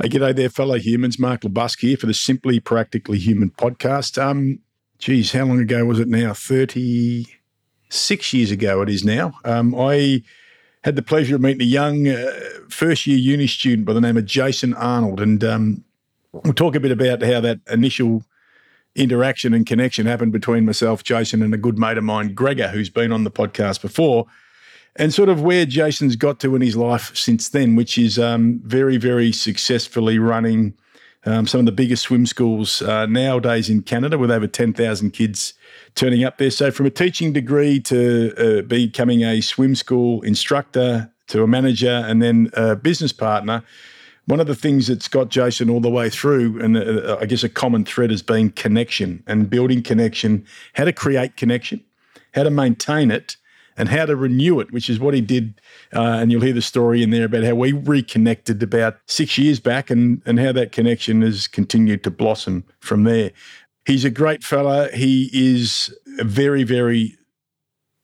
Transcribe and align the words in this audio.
Hey, 0.00 0.08
g'day 0.08 0.36
there, 0.36 0.48
fellow 0.48 0.78
humans. 0.78 1.18
Mark 1.18 1.40
LeBusque 1.40 1.80
here 1.80 1.96
for 1.96 2.06
the 2.06 2.14
Simply 2.14 2.60
Practically 2.60 3.18
Human 3.18 3.50
podcast. 3.50 4.16
Um, 4.16 4.60
geez, 5.00 5.32
how 5.32 5.44
long 5.44 5.58
ago 5.58 5.84
was 5.86 5.98
it 5.98 6.06
now? 6.06 6.32
36 6.34 8.32
years 8.32 8.52
ago 8.52 8.80
it 8.82 8.88
is 8.88 9.04
now. 9.04 9.32
Um, 9.44 9.74
I 9.74 10.22
had 10.84 10.94
the 10.94 11.02
pleasure 11.02 11.34
of 11.34 11.40
meeting 11.40 11.62
a 11.62 11.64
young 11.64 12.06
uh, 12.06 12.30
first 12.68 13.08
year 13.08 13.18
uni 13.18 13.48
student 13.48 13.88
by 13.88 13.92
the 13.92 14.00
name 14.00 14.16
of 14.16 14.24
Jason 14.24 14.72
Arnold. 14.74 15.20
And 15.20 15.42
um, 15.42 15.82
we'll 16.30 16.54
talk 16.54 16.76
a 16.76 16.80
bit 16.80 16.92
about 16.92 17.20
how 17.20 17.40
that 17.40 17.58
initial 17.68 18.22
interaction 18.94 19.52
and 19.52 19.66
connection 19.66 20.06
happened 20.06 20.30
between 20.30 20.64
myself, 20.64 21.02
Jason, 21.02 21.42
and 21.42 21.52
a 21.52 21.58
good 21.58 21.76
mate 21.76 21.98
of 21.98 22.04
mine, 22.04 22.34
Gregor, 22.34 22.68
who's 22.68 22.88
been 22.88 23.10
on 23.10 23.24
the 23.24 23.32
podcast 23.32 23.82
before 23.82 24.26
and 24.98 25.14
sort 25.14 25.28
of 25.28 25.40
where 25.40 25.64
Jason's 25.64 26.16
got 26.16 26.40
to 26.40 26.56
in 26.56 26.60
his 26.60 26.76
life 26.76 27.16
since 27.16 27.48
then, 27.48 27.76
which 27.76 27.96
is 27.96 28.18
um, 28.18 28.60
very, 28.64 28.96
very 28.96 29.30
successfully 29.30 30.18
running 30.18 30.74
um, 31.24 31.46
some 31.46 31.60
of 31.60 31.66
the 31.66 31.72
biggest 31.72 32.04
swim 32.04 32.26
schools 32.26 32.82
uh, 32.82 33.06
nowadays 33.06 33.70
in 33.70 33.82
Canada 33.82 34.18
with 34.18 34.30
over 34.30 34.46
10,000 34.46 35.10
kids 35.12 35.54
turning 35.94 36.24
up 36.24 36.38
there. 36.38 36.50
So, 36.50 36.70
from 36.70 36.86
a 36.86 36.90
teaching 36.90 37.32
degree 37.32 37.80
to 37.80 38.58
uh, 38.58 38.62
becoming 38.62 39.22
a 39.22 39.40
swim 39.40 39.74
school 39.74 40.20
instructor 40.22 41.10
to 41.28 41.42
a 41.42 41.46
manager 41.46 42.04
and 42.06 42.22
then 42.22 42.50
a 42.54 42.74
business 42.74 43.12
partner, 43.12 43.62
one 44.26 44.40
of 44.40 44.46
the 44.46 44.54
things 44.54 44.88
that's 44.88 45.08
got 45.08 45.28
Jason 45.28 45.70
all 45.70 45.80
the 45.80 45.90
way 45.90 46.10
through, 46.10 46.60
and 46.60 46.76
uh, 46.76 47.16
I 47.20 47.26
guess 47.26 47.42
a 47.42 47.48
common 47.48 47.84
thread 47.84 48.10
has 48.10 48.22
been 48.22 48.50
connection 48.50 49.22
and 49.26 49.48
building 49.48 49.82
connection, 49.82 50.44
how 50.74 50.84
to 50.84 50.92
create 50.92 51.36
connection, 51.36 51.84
how 52.34 52.42
to 52.42 52.50
maintain 52.50 53.10
it 53.10 53.36
and 53.78 53.88
how 53.88 54.04
to 54.04 54.16
renew 54.16 54.58
it, 54.60 54.72
which 54.72 54.90
is 54.90 54.98
what 54.98 55.14
he 55.14 55.20
did. 55.20 55.60
Uh, 55.94 56.02
and 56.02 56.30
you'll 56.30 56.42
hear 56.42 56.52
the 56.52 56.60
story 56.60 57.02
in 57.02 57.10
there 57.10 57.24
about 57.24 57.44
how 57.44 57.54
we 57.54 57.72
reconnected 57.72 58.62
about 58.62 58.98
six 59.06 59.38
years 59.38 59.60
back 59.60 59.88
and, 59.88 60.20
and 60.26 60.40
how 60.40 60.52
that 60.52 60.72
connection 60.72 61.22
has 61.22 61.46
continued 61.46 62.02
to 62.04 62.10
blossom 62.10 62.64
from 62.80 63.04
there. 63.04 63.30
He's 63.86 64.04
a 64.04 64.10
great 64.10 64.42
fella. 64.44 64.88
He 64.92 65.30
is 65.32 65.96
a 66.18 66.24
very, 66.24 66.64
very 66.64 67.16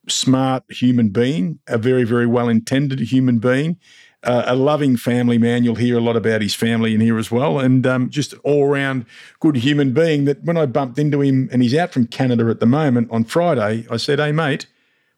smart 0.07 0.63
human 0.69 1.09
being, 1.09 1.59
a 1.67 1.77
very, 1.77 2.05
very 2.05 2.25
well 2.25 2.47
intended 2.47 2.99
human 3.01 3.39
being. 3.39 3.77
Uh, 4.23 4.43
a 4.47 4.55
loving 4.55 4.97
family 4.97 5.37
man. 5.37 5.63
You'll 5.63 5.75
hear 5.75 5.99
a 5.99 6.01
lot 6.01 6.15
about 6.15 6.41
his 6.41 6.55
family 6.55 6.95
in 6.95 7.01
here 7.01 7.19
as 7.19 7.29
well, 7.29 7.59
and 7.59 7.85
um, 7.85 8.09
just 8.09 8.33
all 8.43 8.67
round 8.67 9.05
good 9.39 9.57
human 9.57 9.93
being. 9.93 10.25
That 10.25 10.43
when 10.43 10.57
I 10.57 10.65
bumped 10.65 10.97
into 10.97 11.21
him, 11.21 11.47
and 11.51 11.61
he's 11.61 11.75
out 11.75 11.93
from 11.93 12.07
Canada 12.07 12.47
at 12.49 12.59
the 12.59 12.65
moment 12.65 13.11
on 13.11 13.25
Friday, 13.25 13.85
I 13.87 13.97
said, 13.97 14.17
"Hey, 14.17 14.31
mate, 14.31 14.65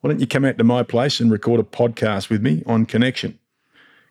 why 0.08 0.13
don't 0.13 0.22
you 0.22 0.27
come 0.27 0.45
out 0.45 0.58
to 0.58 0.63
my 0.63 0.83
place 0.83 1.19
and 1.19 1.30
record 1.30 1.59
a 1.59 1.63
podcast 1.63 2.30
with 2.30 2.41
me 2.41 2.63
on 2.66 2.86
connection? 2.86 3.38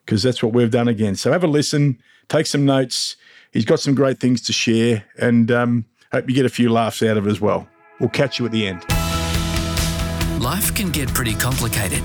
Because 0.05 0.23
that's 0.23 0.43
what 0.43 0.53
we've 0.53 0.71
done 0.71 0.89
again. 0.89 1.17
So 1.17 1.33
have 1.33 1.43
a 1.43 1.47
listen, 1.47 1.99
take 2.29 2.45
some 2.45 2.67
notes. 2.67 3.17
He's 3.51 3.65
got 3.65 3.81
some 3.81 3.95
great 3.95 4.19
things 4.21 4.43
to 4.43 4.53
share, 4.53 5.07
and 5.19 5.51
um, 5.51 5.87
hope 6.13 6.29
you 6.29 6.35
get 6.35 6.45
a 6.45 6.51
few 6.51 6.69
laughs 6.69 7.03
out 7.03 7.17
of 7.17 7.27
it 7.27 7.31
as 7.31 7.41
well. 7.41 7.67
We'll 7.99 8.11
catch 8.11 8.39
you 8.39 8.45
at 8.45 8.53
the 8.53 8.67
end. 8.67 8.85
Life 10.39 10.75
can 10.75 10.91
get 10.91 11.09
pretty 11.15 11.35
complicated. 11.35 12.03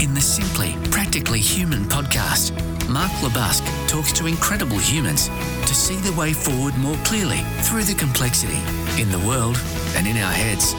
In 0.00 0.14
the 0.14 0.22
Simply 0.22 0.74
Practically 0.90 1.40
Human 1.40 1.84
podcast, 1.84 2.52
Mark 2.88 3.12
LeBusque 3.20 3.88
talks 3.88 4.12
to 4.14 4.26
incredible 4.26 4.78
humans 4.78 5.28
to 5.66 5.74
see 5.74 5.96
the 5.96 6.18
way 6.18 6.32
forward 6.32 6.74
more 6.78 6.96
clearly 7.04 7.40
through 7.60 7.82
the 7.82 7.94
complexity 7.94 8.58
in 8.98 9.10
the 9.10 9.18
world 9.28 9.60
and 9.96 10.06
in 10.06 10.16
our 10.16 10.32
heads. 10.32 10.72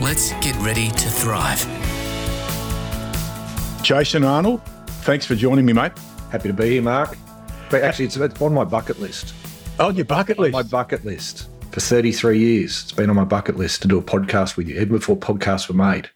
Let's 0.00 0.32
get 0.40 0.56
ready 0.56 0.88
to 0.88 1.08
thrive. 1.10 1.60
Jason 3.82 4.24
Arnold, 4.24 4.62
thanks 5.02 5.26
for 5.26 5.34
joining 5.34 5.66
me, 5.66 5.74
mate. 5.74 5.92
Happy 6.32 6.48
to 6.48 6.54
be 6.54 6.70
here, 6.70 6.80
Mark. 6.80 7.18
But 7.68 7.82
actually, 7.82 8.06
it's 8.06 8.16
on 8.16 8.54
my 8.54 8.64
bucket 8.64 8.98
list. 8.98 9.34
Oh, 9.78 9.90
your 9.90 10.06
bucket 10.06 10.38
list? 10.38 10.54
On 10.54 10.64
my 10.64 10.66
bucket 10.66 11.04
list. 11.04 11.50
For 11.72 11.80
33 11.80 12.38
years, 12.38 12.84
it's 12.84 12.92
been 12.92 13.10
on 13.10 13.16
my 13.16 13.24
bucket 13.24 13.58
list 13.58 13.82
to 13.82 13.88
do 13.88 13.98
a 13.98 14.02
podcast 14.02 14.56
with 14.56 14.68
you, 14.68 14.76
even 14.76 14.88
before 14.88 15.18
podcasts 15.18 15.68
were 15.68 15.74
made. 15.74 16.08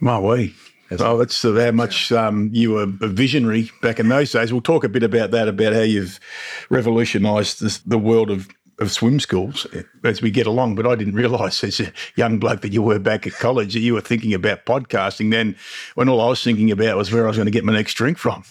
My 0.00 0.18
way. 0.18 0.52
Oh, 0.90 1.16
that's 1.16 1.40
how 1.40 1.70
much 1.70 2.12
um, 2.12 2.50
you 2.52 2.72
were 2.72 2.82
a 2.82 3.08
visionary 3.08 3.70
back 3.80 3.98
in 3.98 4.10
those 4.10 4.32
days. 4.32 4.52
We'll 4.52 4.60
talk 4.60 4.84
a 4.84 4.88
bit 4.90 5.02
about 5.02 5.30
that, 5.30 5.48
about 5.48 5.72
how 5.72 5.80
you've 5.80 6.20
revolutionised 6.68 7.88
the 7.88 7.98
world 7.98 8.30
of 8.30 8.48
of 8.78 8.90
swim 8.90 9.20
schools 9.20 9.66
as 10.02 10.20
we 10.20 10.30
get 10.30 10.46
along. 10.46 10.74
But 10.74 10.86
I 10.86 10.94
didn't 10.94 11.14
realise 11.14 11.62
as 11.64 11.80
a 11.80 11.92
young 12.16 12.38
bloke 12.38 12.60
that 12.62 12.72
you 12.72 12.82
were 12.82 12.98
back 12.98 13.26
at 13.26 13.34
college 13.34 13.74
that 13.74 13.80
you 13.80 13.94
were 13.94 14.00
thinking 14.00 14.34
about 14.34 14.66
podcasting 14.66 15.30
then 15.30 15.56
when 15.94 16.08
all 16.08 16.20
I 16.20 16.28
was 16.28 16.42
thinking 16.42 16.70
about 16.70 16.96
was 16.96 17.12
where 17.12 17.24
I 17.24 17.28
was 17.28 17.36
going 17.36 17.46
to 17.46 17.52
get 17.52 17.64
my 17.64 17.72
next 17.72 17.94
drink 17.94 18.18
from. 18.18 18.44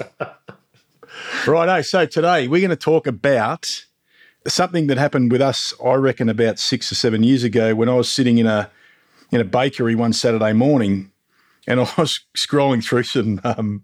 right. 1.48 1.86
So 1.86 2.06
today 2.06 2.48
we're 2.48 2.62
going 2.62 2.70
to 2.70 2.76
talk 2.76 3.08
about 3.08 3.86
something 4.48 4.88
that 4.88 4.98
happened 4.98 5.32
with 5.32 5.42
us, 5.42 5.74
I 5.84 5.94
reckon, 5.96 6.30
about 6.30 6.60
six 6.60 6.92
or 6.92 6.96
seven 6.96 7.24
years 7.24 7.44
ago 7.44 7.76
when 7.76 7.90
I 7.90 7.96
was 7.96 8.10
sitting 8.10 8.38
in 8.38 8.48
a 8.48 8.70
in 9.32 9.42
a 9.42 9.46
bakery 9.46 9.96
one 9.96 10.14
Saturday 10.14 10.54
morning 10.54 11.12
and 11.68 11.80
I 11.80 11.90
was 11.98 12.22
scrolling 12.38 12.84
through 12.84 13.04
some 13.04 13.42
um, 13.44 13.84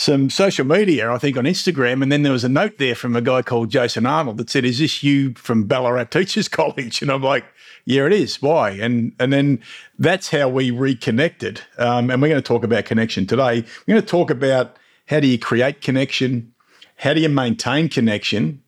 some 0.00 0.30
social 0.30 0.64
media, 0.64 1.12
I 1.12 1.18
think 1.18 1.36
on 1.36 1.44
Instagram, 1.44 2.02
and 2.02 2.10
then 2.10 2.22
there 2.22 2.32
was 2.32 2.42
a 2.42 2.48
note 2.48 2.78
there 2.78 2.94
from 2.94 3.14
a 3.14 3.20
guy 3.20 3.42
called 3.42 3.68
Jason 3.68 4.06
Arnold 4.06 4.38
that 4.38 4.48
said, 4.48 4.64
"Is 4.64 4.78
this 4.78 5.02
you 5.02 5.34
from 5.34 5.64
Ballarat 5.64 6.04
Teachers 6.04 6.48
College?" 6.60 7.02
And 7.02 7.10
I'm 7.10 7.22
like, 7.22 7.44
"Yeah, 7.84 8.06
it 8.06 8.14
is. 8.14 8.40
Why?" 8.40 8.70
And 8.70 9.12
and 9.20 9.30
then 9.30 9.60
that's 9.98 10.30
how 10.30 10.48
we 10.48 10.70
reconnected. 10.70 11.60
Um, 11.76 12.10
and 12.10 12.22
we're 12.22 12.28
going 12.28 12.42
to 12.42 12.48
talk 12.48 12.64
about 12.64 12.86
connection 12.86 13.26
today. 13.26 13.62
We're 13.86 13.94
going 13.94 14.00
to 14.00 14.08
talk 14.08 14.30
about 14.30 14.78
how 15.06 15.20
do 15.20 15.26
you 15.26 15.38
create 15.38 15.82
connection, 15.82 16.54
how 16.96 17.12
do 17.12 17.20
you 17.20 17.28
maintain 17.28 17.90
connection, 17.90 18.62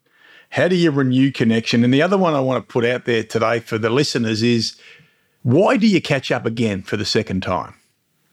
how 0.50 0.68
do 0.68 0.76
you 0.76 0.90
renew 0.90 1.32
connection, 1.32 1.82
and 1.82 1.94
the 1.94 2.02
other 2.02 2.18
one 2.18 2.34
I 2.34 2.40
want 2.40 2.62
to 2.62 2.70
put 2.70 2.84
out 2.84 3.06
there 3.06 3.24
today 3.24 3.58
for 3.58 3.78
the 3.78 3.88
listeners 3.88 4.42
is 4.42 4.76
why 5.44 5.78
do 5.78 5.86
you 5.86 6.02
catch 6.02 6.30
up 6.30 6.44
again 6.44 6.82
for 6.82 6.98
the 6.98 7.06
second 7.06 7.42
time? 7.42 7.72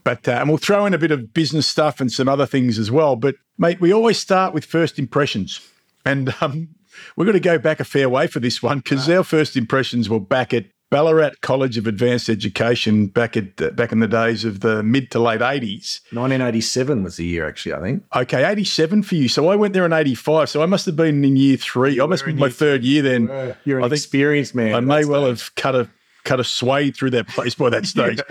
But 0.09 0.27
uh, 0.27 0.31
and 0.39 0.49
we'll 0.49 0.57
throw 0.57 0.87
in 0.87 0.95
a 0.95 0.97
bit 0.97 1.11
of 1.11 1.35
business 1.35 1.67
stuff 1.67 2.01
and 2.01 2.11
some 2.11 2.27
other 2.27 2.47
things 2.47 2.79
as 2.79 2.89
well. 2.89 3.15
But 3.15 3.35
mate, 3.59 3.79
we 3.79 3.93
always 3.93 4.17
start 4.17 4.55
with 4.55 4.65
first 4.65 4.97
impressions, 4.97 5.61
and 6.03 6.33
um, 6.41 6.69
we're 7.15 7.25
going 7.25 7.33
to 7.33 7.39
go 7.39 7.59
back 7.59 7.79
a 7.79 7.83
fair 7.83 8.09
way 8.09 8.25
for 8.25 8.39
this 8.39 8.63
one 8.63 8.79
because 8.79 9.07
wow. 9.07 9.17
our 9.17 9.23
first 9.23 9.55
impressions 9.55 10.09
were 10.09 10.19
back 10.19 10.51
at 10.51 10.65
Ballarat 10.89 11.33
College 11.41 11.77
of 11.77 11.85
Advanced 11.85 12.27
Education 12.27 13.05
back 13.05 13.37
at 13.37 13.61
uh, 13.61 13.69
back 13.69 13.91
in 13.91 13.99
the 13.99 14.07
days 14.07 14.45
of 14.45 14.61
the 14.61 14.81
mid 14.81 15.11
to 15.11 15.19
late 15.19 15.43
eighties. 15.43 16.01
Nineteen 16.11 16.41
eighty 16.41 16.61
seven 16.61 17.03
was 17.03 17.17
the 17.17 17.25
year, 17.25 17.47
actually. 17.47 17.75
I 17.75 17.79
think. 17.79 18.03
Okay, 18.15 18.49
eighty 18.49 18.63
seven 18.63 19.03
for 19.03 19.13
you. 19.13 19.29
So 19.29 19.49
I 19.49 19.55
went 19.55 19.75
there 19.75 19.85
in 19.85 19.93
eighty 19.93 20.15
five. 20.15 20.49
So 20.49 20.63
I 20.63 20.65
must 20.65 20.87
have 20.87 20.95
been 20.95 21.23
in 21.23 21.35
year 21.35 21.57
three. 21.57 21.93
You 21.93 22.03
I 22.03 22.07
must 22.07 22.23
have 22.23 22.33
been 22.33 22.39
my 22.39 22.49
third 22.49 22.83
year 22.83 23.03
then. 23.03 23.55
You're 23.63 23.77
an 23.77 23.83
I 23.83 23.93
experienced 23.93 24.55
man. 24.55 24.73
I 24.73 24.79
may 24.79 25.05
well 25.05 25.27
have 25.27 25.53
cut 25.53 25.75
a 25.75 25.87
cut 26.29 26.39
a 26.39 26.43
sway 26.43 26.91
through 26.91 27.09
that 27.09 27.27
place 27.27 27.55
by 27.55 27.71
that 27.71 27.85
stage. 27.93 28.21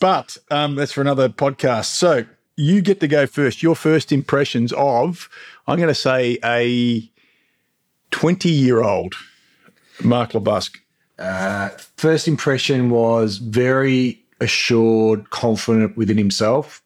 but 0.00 0.36
um, 0.50 0.74
that's 0.74 0.92
for 0.92 1.00
another 1.00 1.30
podcast. 1.30 1.86
So 1.86 2.26
you 2.56 2.82
get 2.82 3.00
to 3.00 3.08
go 3.08 3.26
first. 3.26 3.62
Your 3.62 3.74
first 3.74 4.12
impressions 4.12 4.70
of, 4.74 5.30
I'm 5.66 5.78
going 5.78 5.88
to 5.88 5.94
say, 5.94 6.38
a 6.44 7.10
20 8.10 8.50
year 8.50 8.82
old 8.82 9.14
Mark 10.04 10.32
LeBusque. 10.32 10.76
Uh, 11.18 11.70
first 11.96 12.28
impression 12.28 12.90
was 12.90 13.38
very 13.38 14.22
assured, 14.40 15.30
confident 15.30 15.96
within 15.96 16.18
himself. 16.18 16.82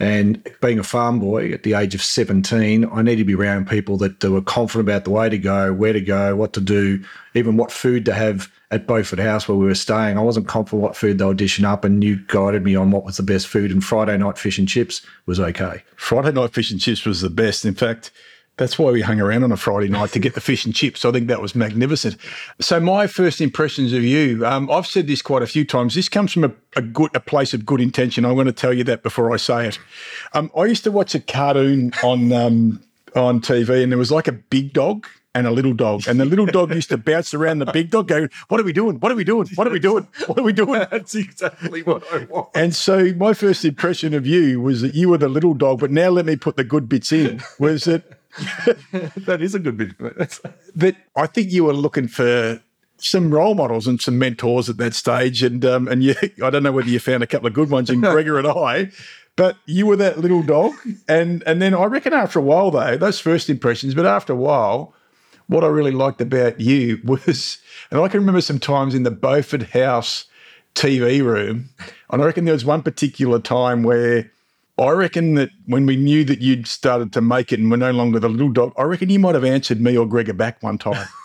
And 0.00 0.48
being 0.62 0.78
a 0.78 0.84
farm 0.84 1.18
boy 1.18 1.52
at 1.52 1.64
the 1.64 1.74
age 1.74 1.94
of 1.94 2.02
17, 2.02 2.88
I 2.90 3.02
needed 3.02 3.18
to 3.18 3.24
be 3.24 3.34
around 3.34 3.68
people 3.68 3.98
that 3.98 4.22
were 4.24 4.40
confident 4.40 4.88
about 4.88 5.04
the 5.04 5.10
way 5.10 5.28
to 5.28 5.38
go, 5.38 5.72
where 5.74 5.92
to 5.92 6.00
go, 6.00 6.34
what 6.34 6.52
to 6.54 6.60
do, 6.60 7.04
even 7.34 7.56
what 7.56 7.70
food 7.70 8.04
to 8.06 8.14
have 8.14 8.50
at 8.70 8.86
Beaufort 8.86 9.18
House 9.18 9.48
where 9.48 9.56
we 9.56 9.66
were 9.66 9.74
staying. 9.74 10.18
I 10.18 10.22
wasn't 10.22 10.46
confident 10.46 10.82
what 10.82 10.96
food 10.96 11.18
they 11.18 11.24
were 11.24 11.34
dishing 11.34 11.64
up, 11.64 11.84
and 11.84 12.04
you 12.04 12.16
guided 12.26 12.64
me 12.64 12.76
on 12.76 12.90
what 12.90 13.04
was 13.04 13.16
the 13.16 13.22
best 13.22 13.46
food. 13.46 13.70
And 13.70 13.82
Friday 13.82 14.16
night 14.18 14.38
fish 14.38 14.58
and 14.58 14.68
chips 14.68 15.02
was 15.26 15.40
okay. 15.40 15.82
Friday 15.96 16.32
night 16.32 16.52
fish 16.52 16.70
and 16.70 16.80
chips 16.80 17.04
was 17.04 17.22
the 17.22 17.30
best. 17.30 17.64
In 17.64 17.74
fact, 17.74 18.10
that's 18.58 18.78
why 18.78 18.90
we 18.90 19.00
hung 19.00 19.20
around 19.20 19.44
on 19.44 19.52
a 19.52 19.56
Friday 19.56 19.88
night 19.88 20.10
to 20.10 20.18
get 20.18 20.34
the 20.34 20.40
fish 20.40 20.66
and 20.66 20.74
chips. 20.74 21.04
I 21.04 21.12
think 21.12 21.28
that 21.28 21.40
was 21.40 21.54
magnificent. 21.54 22.16
So 22.60 22.80
my 22.80 23.06
first 23.06 23.40
impressions 23.40 23.92
of 23.92 24.02
you, 24.02 24.44
um, 24.44 24.70
I've 24.70 24.86
said 24.86 25.06
this 25.06 25.22
quite 25.22 25.42
a 25.42 25.46
few 25.46 25.64
times. 25.64 25.94
This 25.94 26.08
comes 26.08 26.32
from 26.32 26.44
a, 26.44 26.52
a, 26.76 26.82
good 26.82 27.14
a 27.14 27.20
place 27.20 27.54
of 27.54 27.64
good 27.64 27.80
intention. 27.80 28.24
I 28.24 28.32
want 28.32 28.48
to 28.48 28.52
tell 28.52 28.72
you 28.72 28.84
that 28.84 29.02
before 29.02 29.32
I 29.32 29.36
say 29.36 29.68
it. 29.68 29.78
Um, 30.34 30.50
I 30.56 30.64
used 30.64 30.84
to 30.84 30.90
watch 30.90 31.14
a 31.14 31.20
cartoon 31.20 31.92
on 32.02 32.32
um, 32.32 32.82
on 33.14 33.40
TV, 33.40 33.82
and 33.82 33.90
there 33.90 33.98
was 33.98 34.12
like 34.12 34.28
a 34.28 34.32
big 34.32 34.72
dog 34.72 35.06
and 35.38 35.46
a 35.46 35.50
little 35.50 35.72
dog. 35.72 36.06
And 36.08 36.18
the 36.20 36.24
little 36.24 36.46
dog 36.46 36.74
used 36.74 36.88
to 36.90 36.98
bounce 36.98 37.32
around 37.32 37.60
the 37.60 37.66
big 37.66 37.90
dog, 37.90 38.08
going, 38.08 38.28
What 38.48 38.60
are 38.60 38.64
we 38.64 38.72
doing? 38.72 38.96
What 38.98 39.12
are 39.12 39.14
we 39.14 39.24
doing? 39.24 39.48
What 39.54 39.66
are 39.66 39.70
we 39.70 39.78
doing? 39.78 40.08
What 40.26 40.38
are 40.38 40.42
we 40.42 40.52
doing? 40.52 40.80
That's 40.90 41.14
exactly 41.14 41.82
what 41.82 42.02
I 42.12 42.24
want. 42.24 42.48
And 42.54 42.74
so 42.74 43.14
my 43.14 43.32
first 43.32 43.64
impression 43.64 44.14
of 44.14 44.26
you 44.26 44.60
was 44.60 44.82
that 44.82 44.94
you 44.94 45.08
were 45.08 45.18
the 45.18 45.28
little 45.28 45.54
dog, 45.54 45.80
but 45.80 45.90
now 45.90 46.10
let 46.10 46.26
me 46.26 46.36
put 46.36 46.56
the 46.56 46.64
good 46.64 46.88
bits 46.88 47.12
in. 47.12 47.40
Was 47.58 47.84
that 47.84 48.18
that 49.26 49.38
is 49.40 49.54
a 49.54 49.58
good 49.58 49.76
bit. 49.76 49.98
that 50.76 50.96
I 51.16 51.26
think 51.26 51.50
you 51.50 51.64
were 51.64 51.72
looking 51.72 52.08
for 52.08 52.60
some 52.98 53.32
role 53.32 53.54
models 53.54 53.86
and 53.86 54.00
some 54.00 54.18
mentors 54.18 54.68
at 54.68 54.76
that 54.78 54.94
stage, 54.94 55.42
and 55.42 55.64
um, 55.64 55.88
and 55.88 56.02
you, 56.02 56.14
I 56.42 56.50
don't 56.50 56.62
know 56.62 56.72
whether 56.72 56.88
you 56.88 56.98
found 56.98 57.22
a 57.22 57.26
couple 57.26 57.46
of 57.46 57.54
good 57.54 57.70
ones 57.70 57.90
in 57.90 58.00
Gregor 58.00 58.38
and 58.38 58.48
I, 58.48 58.90
But 59.36 59.56
you 59.66 59.86
were 59.86 59.96
that 59.96 60.18
little 60.18 60.42
dog, 60.42 60.74
and 61.08 61.42
and 61.46 61.62
then 61.62 61.74
I 61.74 61.84
reckon 61.84 62.12
after 62.12 62.38
a 62.38 62.42
while 62.42 62.70
though, 62.70 62.96
those 62.96 63.20
first 63.20 63.48
impressions. 63.48 63.94
But 63.94 64.06
after 64.06 64.32
a 64.32 64.36
while, 64.36 64.94
what 65.48 65.64
I 65.64 65.68
really 65.68 65.90
liked 65.90 66.20
about 66.20 66.60
you 66.60 67.00
was, 67.04 67.58
and 67.90 68.00
I 68.00 68.08
can 68.08 68.20
remember 68.20 68.40
some 68.40 68.58
times 68.58 68.94
in 68.94 69.02
the 69.02 69.10
Beaufort 69.10 69.70
House 69.70 70.26
TV 70.74 71.22
room, 71.22 71.70
and 72.10 72.22
I 72.22 72.24
reckon 72.24 72.44
there 72.44 72.54
was 72.54 72.64
one 72.64 72.82
particular 72.82 73.40
time 73.40 73.82
where 73.82 74.30
I 74.78 74.90
reckon 74.90 75.34
that 75.34 75.50
when 75.66 75.86
we 75.86 75.96
knew 75.96 76.24
that 76.24 76.40
you'd 76.40 76.68
started 76.68 77.12
to 77.14 77.20
make 77.20 77.52
it 77.52 77.58
and 77.58 77.70
were 77.70 77.76
no 77.76 77.90
longer 77.90 78.20
the 78.20 78.28
little 78.28 78.52
dog, 78.52 78.72
I 78.78 78.82
reckon 78.84 79.10
you 79.10 79.18
might 79.18 79.34
have 79.34 79.44
answered 79.44 79.80
me 79.80 79.96
or 79.96 80.06
Gregor 80.06 80.34
back 80.34 80.62
one 80.62 80.78
time. 80.78 81.08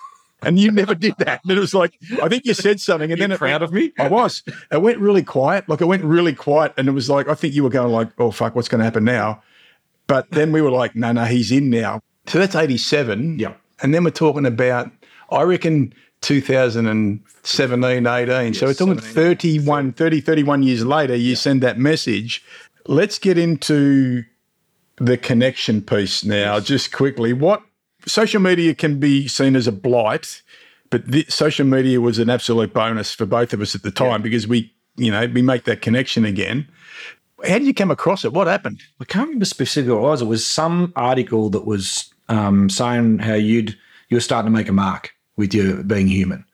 And 0.46 0.60
you 0.60 0.72
never 0.72 0.94
did 0.94 1.16
that. 1.20 1.42
And 1.44 1.58
it 1.58 1.60
was 1.60 1.74
like, 1.74 1.98
I 2.22 2.28
think 2.28 2.46
you 2.46 2.54
said 2.54 2.80
something, 2.80 3.10
and 3.12 3.18
You're 3.18 3.30
then 3.30 3.36
it 3.36 3.40
proud 3.40 3.62
of 3.62 3.72
me? 3.72 3.94
I 3.98 4.10
was. 4.10 4.44
It 4.72 4.82
went 4.82 5.00
really 5.00 5.24
quiet. 5.24 5.68
Like 5.70 5.80
it 5.80 5.86
went 5.86 6.04
really 6.04 6.34
quiet, 6.34 6.74
and 6.78 6.88
it 6.88 6.92
was 6.92 7.10
like 7.10 7.28
I 7.28 7.34
think 7.34 7.54
you 7.54 7.64
were 7.64 7.70
going 7.70 7.92
like, 7.92 8.10
"Oh 8.20 8.30
fuck, 8.30 8.56
what's 8.56 8.68
going 8.68 8.80
to 8.80 8.86
happen 8.86 9.06
now?" 9.06 9.42
But 10.08 10.32
then 10.32 10.52
we 10.52 10.62
were 10.62 10.70
like, 10.70 10.96
"No, 10.96 11.14
no, 11.14 11.24
he's 11.24 11.52
in 11.52 11.70
now." 11.70 12.02
So 12.28 12.40
that's 12.40 12.56
eighty-seven. 12.56 13.40
Yeah. 13.40 13.54
And 13.82 13.94
then 13.94 14.04
we're 14.04 14.12
talking 14.12 14.46
about, 14.46 14.92
I 15.32 15.42
reckon, 15.44 15.94
2017, 16.22 18.08
18. 18.08 18.54
so 18.54 18.66
we're 18.66 18.74
talking 18.74 18.98
31, 18.98 19.94
30, 19.94 20.22
31 20.22 20.64
years 20.64 20.86
later, 20.86 21.16
you 21.16 21.36
send 21.36 21.62
that 21.62 21.78
message. 21.78 22.44
Let's 22.88 23.20
get 23.20 23.38
into 23.38 24.24
the 24.98 25.18
connection 25.18 25.82
piece 25.82 26.24
now, 26.24 26.60
just 26.60 26.92
quickly. 26.92 27.34
What 27.34 27.62
social 28.06 28.42
media 28.42 28.74
can 28.74 29.00
be 29.00 29.28
seen 29.28 29.56
as 29.56 29.68
a 29.68 29.72
blight, 29.72 30.42
but 30.90 31.06
the, 31.08 31.26
social 31.30 31.66
media 31.66 32.00
was 32.00 32.20
an 32.20 32.30
absolute 32.30 32.74
bonus 32.74 33.14
for 33.14 33.26
both 33.26 33.54
of 33.54 33.62
us 33.62 33.76
at 33.76 33.84
the 33.84 33.92
time 33.92 34.22
because 34.22 34.48
we, 34.48 34.74
you 34.96 35.12
know, 35.12 35.26
we 35.28 35.42
make 35.42 35.66
that 35.66 35.82
connection 35.82 36.26
again. 36.26 36.68
How 37.44 37.58
did 37.58 37.66
you 37.68 37.74
come 37.74 37.92
across 37.92 38.24
it? 38.24 38.32
What 38.32 38.48
happened? 38.48 38.82
I 39.02 39.06
can't 39.06 39.28
remember 39.28 39.46
specifically 39.46 39.94
what 39.94 40.00
it 40.00 40.10
was. 40.10 40.22
It 40.22 40.26
was 40.26 40.46
some 40.46 40.94
article 40.96 41.50
that 41.50 41.66
was 41.66 42.13
um, 42.34 42.70
saying 42.70 43.20
how 43.20 43.36
you'd 43.36 43.78
you 44.10 44.18
were 44.18 44.22
starting 44.22 44.52
to 44.52 44.58
make 44.58 44.70
a 44.70 44.74
mark 44.74 45.14
with 45.38 45.54
your 45.54 45.84
being 45.84 46.08
human. 46.08 46.46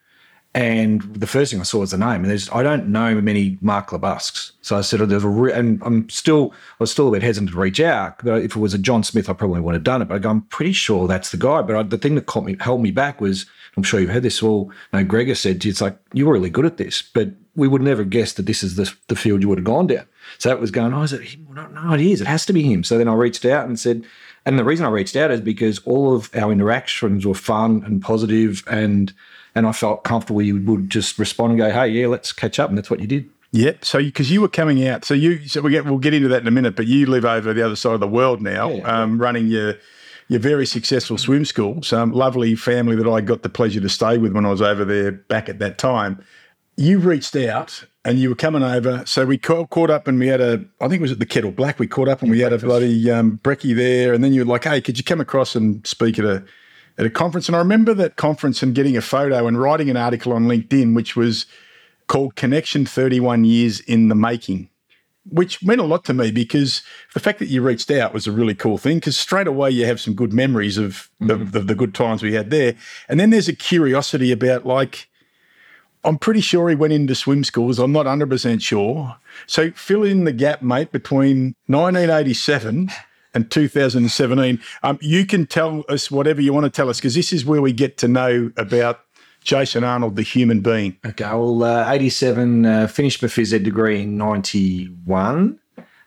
And 0.56 1.02
the 1.14 1.28
first 1.28 1.52
thing 1.52 1.60
I 1.60 1.64
saw 1.64 1.80
was 1.80 1.92
the 1.92 1.98
name. 1.98 2.22
And 2.22 2.26
there's 2.26 2.50
I 2.50 2.64
don't 2.64 2.88
know 2.88 3.22
many 3.22 3.58
Mark 3.62 3.90
LeBusques. 3.90 4.52
So 4.62 4.78
I 4.78 4.81
said, 4.81 5.00
oh, 5.00 5.06
there's 5.06 5.24
a 5.24 5.30
re-, 5.30 5.54
and 5.54 5.81
I'm 5.86 6.10
still 6.10 6.52
I 6.54 6.76
was 6.80 6.92
still 6.92 7.08
a 7.08 7.12
bit 7.12 7.24
hesitant 7.24 7.52
to 7.52 7.60
reach 7.60 7.80
out. 7.80 8.24
But 8.24 8.42
if 8.42 8.56
it 8.56 8.60
was 8.60 8.74
a 8.74 8.80
John 8.80 9.04
Smith, 9.04 9.30
I 9.30 9.34
probably 9.34 9.62
would 9.62 9.76
have 9.76 9.84
done 9.84 10.02
it. 10.02 10.08
But 10.08 10.16
I 10.16 10.20
go, 10.20 10.30
I'm 10.30 10.42
pretty 10.44 10.74
sure 10.74 11.08
that's 11.08 11.31
the 11.31 11.38
guy. 11.38 11.62
But 11.62 11.76
I, 11.76 11.84
the 11.84 11.98
thing 11.98 12.16
that 12.16 12.25
caught 12.25 12.46
me 12.46 12.58
held 12.60 12.82
me 12.82 12.92
back 12.92 13.22
was 13.22 13.46
I'm 13.78 13.84
sure 13.84 14.00
you've 14.00 14.10
heard 14.10 14.24
this. 14.24 14.42
Well, 14.42 14.72
no, 14.92 15.04
Gregor 15.04 15.36
said 15.36 15.64
it's 15.66 15.82
like 15.82 15.98
you're 16.14 16.34
really 16.34 16.50
good 16.50 16.66
at 16.66 16.78
this, 16.78 17.02
but 17.02 17.30
we 17.56 17.68
would 17.68 17.82
never 17.82 18.04
guess 18.04 18.34
that 18.34 18.46
this 18.46 18.64
is 18.64 18.75
the, 18.75 18.92
the 19.08 19.16
field 19.16 19.42
you 19.42 19.50
would 19.50 19.60
have 19.60 19.66
gone 19.66 19.88
down. 19.88 20.06
So 20.40 20.50
it 20.50 20.60
was 20.60 20.72
going, 20.72 20.94
oh, 20.94 21.04
is 21.04 21.14
it 21.14 21.22
him? 21.22 21.48
No, 21.52 21.68
no, 21.68 21.94
it 21.94 22.02
is. 22.02 22.22
It 22.22 22.28
has 22.28 22.46
to 22.48 22.54
be 22.54 22.64
him. 22.64 22.84
So 22.84 22.98
then 22.98 23.08
I 23.08 23.14
reached 23.14 23.46
out 23.46 23.68
and 23.68 23.80
said, 23.80 24.06
and 24.50 24.57
the 24.57 24.63
reason 24.63 24.84
I 24.84 24.90
reached 24.90 25.16
out 25.16 25.30
is 25.30 25.42
because 25.42 25.78
all 25.86 26.16
of 26.16 26.31
our 26.36 26.51
interactions 26.51 27.24
were 27.24 27.36
fun 27.36 27.84
and 27.86 28.01
positive 28.01 28.63
and 28.68 29.13
and 29.54 29.68
I 29.68 29.72
felt 29.74 30.04
comfortable 30.04 30.42
you 30.42 30.60
would 30.62 30.90
just 30.90 31.19
respond 31.19 31.51
and 31.51 31.60
go, 31.60 31.69
hey, 31.69 31.88
yeah, 31.90 32.07
let's 32.07 32.31
catch 32.31 32.57
up. 32.60 32.69
And 32.69 32.78
that's 32.78 32.90
what 32.90 33.00
you 33.00 33.06
did. 33.06 33.30
Yep. 33.51 33.86
So 33.86 34.00
because 34.00 34.31
you 34.31 34.42
were 34.42 34.48
coming 34.48 34.88
out, 34.88 35.06
so 35.06 35.13
you 35.13 35.48
so 35.48 35.62
we 35.62 35.69
get 35.69 35.86
we'll 35.86 36.00
get 36.00 36.16
into 36.16 36.30
that 36.30 36.42
in 36.42 36.48
a 36.48 36.51
minute, 36.51 36.75
but 36.75 36.88
you 36.88 37.06
live 37.06 37.25
over 37.25 37.54
the 37.54 37.63
other 37.63 37.75
side 37.75 37.94
of 37.94 38.00
the 38.00 38.07
world 38.07 38.42
now, 38.42 38.72
Yeah. 38.72 39.01
um, 39.01 39.22
running 39.22 39.48
your 39.48 39.75
your 40.30 40.40
very 40.40 40.66
successful 40.66 41.18
swim 41.19 41.46
school. 41.46 41.84
Some 41.84 42.12
lovely 42.12 42.56
family 42.56 42.96
that 42.96 43.07
I 43.07 43.22
got 43.22 43.44
the 43.44 43.50
pleasure 43.50 43.81
to 43.81 43.90
stay 43.90 44.18
with 44.18 44.34
when 44.34 44.48
I 44.48 44.50
was 44.50 44.63
over 44.63 44.84
there 44.84 45.12
back 45.12 45.48
at 45.48 45.60
that 45.60 45.78
time. 45.78 46.24
You 46.75 46.98
reached 46.98 47.36
out 47.36 47.84
and 48.06 48.18
you 48.18 48.30
were 48.30 48.36
coming 48.36 48.63
over, 48.63 49.04
so 49.06 49.25
we 49.25 49.38
ca- 49.38 49.66
caught 49.66 49.90
up 49.90 50.07
and 50.07 50.19
we 50.19 50.28
had 50.28 50.42
a 50.42 50.63
I 50.80 50.88
think 50.88 51.00
it 51.00 51.01
was 51.01 51.12
at 51.12 51.19
the 51.19 51.25
Kettle 51.25 51.51
Black. 51.51 51.80
We 51.80 51.88
caught 51.88 52.07
up 52.07 52.22
and 52.22 52.31
we 52.31 52.40
had 52.40 52.54
a 52.54 52.57
bloody 52.57 53.10
um, 53.12 53.40
brekkie 53.44 53.75
there, 53.75 54.13
and 54.13 54.24
then 54.24 54.34
you 54.34 54.46
were 54.46 54.51
like, 54.51 54.63
"Hey, 54.63 54.81
could 54.81 54.98
you 54.98 55.04
come 55.04 55.22
across 55.22 55.56
and 55.56 55.86
speak 55.86 56.18
at 56.18 56.25
a 56.25 56.44
at 56.98 57.06
a 57.06 57.10
conference?" 57.10 57.48
And 57.48 57.56
I 57.56 57.60
remember 57.60 57.94
that 57.96 58.16
conference 58.16 58.63
and 58.63 58.74
getting 58.74 58.96
a 58.96 59.01
photo 59.01 59.48
and 59.48 59.60
writing 59.60 59.90
an 59.90 59.98
article 59.98 60.34
on 60.34 60.46
LinkedIn, 60.46 60.96
which 60.96 61.16
was 61.16 61.46
called 62.07 62.36
Connection 62.36 62.86
31 62.86 63.44
Years 63.44 63.81
in 63.81 64.07
the 64.07 64.16
Making, 64.16 64.69
which 65.25 65.63
meant 65.63 65.81
a 65.81 65.86
lot 65.86 66.06
to 66.06 66.13
me 66.13 66.31
because 66.31 66.81
the 67.13 67.19
fact 67.19 67.40
that 67.40 67.48
you 67.48 67.62
reached 67.62 67.92
out 67.92 68.13
was 68.13 68.28
a 68.28 68.31
really 68.31 68.56
cool 68.56 68.78
thing 68.78 68.98
because 68.98 69.18
straight 69.18 69.46
away 69.46 69.69
you 69.69 69.86
have 69.86 70.00
some 70.00 70.16
good 70.16 70.34
memories 70.34 70.78
of 70.78 71.10
the, 71.19 71.36
the, 71.36 71.60
the 71.60 71.75
good 71.75 71.94
times 71.94 72.24
we 72.24 72.34
had 72.34 72.50
there. 72.50 72.75
And 73.10 73.19
then 73.19 73.30
there's 73.30 73.48
a 73.48 73.56
curiosity 73.56 74.31
about 74.31 74.66
like, 74.66 75.09
I'm 76.04 76.18
pretty 76.18 76.42
sure 76.42 76.69
he 76.69 76.75
went 76.75 76.94
into 76.94 77.16
swim 77.16 77.44
schools. 77.44 77.80
I'm 77.80 77.92
not 77.92 78.06
100% 78.06 78.62
sure. 78.62 79.18
So 79.48 79.72
fill 79.72 80.04
in 80.04 80.24
the 80.24 80.31
gap, 80.31 80.62
mate, 80.62 80.92
between 80.92 81.56
1987 81.68 82.90
and 83.34 83.51
2017. 83.51 84.60
Um, 84.84 84.98
you 85.01 85.25
can 85.25 85.46
tell 85.46 85.84
us 85.90 86.10
whatever 86.10 86.42
you 86.42 86.54
want 86.54 86.66
to 86.66 86.69
tell 86.69 86.90
us 86.90 86.98
because 86.98 87.16
this 87.16 87.34
is 87.34 87.46
where 87.46 87.62
we 87.62 87.74
get 87.74 87.98
to 87.98 88.07
know 88.07 88.51
about 88.57 89.01
Jason 89.44 89.84
Arnold, 89.84 90.16
the 90.16 90.22
human 90.22 90.62
being. 90.62 90.98
Okay, 91.06 91.25
well, 91.25 91.63
uh, 91.63 91.92
87, 91.92 92.66
uh, 92.66 92.88
finished 92.88 93.22
my 93.22 93.28
phys 93.28 93.54
ed 93.54 93.63
degree 93.63 94.01
in 94.01 94.18
91, 94.18 95.60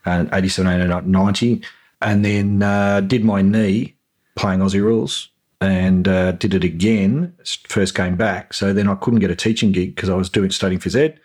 and 0.05 0.29
87, 0.33 0.83
89, 0.83 1.11
90, 1.11 1.63
and 2.03 2.25
then 2.25 2.63
uh, 2.63 3.01
did 3.01 3.25
my 3.25 3.43
knee 3.43 3.95
playing 4.37 4.61
Aussie 4.61 4.83
rules 4.83 5.32
and 5.63 6.09
uh, 6.09 6.33
did 6.33 6.55
it 6.55 6.65
again, 6.65 7.35
first 7.69 7.95
came 7.95 8.17
back. 8.17 8.53
So 8.53 8.73
then 8.73 8.89
I 8.89 8.95
couldn't 8.97 9.21
get 9.21 9.31
a 9.31 9.37
teaching 9.37 9.71
gig 9.73 9.95
because 9.95 10.09
I 10.09 10.15
was 10.15 10.29
doing 10.29 10.51
studying 10.51 10.81
phys 10.81 10.97
ed. 10.97 11.21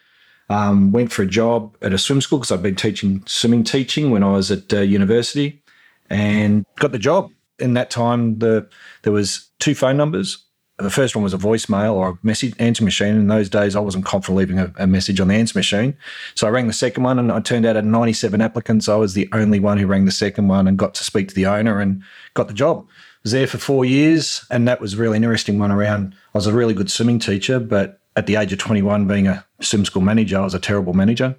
Um, 0.50 0.92
went 0.92 1.12
for 1.12 1.24
a 1.24 1.28
job 1.28 1.76
at 1.82 1.92
a 1.92 1.98
swim 1.98 2.22
school 2.22 2.40
because 2.40 2.52
I'd 2.52 2.64
been 2.64 2.76
teaching 2.76 3.24
swimming 3.26 3.64
teaching 3.64 4.12
when 4.12 4.24
I 4.24 4.32
was 4.32 4.50
at 4.52 4.72
uh, 4.72 4.80
university 4.80 5.62
and 6.10 6.66
got 6.78 6.92
the 6.92 7.00
job. 7.00 7.32
In 7.60 7.74
that 7.74 7.90
time, 7.90 8.38
the 8.40 8.70
there 9.02 9.12
was 9.12 9.50
two 9.60 9.74
phone 9.74 9.98
numbers 9.98 10.46
the 10.78 10.92
first 10.92 11.16
one 11.16 11.24
was 11.24 11.34
a 11.34 11.40
voicemail 11.40 11.94
or 11.94 12.10
a 12.10 12.18
message 12.22 12.54
answer 12.60 12.84
machine. 12.84 13.16
In 13.16 13.28
those 13.28 13.50
days, 13.50 13.76
I 13.76 13.80
wasn't 13.80 14.06
confident 14.06 14.38
leaving 14.38 14.60
a, 14.60 14.72
a 14.78 14.86
message 14.86 15.20
on 15.20 15.28
the 15.28 15.34
answer 15.34 15.58
machine. 15.58 15.98
So 16.36 16.46
I 16.46 16.52
rang 16.52 16.68
the 16.68 16.74
second 16.74 17.04
one 17.04 17.18
and 17.18 17.32
I 17.32 17.40
turned 17.40 17.66
out 17.66 17.76
at 17.76 17.84
97 17.84 18.40
applicants, 18.42 18.88
I 18.88 18.96
was 18.96 19.16
the 19.16 19.28
only 19.34 19.60
one 19.60 19.80
who 19.80 19.88
rang 19.88 20.06
the 20.06 20.12
second 20.12 20.48
one 20.48 20.68
and 20.68 20.78
got 20.78 20.94
to 20.96 21.04
speak 21.04 21.30
to 21.30 21.36
the 21.36 21.48
owner 21.48 21.80
and 21.80 22.04
got 22.36 22.48
the 22.48 22.54
job. 22.54 22.88
Was 23.28 23.34
there 23.34 23.46
for 23.46 23.58
four 23.58 23.84
years 23.84 24.46
and 24.50 24.66
that 24.70 24.80
was 24.80 24.96
really 24.96 25.18
an 25.18 25.24
interesting 25.26 25.60
one 25.60 25.70
around. 25.70 26.16
I 26.34 26.38
was 26.38 26.48
a 26.48 26.54
really 26.54 26.74
good 26.74 26.90
swimming 26.90 27.20
teacher, 27.20 27.60
but 27.60 28.00
at 28.16 28.26
the 28.26 28.38
age 28.38 28.54
of 28.54 28.60
21, 28.60 29.06
being 29.06 29.28
a 29.28 29.46
swim 29.60 29.84
school 29.84 30.02
manager, 30.02 30.38
I 30.38 30.46
was 30.46 30.54
a 30.54 30.60
terrible 30.60 30.94
manager. 30.94 31.36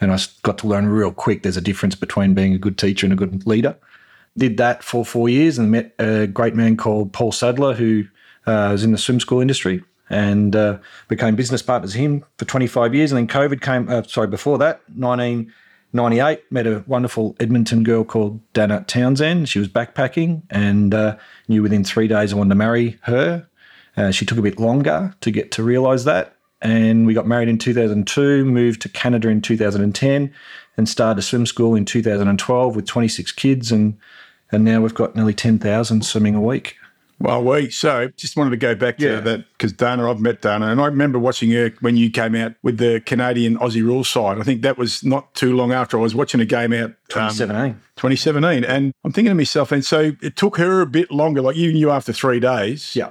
And 0.00 0.12
I 0.12 0.18
got 0.44 0.58
to 0.58 0.68
learn 0.68 0.86
real 0.86 1.10
quick 1.10 1.42
there's 1.42 1.56
a 1.56 1.60
difference 1.60 1.96
between 1.96 2.34
being 2.34 2.54
a 2.54 2.58
good 2.58 2.78
teacher 2.78 3.04
and 3.04 3.12
a 3.12 3.16
good 3.16 3.48
leader. 3.48 3.76
Did 4.38 4.58
that 4.58 4.84
for 4.84 5.04
four 5.04 5.28
years 5.28 5.58
and 5.58 5.72
met 5.72 5.92
a 5.98 6.28
great 6.28 6.54
man 6.54 6.76
called 6.76 7.12
Paul 7.12 7.32
Sadler 7.32 7.74
who 7.74 8.04
uh, 8.46 8.68
was 8.70 8.84
in 8.84 8.92
the 8.92 8.98
swim 8.98 9.18
school 9.18 9.40
industry 9.40 9.82
and 10.10 10.54
uh, 10.54 10.78
became 11.08 11.34
business 11.34 11.62
partners 11.62 11.94
with 11.94 12.00
him 12.00 12.24
for 12.38 12.44
25 12.44 12.94
years. 12.94 13.10
And 13.10 13.18
then 13.18 13.26
COVID 13.26 13.60
came, 13.60 13.88
uh, 13.88 14.04
sorry, 14.04 14.28
before 14.28 14.58
that, 14.58 14.82
1998, 15.94 16.50
met 16.50 16.66
a 16.66 16.82
wonderful 16.88 17.36
Edmonton 17.38 17.84
girl 17.84 18.02
called 18.02 18.40
Dana 18.52 18.84
Townsend. 18.88 19.48
She 19.48 19.60
was 19.60 19.68
backpacking 19.68 20.42
and 20.50 20.92
uh, 20.92 21.16
knew 21.46 21.62
within 21.62 21.84
three 21.84 22.08
days 22.08 22.32
I 22.32 22.36
wanted 22.36 22.48
to 22.48 22.56
marry 22.56 22.98
her. 23.02 23.46
Uh, 23.96 24.10
she 24.10 24.26
took 24.26 24.36
a 24.36 24.42
bit 24.42 24.58
longer 24.58 25.14
to 25.20 25.30
get 25.30 25.52
to 25.52 25.62
realise 25.62 26.02
that. 26.02 26.34
And 26.60 27.06
we 27.06 27.14
got 27.14 27.28
married 27.28 27.48
in 27.48 27.58
2002, 27.58 28.44
moved 28.44 28.82
to 28.82 28.88
Canada 28.88 29.28
in 29.28 29.40
2010, 29.40 30.34
and 30.76 30.88
started 30.88 31.20
a 31.20 31.22
swim 31.22 31.46
school 31.46 31.76
in 31.76 31.84
2012 31.84 32.74
with 32.74 32.86
26 32.86 33.30
kids. 33.32 33.70
And, 33.70 33.96
and 34.50 34.64
now 34.64 34.80
we've 34.80 34.94
got 34.94 35.14
nearly 35.14 35.34
10,000 35.34 36.04
swimming 36.04 36.34
a 36.34 36.40
week. 36.40 36.76
Well, 37.24 37.42
we 37.42 37.70
so 37.70 38.08
just 38.18 38.36
wanted 38.36 38.50
to 38.50 38.56
go 38.58 38.74
back 38.74 38.98
to 38.98 39.04
Yeah. 39.06 39.20
that 39.20 39.46
because 39.52 39.72
Dana, 39.72 40.10
I've 40.10 40.20
met 40.20 40.42
Dana, 40.42 40.66
and 40.66 40.78
I 40.80 40.84
remember 40.86 41.18
watching 41.18 41.50
her 41.52 41.72
when 41.80 41.96
you 41.96 42.10
came 42.10 42.34
out 42.34 42.52
with 42.62 42.76
the 42.76 43.00
Canadian 43.00 43.56
Aussie 43.58 43.82
rules 43.82 44.10
side. 44.10 44.38
I 44.38 44.42
think 44.42 44.60
that 44.60 44.76
was 44.76 45.02
not 45.02 45.34
too 45.34 45.56
long 45.56 45.72
after 45.72 45.98
I 45.98 46.02
was 46.02 46.14
watching 46.14 46.40
a 46.42 46.44
game 46.44 46.74
out. 46.74 46.90
um, 46.90 46.96
2017. 47.08 47.80
2017, 47.96 48.64
and 48.64 48.92
I'm 49.04 49.12
thinking 49.12 49.30
to 49.30 49.34
myself, 49.34 49.72
and 49.72 49.82
so 49.84 50.12
it 50.20 50.36
took 50.36 50.58
her 50.58 50.82
a 50.82 50.86
bit 50.86 51.10
longer. 51.10 51.40
Like 51.40 51.56
you 51.56 51.72
knew 51.72 51.90
after 51.90 52.12
three 52.12 52.40
days. 52.40 52.94
yeah. 52.94 53.10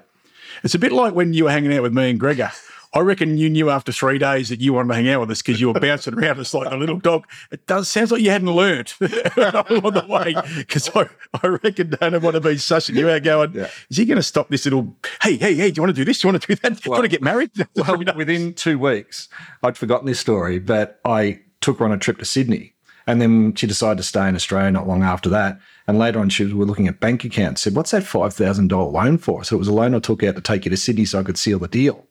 It's 0.63 0.75
a 0.75 0.79
bit 0.79 0.91
like 0.91 1.15
when 1.15 1.34
you 1.34 1.46
were 1.46 1.51
hanging 1.51 1.74
out 1.75 1.82
with 1.82 1.93
me 1.93 2.12
and 2.12 2.20
Gregor. 2.20 2.51
I 2.95 3.00
reckon 3.00 3.38
you 3.38 3.50
knew 3.50 3.69
after 3.71 3.91
three 3.91 4.19
days 4.19 4.50
that 4.50 4.62
you 4.62 4.73
wanted 4.73 4.89
to 4.89 4.93
hang 4.95 5.09
out 5.09 5.21
with 5.21 5.31
us 5.31 5.41
because 5.41 5.59
you 5.59 5.67
were 5.71 5.79
bouncing 5.79 6.13
around 6.13 6.39
us 6.39 6.53
like 6.53 6.71
a 6.71 6.75
little 6.75 7.00
dog. 7.00 7.25
It 7.51 7.65
does 7.65 7.89
sounds 7.89 8.12
like 8.12 8.21
you 8.21 8.29
hadn't 8.29 8.51
learnt 8.51 8.93
along 9.01 9.93
the 9.93 10.05
way 10.07 10.35
because 10.57 10.89
I, 10.95 11.09
I 11.43 11.47
reckon 11.47 11.89
Dana 12.00 12.19
would 12.19 12.35
have 12.35 12.43
been 12.43 12.55
sussing 12.57 12.95
you 12.95 13.09
out 13.09 13.23
going, 13.23 13.53
Yeah. 13.53 13.69
is 13.89 13.97
he 13.97 14.05
going 14.05 14.17
to 14.17 14.23
stop 14.23 14.50
this 14.50 14.65
little, 14.65 14.95
hey, 15.23 15.38
hey, 15.38 15.55
hey, 15.55 15.71
do 15.71 15.79
you 15.79 15.83
want 15.83 15.95
to 15.95 16.00
do 16.00 16.05
this? 16.05 16.19
Do 16.19 16.27
you 16.27 16.31
want 16.33 16.43
to 16.43 16.47
do 16.47 16.55
that? 16.62 16.73
Do 16.75 16.81
you 16.85 16.91
want 16.91 17.03
to 17.03 17.09
get 17.09 17.21
married? 17.23 17.50
Well, 17.75 17.97
within 18.15 18.53
two 18.53 18.77
weeks, 18.77 19.27
I'd 19.63 19.77
forgotten 19.77 20.05
this 20.05 20.19
story, 20.19 20.59
but 20.59 21.00
I 21.03 21.39
took 21.62 21.79
her 21.79 21.85
on 21.85 21.91
a 21.91 21.97
trip 21.97 22.19
to 22.19 22.25
Sydney. 22.25 22.73
And 23.07 23.21
then 23.21 23.53
she 23.55 23.67
decided 23.67 23.97
to 23.97 24.03
stay 24.03 24.27
in 24.29 24.35
Australia 24.35 24.71
not 24.71 24.88
long 24.88 25.03
after 25.03 25.27
that. 25.29 25.59
And 25.88 25.97
later 26.00 26.19
on, 26.19 26.29
she 26.29 26.43
was, 26.45 26.53
we 26.53 26.59
were 26.59 26.65
looking 26.65 26.88
at 26.88 27.00
bank 27.01 27.25
accounts, 27.25 27.62
said, 27.62 27.75
What's 27.75 27.91
that 27.91 28.03
$5,000 28.03 28.93
loan 28.93 29.17
for? 29.17 29.43
So 29.43 29.55
it 29.55 29.59
was 29.59 29.67
a 29.67 29.73
loan 29.73 29.93
I 29.95 30.00
took 30.00 30.23
out 30.23 30.35
to 30.35 30.41
take 30.41 30.63
you 30.65 30.69
to 30.71 30.77
Sydney 30.77 31.03
so 31.05 31.19
I 31.19 31.23
could 31.23 31.38
seal 31.38 31.59
the 31.59 31.67
deal. 31.67 32.05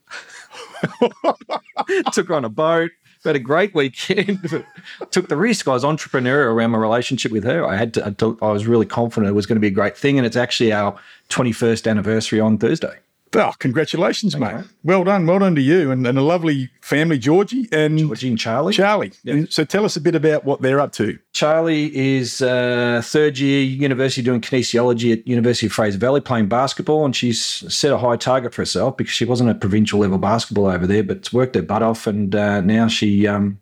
took 2.13 2.29
her 2.29 2.35
on 2.35 2.45
a 2.45 2.49
boat, 2.49 2.91
we 3.25 3.29
had 3.29 3.37
a 3.37 3.41
great 3.41 3.75
weekend. 3.75 4.65
Took 5.11 5.29
the 5.29 5.37
risk. 5.37 5.69
I 5.69 5.73
was 5.73 5.85
entrepreneurial 5.85 6.53
around 6.53 6.73
my 6.73 6.79
relationship 6.79 7.31
with 7.31 7.45
her. 7.45 7.65
I 7.65 7.77
had 7.77 7.95
to, 7.95 8.39
I, 8.43 8.51
was 8.51 8.67
really 8.67 8.87
confident 8.87 9.31
it 9.31 9.35
was 9.35 9.47
going 9.47 9.57
to 9.57 9.61
be 9.61 9.69
a 9.69 9.71
great 9.71 9.97
thing. 9.97 10.19
And 10.19 10.27
it's 10.27 10.37
actually 10.37 10.73
our 10.73 10.99
21st 11.29 11.89
anniversary 11.89 12.41
on 12.41 12.59
Thursday. 12.59 12.99
Oh, 13.35 13.53
congratulations, 13.59 14.37
mate. 14.37 14.65
Well 14.85 15.05
done. 15.05 15.27
Well 15.27 15.39
done 15.39 15.55
to 15.55 15.61
you 15.61 15.91
and, 15.91 16.07
and 16.07 16.19
a 16.19 16.23
lovely 16.23 16.71
family, 16.81 17.19
Georgie 17.19 17.69
and 17.73 17.99
Georgie 17.99 18.29
and 18.29 18.39
Charlie. 18.39 18.75
Charlie. 18.75 19.13
And 19.27 19.51
So 19.51 19.65
tell 19.65 19.85
us 19.85 19.97
a 19.97 20.01
bit 20.01 20.15
about 20.15 20.45
what 20.45 20.61
they're 20.61 20.81
up 20.81 20.93
to. 20.93 21.19
Charlie 21.33 21.95
is 21.97 22.43
uh, 22.43 23.01
third 23.03 23.39
year 23.39 23.63
university 23.63 24.23
doing 24.23 24.41
kinesiology 24.41 25.13
at 25.13 25.27
University 25.27 25.67
of 25.67 25.73
Fraser 25.73 25.99
Valley 25.99 26.21
playing 26.21 26.49
basketball, 26.49 27.05
and 27.05 27.17
she's 27.17 27.43
set 27.43 27.93
a 27.93 27.99
high 27.99 28.17
target 28.17 28.53
for 28.53 28.63
herself 28.63 28.97
because 28.97 29.15
she 29.15 29.25
wasn't 29.25 29.49
a 29.49 29.55
provincial 29.55 30.01
level 30.01 30.19
basketball 30.19 30.67
over 30.67 30.87
there, 30.87 31.03
but 31.03 31.19
it's 31.19 31.33
worked 31.33 31.55
her 31.55 31.63
butt 31.63 31.83
off, 31.83 32.07
and 32.07 32.35
uh, 32.35 32.61
now 32.61 32.87
she 32.87 33.27
um, 33.27 33.59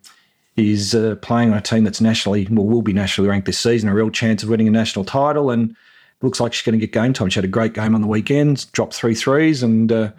is 0.56 0.94
uh, 0.94 1.14
playing 1.22 1.52
on 1.52 1.58
a 1.58 1.62
team 1.62 1.84
that's 1.84 2.00
nationally, 2.00 2.46
well, 2.50 2.66
will 2.66 2.82
be 2.82 2.92
nationally 2.92 3.30
ranked 3.30 3.46
this 3.46 3.58
season, 3.58 3.88
a 3.88 3.94
real 3.94 4.10
chance 4.10 4.42
of 4.42 4.48
winning 4.48 4.68
a 4.68 4.70
national 4.70 5.04
title, 5.04 5.50
and 5.50 5.76
looks 6.22 6.40
like 6.40 6.52
she's 6.52 6.64
going 6.64 6.78
to 6.78 6.86
get 6.86 6.92
game 6.92 7.12
time. 7.12 7.30
She 7.30 7.38
had 7.38 7.44
a 7.44 7.48
great 7.48 7.74
game 7.74 7.94
on 7.94 8.02
the 8.02 8.06
weekend, 8.06 8.70
dropped 8.72 8.94
three 8.94 9.14
threes, 9.14 9.62
and 9.62 9.90
uh, 9.90 10.12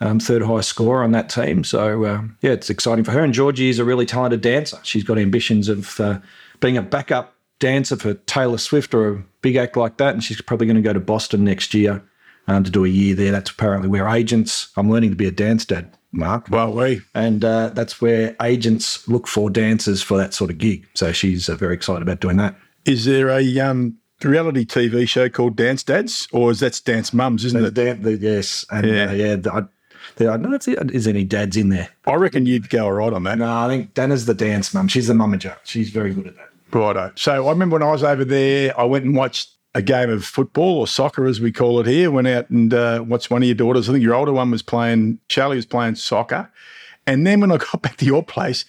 um, 0.00 0.18
third 0.18 0.42
highest 0.42 0.68
scorer 0.68 1.02
on 1.02 1.12
that 1.12 1.28
team. 1.28 1.64
So 1.64 2.04
uh, 2.04 2.22
yeah, 2.40 2.52
it's 2.52 2.70
exciting 2.70 3.04
for 3.04 3.12
her. 3.12 3.22
And 3.22 3.32
Georgie 3.32 3.68
is 3.68 3.78
a 3.78 3.84
really 3.84 4.06
talented 4.06 4.40
dancer. 4.40 4.78
She's 4.82 5.04
got 5.04 5.18
ambitions 5.18 5.68
of 5.68 6.00
uh, 6.00 6.18
being 6.60 6.76
a 6.76 6.82
backup 6.82 7.34
dancer 7.58 7.96
for 7.96 8.14
Taylor 8.14 8.58
Swift 8.58 8.94
or 8.94 9.08
a 9.14 9.24
big 9.42 9.56
act 9.56 9.76
like 9.76 9.98
that. 9.98 10.14
And 10.14 10.24
she's 10.24 10.40
probably 10.40 10.66
going 10.66 10.76
to 10.76 10.82
go 10.82 10.92
to 10.92 11.00
Boston 11.00 11.44
next 11.44 11.74
year 11.74 12.02
um, 12.48 12.64
to 12.64 12.70
do 12.70 12.84
a 12.84 12.88
year 12.88 13.14
there. 13.14 13.30
That's 13.30 13.50
apparently 13.50 13.88
where 13.88 14.08
agents. 14.08 14.68
I'm 14.76 14.90
learning 14.90 15.10
to 15.10 15.16
be 15.16 15.26
a 15.26 15.32
dance 15.32 15.64
dad. 15.64 15.96
Mark. 16.12 16.50
Well, 16.50 16.72
we. 16.72 17.00
And 17.14 17.42
uh, 17.42 17.70
that's 17.70 18.00
where 18.00 18.36
agents 18.42 19.08
look 19.08 19.26
for 19.26 19.48
dancers 19.48 20.02
for 20.02 20.18
that 20.18 20.34
sort 20.34 20.50
of 20.50 20.58
gig. 20.58 20.86
So 20.94 21.10
she's 21.10 21.48
uh, 21.48 21.56
very 21.56 21.74
excited 21.74 22.02
about 22.02 22.20
doing 22.20 22.36
that. 22.36 22.54
Is 22.84 23.06
there 23.06 23.30
a 23.30 23.60
um, 23.60 23.96
reality 24.24 24.64
TV 24.64 25.08
show 25.08 25.28
called 25.28 25.56
Dance 25.56 25.82
Dads, 25.82 26.28
or 26.32 26.50
is 26.50 26.60
that's 26.60 26.80
Dance 26.80 27.12
Mums, 27.12 27.44
isn't 27.44 27.60
The, 27.60 27.68
it? 27.68 27.74
dan- 27.74 28.02
the, 28.02 28.16
yes. 28.16 28.64
And 28.70 28.86
Yeah. 28.86 29.12
yeah, 29.12 29.12
yeah 29.12 29.36
the, 29.36 29.52
I, 29.52 29.60
the, 30.16 30.28
I 30.28 30.36
don't 30.36 30.42
know 30.50 30.54
if 30.54 30.64
there's 30.64 31.06
any 31.06 31.24
dads 31.24 31.56
in 31.56 31.68
there. 31.70 31.88
I 32.06 32.14
reckon 32.14 32.46
you'd 32.46 32.68
go 32.70 32.84
all 32.84 32.92
right 32.92 33.12
on 33.12 33.24
that. 33.24 33.38
No, 33.38 33.50
I 33.52 33.68
think 33.68 33.94
Dana's 33.94 34.26
the 34.26 34.34
dance 34.34 34.72
mum. 34.74 34.88
She's 34.88 35.08
the 35.08 35.14
mummager. 35.14 35.56
She's 35.64 35.90
very 35.90 36.12
good 36.14 36.26
at 36.26 36.36
that. 36.36 36.48
Righto. 36.76 37.12
So 37.16 37.46
I 37.46 37.50
remember 37.50 37.74
when 37.74 37.82
I 37.82 37.90
was 37.92 38.02
over 38.02 38.24
there, 38.24 38.78
I 38.78 38.84
went 38.84 39.04
and 39.04 39.14
watched 39.14 39.50
a 39.74 39.82
game 39.82 40.10
of 40.10 40.24
football 40.24 40.78
or 40.80 40.86
soccer, 40.86 41.26
as 41.26 41.40
we 41.40 41.50
call 41.52 41.80
it 41.80 41.86
here. 41.86 42.10
Went 42.10 42.28
out 42.28 42.48
and 42.50 42.72
uh, 42.74 43.04
watched 43.06 43.30
one 43.30 43.42
of 43.42 43.46
your 43.46 43.54
daughters. 43.54 43.88
I 43.88 43.92
think 43.92 44.02
your 44.04 44.14
older 44.14 44.32
one 44.32 44.50
was 44.50 44.62
playing, 44.62 45.18
Charlie 45.28 45.56
was 45.56 45.66
playing 45.66 45.94
soccer. 45.94 46.50
And 47.06 47.26
then 47.26 47.40
when 47.40 47.50
I 47.52 47.56
got 47.72 47.82
back 47.82 47.96
to 47.98 48.04
your 48.04 48.22
place, 48.22 48.64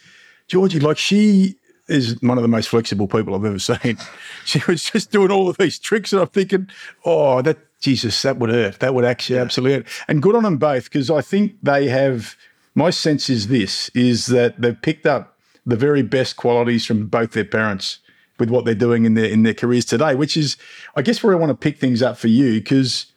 Georgie, 0.48 0.80
like 0.80 0.98
she 0.98 1.58
is 1.88 2.22
one 2.22 2.38
of 2.38 2.42
the 2.42 2.48
most 2.48 2.70
flexible 2.70 3.08
people 3.08 3.36
I've 3.36 3.46
ever 3.46 3.60
seen. 3.60 3.98
She 4.46 4.62
was 4.68 4.84
just 4.84 5.12
doing 5.12 5.32
all 5.32 5.50
of 5.50 5.58
these 5.58 5.80
tricks, 5.80 6.12
and 6.12 6.22
I'm 6.22 6.28
thinking, 6.28 6.68
oh, 7.06 7.42
that 7.42 7.58
Jesus, 7.80 8.22
that 8.22 8.38
would 8.38 8.50
hurt. 8.50 8.80
That 8.80 8.94
would 8.94 9.06
actually 9.06 9.40
absolutely 9.40 9.78
hurt. 9.78 9.88
And 10.08 10.22
good 10.22 10.36
on 10.36 10.44
them 10.44 10.58
both 10.58 10.86
because 10.86 11.10
I 11.10 11.22
think 11.22 11.56
they 11.62 11.88
have. 11.90 12.36
My 12.76 12.90
sense 12.90 13.30
is 13.30 13.48
this: 13.48 13.90
is 13.90 14.28
that 14.28 14.62
they've 14.62 14.82
picked 14.82 15.06
up 15.06 15.38
the 15.66 15.76
very 15.76 16.02
best 16.02 16.36
qualities 16.36 16.86
from 16.86 17.08
both 17.08 17.32
their 17.32 17.46
parents 17.46 18.00
with 18.40 18.50
what 18.50 18.66
they're 18.66 18.76
doing 18.76 19.06
in 19.06 19.14
their 19.14 19.26
in 19.26 19.44
their 19.44 19.54
careers 19.54 19.86
today. 19.86 20.16
Which 20.16 20.36
is, 20.38 20.58
I 20.96 21.02
guess, 21.02 21.24
where 21.24 21.34
I 21.34 21.38
want 21.38 21.52
to 21.52 21.56
pick 21.56 21.78
things 21.78 22.02
up 22.02 22.18
for 22.18 22.30
you 22.30 22.60
because, 22.60 23.08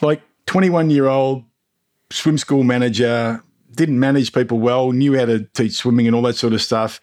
like, 0.00 0.22
21 0.46 0.90
year 0.90 1.06
old 1.06 1.44
swim 2.10 2.38
school 2.38 2.64
manager, 2.64 3.42
didn't 3.74 3.98
manage 3.98 4.32
people 4.32 4.58
well, 4.58 4.92
knew 4.92 5.18
how 5.18 5.26
to 5.26 5.40
teach 5.54 5.72
swimming 5.72 6.06
and 6.06 6.14
all 6.14 6.22
that 6.22 6.36
sort 6.36 6.52
of 6.52 6.62
stuff, 6.62 7.00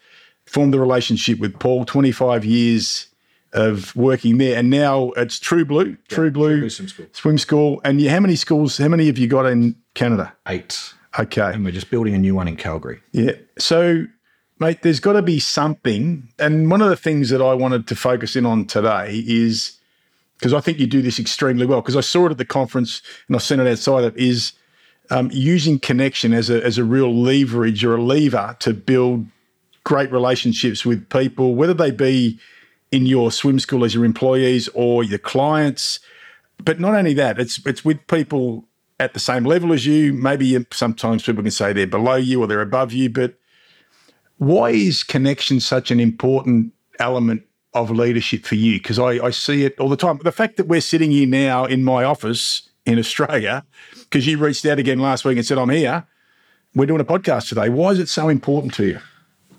formed 0.52 0.74
a 0.74 0.80
relationship 0.80 1.38
with 1.38 1.58
Paul, 1.58 1.86
25 1.86 2.44
years 2.44 3.06
of 3.54 3.94
working 3.96 4.36
there. 4.36 4.58
And 4.58 4.68
now 4.68 5.10
it's 5.16 5.38
True 5.38 5.64
Blue, 5.64 5.96
True 6.08 6.30
Blue 6.30 6.60
Blue 6.60 6.70
Swim 6.70 6.88
School. 6.88 7.06
Swim 7.12 7.38
School. 7.38 7.80
And 7.84 8.00
you, 8.00 8.10
how 8.10 8.20
many 8.20 8.36
schools, 8.36 8.76
how 8.76 8.88
many 8.88 9.06
have 9.06 9.16
you 9.16 9.28
got 9.28 9.46
in 9.46 9.76
Canada? 9.94 10.34
Eight. 10.46 10.92
Okay. 11.18 11.52
And 11.52 11.64
we're 11.64 11.72
just 11.72 11.90
building 11.90 12.14
a 12.14 12.18
new 12.18 12.34
one 12.34 12.48
in 12.48 12.56
Calgary. 12.56 13.00
Yeah. 13.12 13.32
So, 13.58 14.06
mate, 14.58 14.82
there's 14.82 15.00
got 15.00 15.14
to 15.14 15.22
be 15.22 15.40
something. 15.40 16.28
And 16.38 16.70
one 16.70 16.82
of 16.82 16.90
the 16.90 16.96
things 16.96 17.30
that 17.30 17.40
I 17.40 17.54
wanted 17.54 17.86
to 17.88 17.96
focus 17.96 18.36
in 18.36 18.44
on 18.44 18.66
today 18.66 19.24
is 19.26 19.78
because 20.38 20.52
I 20.52 20.60
think 20.60 20.78
you 20.78 20.86
do 20.86 21.00
this 21.00 21.18
extremely 21.18 21.64
well. 21.64 21.80
Because 21.80 21.96
I 21.96 22.00
saw 22.02 22.26
it 22.26 22.32
at 22.32 22.38
the 22.38 22.44
conference 22.44 23.00
and 23.26 23.36
I've 23.36 23.42
seen 23.42 23.58
it 23.58 23.66
outside 23.66 24.04
of 24.04 24.14
is 24.18 24.52
um, 25.10 25.30
using 25.32 25.78
connection 25.78 26.34
as 26.34 26.50
a 26.50 26.62
as 26.64 26.78
a 26.78 26.84
real 26.84 27.14
leverage 27.14 27.84
or 27.84 27.96
a 27.96 28.02
lever 28.02 28.56
to 28.60 28.74
build 28.74 29.26
great 29.84 30.12
relationships 30.12 30.84
with 30.84 31.08
people, 31.08 31.54
whether 31.54 31.74
they 31.74 31.90
be 31.90 32.38
in 32.90 33.06
your 33.06 33.32
swim 33.32 33.58
school 33.58 33.84
as 33.84 33.94
your 33.94 34.04
employees 34.04 34.68
or 34.74 35.02
your 35.02 35.18
clients. 35.18 36.00
But 36.62 36.78
not 36.78 36.94
only 36.94 37.14
that, 37.14 37.38
it's 37.38 37.64
it's 37.66 37.84
with 37.84 38.06
people 38.06 38.68
at 39.00 39.14
the 39.14 39.20
same 39.20 39.44
level 39.44 39.72
as 39.72 39.84
you. 39.86 40.12
Maybe 40.12 40.46
you, 40.46 40.66
sometimes 40.72 41.24
people 41.24 41.42
can 41.42 41.50
say 41.50 41.72
they're 41.72 41.86
below 41.86 42.16
you 42.16 42.42
or 42.42 42.46
they're 42.46 42.60
above 42.60 42.92
you, 42.92 43.10
but 43.10 43.34
why 44.38 44.70
is 44.70 45.02
connection 45.02 45.60
such 45.60 45.90
an 45.90 46.00
important 46.00 46.72
element 46.98 47.42
of 47.74 47.90
leadership 47.90 48.44
for 48.44 48.54
you? 48.54 48.78
Because 48.78 48.98
I, 48.98 49.24
I 49.24 49.30
see 49.30 49.64
it 49.64 49.78
all 49.80 49.88
the 49.88 49.96
time. 49.96 50.18
The 50.22 50.32
fact 50.32 50.56
that 50.56 50.68
we're 50.68 50.80
sitting 50.80 51.10
here 51.10 51.26
now 51.26 51.64
in 51.64 51.82
my 51.82 52.04
office 52.04 52.68
in 52.84 52.98
Australia, 52.98 53.64
because 53.94 54.26
you 54.26 54.38
reached 54.38 54.66
out 54.66 54.78
again 54.78 54.98
last 54.98 55.24
week 55.24 55.36
and 55.36 55.46
said, 55.46 55.58
I'm 55.58 55.70
here, 55.70 56.06
we're 56.74 56.86
doing 56.86 57.00
a 57.00 57.04
podcast 57.04 57.48
today. 57.48 57.68
Why 57.68 57.90
is 57.90 57.98
it 57.98 58.08
so 58.08 58.28
important 58.28 58.74
to 58.74 58.86
you? 58.86 59.00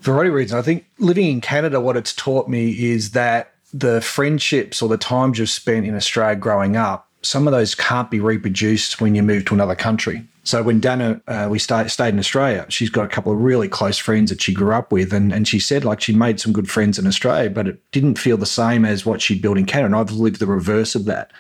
Variety 0.04 0.30
of 0.30 0.36
reasons. 0.36 0.60
I 0.60 0.62
think 0.62 0.86
living 1.00 1.28
in 1.28 1.42
Canada, 1.42 1.80
what 1.80 1.98
it's 1.98 2.14
taught 2.14 2.48
me 2.48 2.72
is 2.72 3.12
that 3.12 3.54
the 3.74 4.02
friendships 4.02 4.82
or 4.82 4.90
the 4.90 4.98
times 4.98 5.40
you've 5.40 5.50
spent 5.50 5.86
in 5.86 5.96
Australia 5.96 6.36
growing 6.36 6.76
up, 6.76 7.10
some 7.22 7.48
of 7.48 7.54
those 7.54 7.74
can't 7.74 8.12
be 8.12 8.20
reproduced 8.20 9.02
when 9.02 9.16
you 9.16 9.24
move 9.24 9.46
to 9.46 9.54
another 9.54 9.76
country. 9.76 10.24
So 10.44 10.62
when 10.62 10.82
Dana, 10.82 11.22
uh, 11.28 11.48
we 11.50 11.58
stayed, 11.58 11.90
in 12.00 12.20
Australia, 12.20 12.66
she's 12.68 12.90
got 12.90 13.06
a 13.06 13.08
couple 13.08 13.32
of 13.32 13.40
really 13.40 13.70
close 13.70 13.98
friends 13.98 14.30
that 14.30 14.42
she 14.42 14.54
grew 14.54 14.74
up 14.74 14.92
with. 14.92 15.14
And, 15.14 15.32
and 15.32 15.48
she 15.48 15.58
said 15.58 15.86
like 15.86 16.02
she 16.02 16.14
made 16.14 16.42
some 16.42 16.52
good 16.52 16.70
friends 16.70 17.00
in 17.00 17.08
Australia, 17.08 17.50
but 17.50 17.68
it 17.68 17.92
didn't 17.92 18.20
feel 18.20 18.36
the 18.36 18.46
same 18.46 18.84
as 18.84 19.06
what 19.06 19.22
she'd 19.22 19.42
built 19.42 19.58
in 19.58 19.66
Canada. 19.66 19.86
And 19.86 19.96
I've 19.96 20.12
lived 20.12 20.40
the 20.40 20.48
reverse 20.48 20.96
of 20.96 21.06
that. 21.06 21.32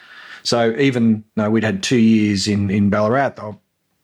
So 0.43 0.73
even 0.77 1.25
though 1.35 1.49
we'd 1.49 1.65
had 1.65 1.83
two 1.83 1.97
years 1.97 2.47
in, 2.47 2.69
in 2.69 2.89
Ballarat, 2.89 3.35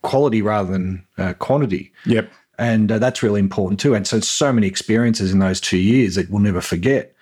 quality 0.01 0.41
rather 0.41 0.71
than 0.71 1.05
uh, 1.17 1.33
quantity 1.33 1.91
Yep. 2.05 2.31
And 2.59 2.91
uh, 2.91 2.99
that's 2.99 3.23
really 3.23 3.39
important 3.39 3.79
too. 3.79 3.95
And 3.95 4.05
so, 4.05 4.19
so 4.19 4.51
many 4.53 4.67
experiences 4.67 5.31
in 5.31 5.39
those 5.39 5.61
two 5.61 5.77
years 5.77 6.15
that 6.15 6.29
we'll 6.29 6.41
never 6.41 6.61
forget. 6.61 7.15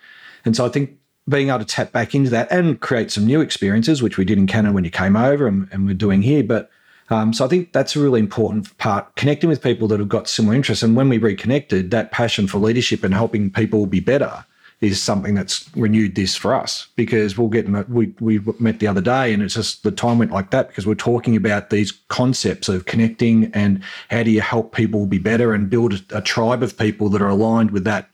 And 0.43 0.55
so, 0.55 0.65
I 0.65 0.69
think 0.69 0.97
being 1.29 1.49
able 1.49 1.59
to 1.59 1.65
tap 1.65 1.91
back 1.91 2.15
into 2.15 2.29
that 2.31 2.51
and 2.51 2.79
create 2.79 3.11
some 3.11 3.25
new 3.25 3.41
experiences, 3.41 4.01
which 4.01 4.17
we 4.17 4.25
did 4.25 4.37
in 4.37 4.47
Canada 4.47 4.73
when 4.73 4.83
you 4.83 4.89
came 4.89 5.15
over, 5.15 5.47
and, 5.47 5.69
and 5.71 5.85
we're 5.85 5.93
doing 5.93 6.21
here. 6.21 6.43
But 6.43 6.69
um, 7.09 7.31
so, 7.33 7.45
I 7.45 7.47
think 7.47 7.71
that's 7.71 7.95
a 7.95 7.99
really 7.99 8.19
important 8.19 8.75
part. 8.79 9.15
Connecting 9.15 9.49
with 9.49 9.61
people 9.61 9.87
that 9.89 9.99
have 9.99 10.09
got 10.09 10.27
similar 10.27 10.55
interests, 10.55 10.83
and 10.83 10.95
when 10.95 11.07
we 11.07 11.19
reconnected, 11.19 11.91
that 11.91 12.11
passion 12.11 12.47
for 12.47 12.57
leadership 12.57 13.03
and 13.03 13.13
helping 13.13 13.51
people 13.51 13.85
be 13.85 13.99
better 13.99 14.43
is 14.79 15.01
something 15.01 15.33
that's 15.33 15.69
renewed 15.75 16.13
this 16.15 16.35
for 16.35 16.53
us 16.53 16.87
because 16.95 17.37
we'll 17.37 17.47
get 17.47 17.67
we 17.89 18.13
we 18.19 18.39
met 18.59 18.79
the 18.79 18.85
other 18.87 19.01
day 19.01 19.33
and 19.33 19.41
it's 19.41 19.55
just 19.55 19.81
the 19.83 19.91
time 19.91 20.19
went 20.19 20.31
like 20.31 20.51
that 20.51 20.67
because 20.67 20.85
we're 20.85 20.93
talking 20.93 21.35
about 21.35 21.71
these 21.71 21.91
concepts 22.09 22.69
of 22.69 22.85
connecting 22.85 23.51
and 23.53 23.81
how 24.09 24.21
do 24.21 24.29
you 24.29 24.41
help 24.41 24.75
people 24.75 25.07
be 25.07 25.17
better 25.17 25.53
and 25.53 25.69
build 25.69 26.03
a, 26.11 26.21
tribe 26.21 26.61
of 26.61 26.77
people 26.77 27.09
that 27.09 27.21
are 27.21 27.29
aligned 27.29 27.71
with 27.71 27.85
that 27.85 28.09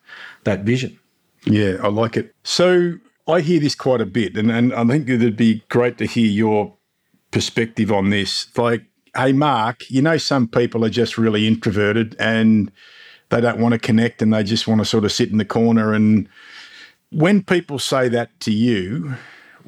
that 0.46 0.62
vision. 0.62 0.98
Yeah, 1.46 1.76
I 1.82 1.90
like 1.90 2.16
it. 2.16 2.34
So 2.44 2.94
I 3.28 3.42
hear 3.42 3.60
this 3.60 3.76
quite 3.76 4.02
a 4.02 4.06
bit, 4.06 4.38
and, 4.38 4.52
and 4.52 4.74
I 4.74 4.86
think 4.86 5.10
it'd 5.10 5.38
be 5.38 5.64
great 5.70 5.98
to 5.98 6.06
hear 6.06 6.28
your 6.28 6.74
perspective 7.32 7.92
on 7.92 8.10
this. 8.10 8.48
Like, 8.58 8.84
hey, 9.16 9.34
Mark, 9.34 9.90
you 9.90 10.02
know, 10.02 10.18
some 10.18 10.48
people 10.48 10.86
are 10.86 10.90
just 10.90 11.18
really 11.18 11.48
introverted 11.48 12.16
and 12.20 12.72
they 13.34 13.42
don't 13.42 13.60
want 13.60 13.74
to 13.74 13.80
connect 13.80 14.22
and 14.22 14.32
they 14.32 14.44
just 14.44 14.68
want 14.68 14.80
to 14.80 14.86
sort 14.86 15.04
of 15.04 15.12
sit 15.12 15.32
in 15.32 15.40
the 15.40 15.46
corner. 15.46 15.92
And 15.92 16.30
when 17.10 17.42
people 17.42 17.80
say 17.80 18.08
that 18.10 18.40
to 18.42 18.54
you, 18.54 19.16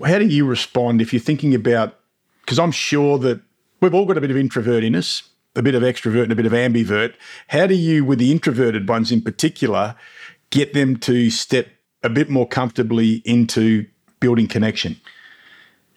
how 0.05 0.19
do 0.19 0.25
you 0.25 0.45
respond 0.45 1.01
if 1.01 1.11
you're 1.11 1.19
thinking 1.19 1.55
about? 1.55 1.97
Because 2.41 2.59
I'm 2.59 2.71
sure 2.71 3.17
that 3.19 3.41
we've 3.81 3.93
all 3.93 4.05
got 4.05 4.17
a 4.17 4.21
bit 4.21 4.29
of 4.29 4.37
introvert 4.37 4.83
in 4.83 4.95
us, 4.95 5.23
a 5.55 5.63
bit 5.63 5.73
of 5.73 5.81
extrovert, 5.81 6.23
and 6.23 6.31
a 6.31 6.35
bit 6.35 6.45
of 6.45 6.51
ambivert. 6.51 7.15
How 7.47 7.65
do 7.65 7.73
you, 7.73 8.05
with 8.05 8.19
the 8.19 8.31
introverted 8.31 8.87
ones 8.87 9.11
in 9.11 9.21
particular, 9.21 9.95
get 10.51 10.73
them 10.73 10.97
to 10.97 11.31
step 11.31 11.67
a 12.03 12.09
bit 12.09 12.29
more 12.29 12.47
comfortably 12.47 13.23
into 13.25 13.87
building 14.19 14.47
connection? 14.47 15.01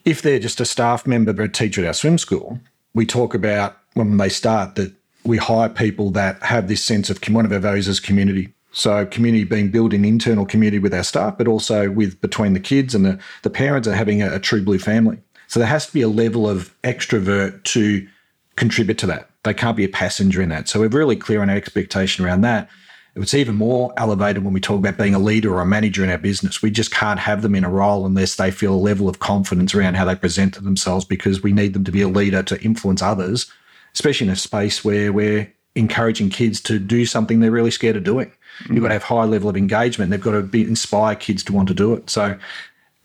If 0.06 0.22
they're 0.22 0.38
just 0.38 0.58
a 0.58 0.64
staff 0.64 1.06
member 1.06 1.38
or 1.38 1.44
a 1.44 1.52
teacher 1.52 1.82
at 1.82 1.88
our 1.88 1.92
swim 1.92 2.16
school, 2.16 2.60
we 2.94 3.04
talk 3.04 3.34
about 3.34 3.76
when 3.92 4.16
they 4.16 4.30
start 4.30 4.76
that 4.76 4.94
we 5.28 5.36
hire 5.36 5.68
people 5.68 6.10
that 6.12 6.42
have 6.42 6.68
this 6.68 6.82
sense 6.82 7.10
of 7.10 7.20
one 7.28 7.44
of 7.44 7.52
our 7.52 7.58
values 7.58 7.86
is 7.86 8.00
community. 8.00 8.52
So 8.72 9.04
community 9.06 9.44
being 9.44 9.70
built 9.70 9.92
in 9.92 10.04
internal 10.04 10.46
community 10.46 10.78
with 10.78 10.94
our 10.94 11.02
staff, 11.02 11.36
but 11.36 11.46
also 11.46 11.90
with 11.90 12.20
between 12.20 12.54
the 12.54 12.60
kids 12.60 12.94
and 12.94 13.04
the, 13.04 13.18
the 13.42 13.50
parents 13.50 13.86
are 13.86 13.94
having 13.94 14.22
a, 14.22 14.34
a 14.34 14.38
true 14.38 14.62
blue 14.62 14.78
family. 14.78 15.18
So 15.46 15.60
there 15.60 15.68
has 15.68 15.86
to 15.86 15.92
be 15.92 16.02
a 16.02 16.08
level 16.08 16.48
of 16.48 16.74
extrovert 16.82 17.62
to 17.64 18.06
contribute 18.56 18.98
to 18.98 19.06
that. 19.06 19.30
They 19.44 19.54
can't 19.54 19.76
be 19.76 19.84
a 19.84 19.88
passenger 19.88 20.40
in 20.40 20.48
that. 20.48 20.68
So 20.68 20.80
we're 20.80 20.88
really 20.88 21.16
clear 21.16 21.42
on 21.42 21.50
our 21.50 21.56
expectation 21.56 22.24
around 22.24 22.40
that. 22.42 22.68
It's 23.14 23.34
even 23.34 23.56
more 23.56 23.92
elevated 23.96 24.44
when 24.44 24.54
we 24.54 24.60
talk 24.60 24.78
about 24.78 24.96
being 24.96 25.14
a 25.14 25.18
leader 25.18 25.52
or 25.52 25.60
a 25.60 25.66
manager 25.66 26.04
in 26.04 26.10
our 26.10 26.18
business. 26.18 26.62
We 26.62 26.70
just 26.70 26.92
can't 26.92 27.18
have 27.18 27.42
them 27.42 27.54
in 27.54 27.64
a 27.64 27.70
role 27.70 28.06
unless 28.06 28.36
they 28.36 28.50
feel 28.50 28.74
a 28.74 28.76
level 28.76 29.08
of 29.08 29.18
confidence 29.18 29.74
around 29.74 29.94
how 29.94 30.04
they 30.04 30.14
present 30.14 30.54
to 30.54 30.62
themselves 30.62 31.04
because 31.04 31.42
we 31.42 31.52
need 31.52 31.74
them 31.74 31.84
to 31.84 31.92
be 31.92 32.02
a 32.02 32.08
leader 32.08 32.42
to 32.44 32.62
influence 32.62 33.02
others, 33.02 33.50
especially 33.98 34.28
in 34.28 34.32
a 34.32 34.36
space 34.36 34.84
where 34.84 35.12
we're 35.12 35.52
encouraging 35.74 36.30
kids 36.30 36.60
to 36.60 36.78
do 36.78 37.04
something 37.04 37.40
they're 37.40 37.50
really 37.50 37.72
scared 37.72 37.96
of 37.96 38.04
doing. 38.04 38.28
Mm-hmm. 38.28 38.74
You've 38.74 38.82
got 38.82 38.88
to 38.88 38.94
have 38.94 39.02
high 39.02 39.24
level 39.24 39.50
of 39.50 39.56
engagement. 39.56 40.12
They've 40.12 40.20
got 40.20 40.32
to 40.32 40.42
be, 40.42 40.62
inspire 40.62 41.16
kids 41.16 41.42
to 41.44 41.52
want 41.52 41.66
to 41.66 41.74
do 41.74 41.94
it. 41.94 42.08
So 42.08 42.38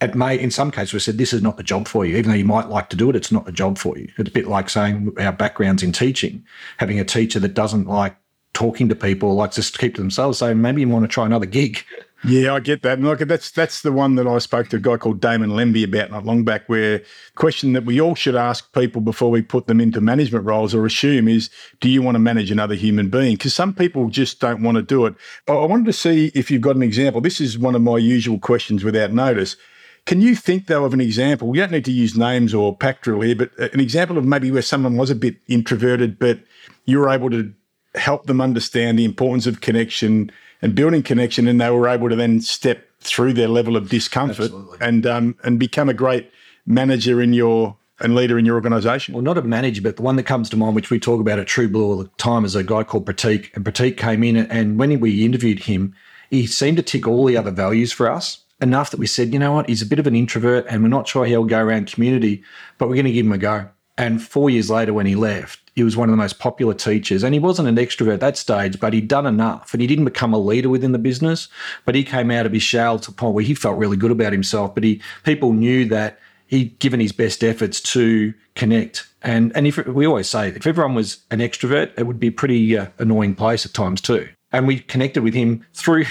it 0.01 0.13
may, 0.13 0.39
in 0.39 0.51
some 0.51 0.69
cases, 0.69 0.93
we 0.93 0.99
said, 0.99 1.17
this 1.17 1.33
is 1.33 1.41
not 1.41 1.57
the 1.57 1.63
job 1.63 1.87
for 1.87 2.05
you. 2.05 2.15
Even 2.15 2.29
though 2.29 2.37
you 2.37 2.45
might 2.45 2.69
like 2.69 2.89
to 2.89 2.95
do 2.95 3.09
it, 3.09 3.15
it's 3.15 3.31
not 3.31 3.45
the 3.45 3.51
job 3.51 3.79
for 3.79 3.97
you. 3.97 4.07
It's 4.17 4.29
a 4.29 4.31
bit 4.31 4.47
like 4.47 4.69
saying 4.69 5.13
our 5.17 5.31
backgrounds 5.31 5.81
in 5.81 5.93
teaching, 5.93 6.45
having 6.77 6.99
a 6.99 7.05
teacher 7.05 7.39
that 7.39 7.55
doesn't 7.55 7.87
like 7.87 8.15
talking 8.53 8.89
to 8.89 8.95
people, 8.95 9.35
like 9.35 9.51
just 9.51 9.73
to 9.73 9.79
keep 9.79 9.95
to 9.95 10.01
themselves, 10.01 10.37
so 10.39 10.53
maybe 10.53 10.81
you 10.81 10.89
want 10.89 11.03
to 11.03 11.07
try 11.07 11.25
another 11.25 11.45
gig. 11.45 11.83
Yeah, 12.25 12.53
I 12.53 12.61
get 12.61 12.83
that. 12.83 12.99
And 12.99 13.05
look, 13.05 13.19
that's 13.19 13.51
that's 13.51 13.81
the 13.81 13.91
one 13.91 14.15
that 14.15 14.27
I 14.27 14.37
spoke 14.37 14.69
to 14.69 14.77
a 14.77 14.79
guy 14.79 14.95
called 14.95 15.19
Damon 15.19 15.49
Lemby 15.49 15.83
about 15.83 16.09
not 16.09 16.25
long 16.25 16.45
back, 16.45 16.69
where 16.69 17.01
question 17.35 17.73
that 17.73 17.83
we 17.83 17.99
all 17.99 18.15
should 18.15 18.35
ask 18.35 18.71
people 18.71 19.01
before 19.01 19.29
we 19.29 19.41
put 19.41 19.67
them 19.67 19.81
into 19.81 19.99
management 19.99 20.45
roles 20.45 20.73
or 20.73 20.85
assume 20.85 21.27
is, 21.27 21.49
do 21.81 21.89
you 21.89 22.01
want 22.01 22.15
to 22.15 22.19
manage 22.19 22.49
another 22.49 22.75
human 22.75 23.09
being? 23.09 23.35
Because 23.35 23.53
some 23.53 23.73
people 23.73 24.07
just 24.07 24.39
don't 24.39 24.63
want 24.63 24.77
to 24.77 24.81
do 24.81 25.05
it. 25.05 25.15
I 25.49 25.53
wanted 25.53 25.85
to 25.87 25.93
see 25.93 26.31
if 26.33 26.49
you've 26.49 26.61
got 26.61 26.77
an 26.77 26.83
example. 26.83 27.19
This 27.19 27.41
is 27.41 27.59
one 27.59 27.75
of 27.75 27.81
my 27.81 27.97
usual 27.97 28.39
questions 28.39 28.85
without 28.85 29.11
notice. 29.11 29.57
Can 30.05 30.21
you 30.21 30.35
think 30.35 30.67
though 30.67 30.85
of 30.85 30.93
an 30.93 31.01
example? 31.01 31.49
We 31.49 31.57
don't 31.57 31.71
need 31.71 31.85
to 31.85 31.91
use 31.91 32.17
names 32.17 32.53
or 32.53 32.75
pack 32.75 33.01
drill 33.01 33.19
here, 33.19 33.35
but 33.35 33.57
an 33.57 33.81
example 33.81 34.17
of 34.17 34.23
maybe 34.23 34.49
where 34.49 34.61
someone 34.61 34.95
was 34.95 35.09
a 35.09 35.15
bit 35.15 35.35
introverted, 35.49 36.19
but 36.19 36.39
you 36.85 36.99
were 36.99 37.09
able 37.09 37.29
to 37.31 37.53
help 37.95 38.25
them 38.25 38.41
understand 38.41 38.97
the 38.97 39.05
importance 39.05 39.47
of 39.47 39.61
connection 39.61 40.31
and 40.61 40.75
building 40.75 41.03
connection, 41.03 41.47
and 41.47 41.59
they 41.59 41.69
were 41.69 41.87
able 41.87 42.09
to 42.09 42.15
then 42.15 42.41
step 42.41 42.87
through 43.01 43.33
their 43.33 43.49
level 43.49 43.75
of 43.75 43.89
discomfort 43.89 44.45
Absolutely. 44.45 44.77
and 44.81 45.05
um, 45.05 45.35
and 45.43 45.59
become 45.59 45.89
a 45.89 45.93
great 45.93 46.31
manager 46.65 47.21
in 47.21 47.33
your 47.33 47.75
and 47.99 48.15
leader 48.15 48.37
in 48.37 48.45
your 48.45 48.55
organisation. 48.55 49.13
Well, 49.13 49.23
not 49.23 49.37
a 49.37 49.41
manager, 49.41 49.81
but 49.81 49.97
the 49.97 50.01
one 50.01 50.15
that 50.15 50.23
comes 50.23 50.49
to 50.49 50.57
mind, 50.57 50.75
which 50.75 50.89
we 50.89 50.99
talk 50.99 51.21
about 51.21 51.39
at 51.39 51.47
True 51.47 51.69
Blue 51.69 51.85
all 51.85 51.97
the 51.97 52.09
time, 52.17 52.43
is 52.43 52.55
a 52.55 52.63
guy 52.63 52.83
called 52.83 53.05
Pratik. 53.05 53.53
And 53.55 53.63
Pratik 53.63 53.97
came 53.97 54.23
in, 54.23 54.37
and 54.37 54.77
when 54.79 54.99
we 54.99 55.25
interviewed 55.25 55.63
him, 55.63 55.95
he 56.29 56.47
seemed 56.47 56.77
to 56.77 56.83
tick 56.83 57.07
all 57.07 57.25
the 57.25 57.37
other 57.37 57.51
values 57.51 57.91
for 57.91 58.09
us 58.09 58.43
enough 58.61 58.91
that 58.91 58.99
we 58.99 59.07
said, 59.07 59.33
you 59.33 59.39
know 59.39 59.53
what, 59.53 59.69
he's 59.69 59.81
a 59.81 59.85
bit 59.85 59.99
of 59.99 60.07
an 60.07 60.15
introvert, 60.15 60.65
and 60.69 60.81
we're 60.81 60.89
not 60.89 61.07
sure 61.07 61.25
he'll 61.25 61.43
go 61.43 61.59
around 61.59 61.91
community, 61.91 62.43
but 62.77 62.87
we're 62.87 62.95
going 62.95 63.05
to 63.05 63.11
give 63.11 63.25
him 63.25 63.31
a 63.31 63.37
go. 63.37 63.69
And 63.97 64.23
four 64.23 64.49
years 64.49 64.69
later, 64.69 64.93
when 64.93 65.05
he 65.05 65.15
left, 65.15 65.59
he 65.75 65.83
was 65.83 65.97
one 65.97 66.09
of 66.09 66.13
the 66.13 66.17
most 66.17 66.39
popular 66.39 66.73
teachers. 66.73 67.23
And 67.23 67.33
he 67.33 67.39
wasn't 67.39 67.67
an 67.67 67.75
extrovert 67.75 68.15
at 68.15 68.19
that 68.19 68.37
stage, 68.37 68.79
but 68.79 68.93
he'd 68.93 69.07
done 69.07 69.25
enough. 69.25 69.73
And 69.73 69.81
he 69.81 69.87
didn't 69.87 70.05
become 70.05 70.33
a 70.33 70.37
leader 70.37 70.69
within 70.69 70.91
the 70.91 70.99
business, 70.99 71.47
but 71.85 71.95
he 71.95 72.03
came 72.03 72.31
out 72.31 72.45
of 72.45 72.53
his 72.53 72.63
shell 72.63 72.99
to 72.99 73.11
a 73.11 73.13
point 73.13 73.33
where 73.33 73.43
he 73.43 73.55
felt 73.55 73.77
really 73.77 73.97
good 73.97 74.11
about 74.11 74.33
himself. 74.33 74.73
But 74.73 74.83
he 74.83 75.01
people 75.23 75.53
knew 75.53 75.85
that 75.85 76.19
he'd 76.47 76.77
given 76.79 76.99
his 76.99 77.11
best 77.11 77.43
efforts 77.43 77.81
to 77.81 78.33
connect. 78.55 79.07
And 79.23 79.55
and 79.55 79.65
if 79.65 79.77
we 79.87 80.05
always 80.05 80.29
say 80.29 80.49
if 80.49 80.67
everyone 80.67 80.95
was 80.95 81.17
an 81.31 81.39
extrovert, 81.39 81.91
it 81.97 82.05
would 82.05 82.19
be 82.19 82.27
a 82.27 82.31
pretty 82.31 82.77
uh, 82.77 82.87
annoying 82.99 83.35
place 83.35 83.65
at 83.65 83.73
times 83.73 84.01
too. 84.01 84.29
And 84.51 84.67
we 84.67 84.79
connected 84.79 85.23
with 85.23 85.33
him 85.33 85.65
through 85.73 86.05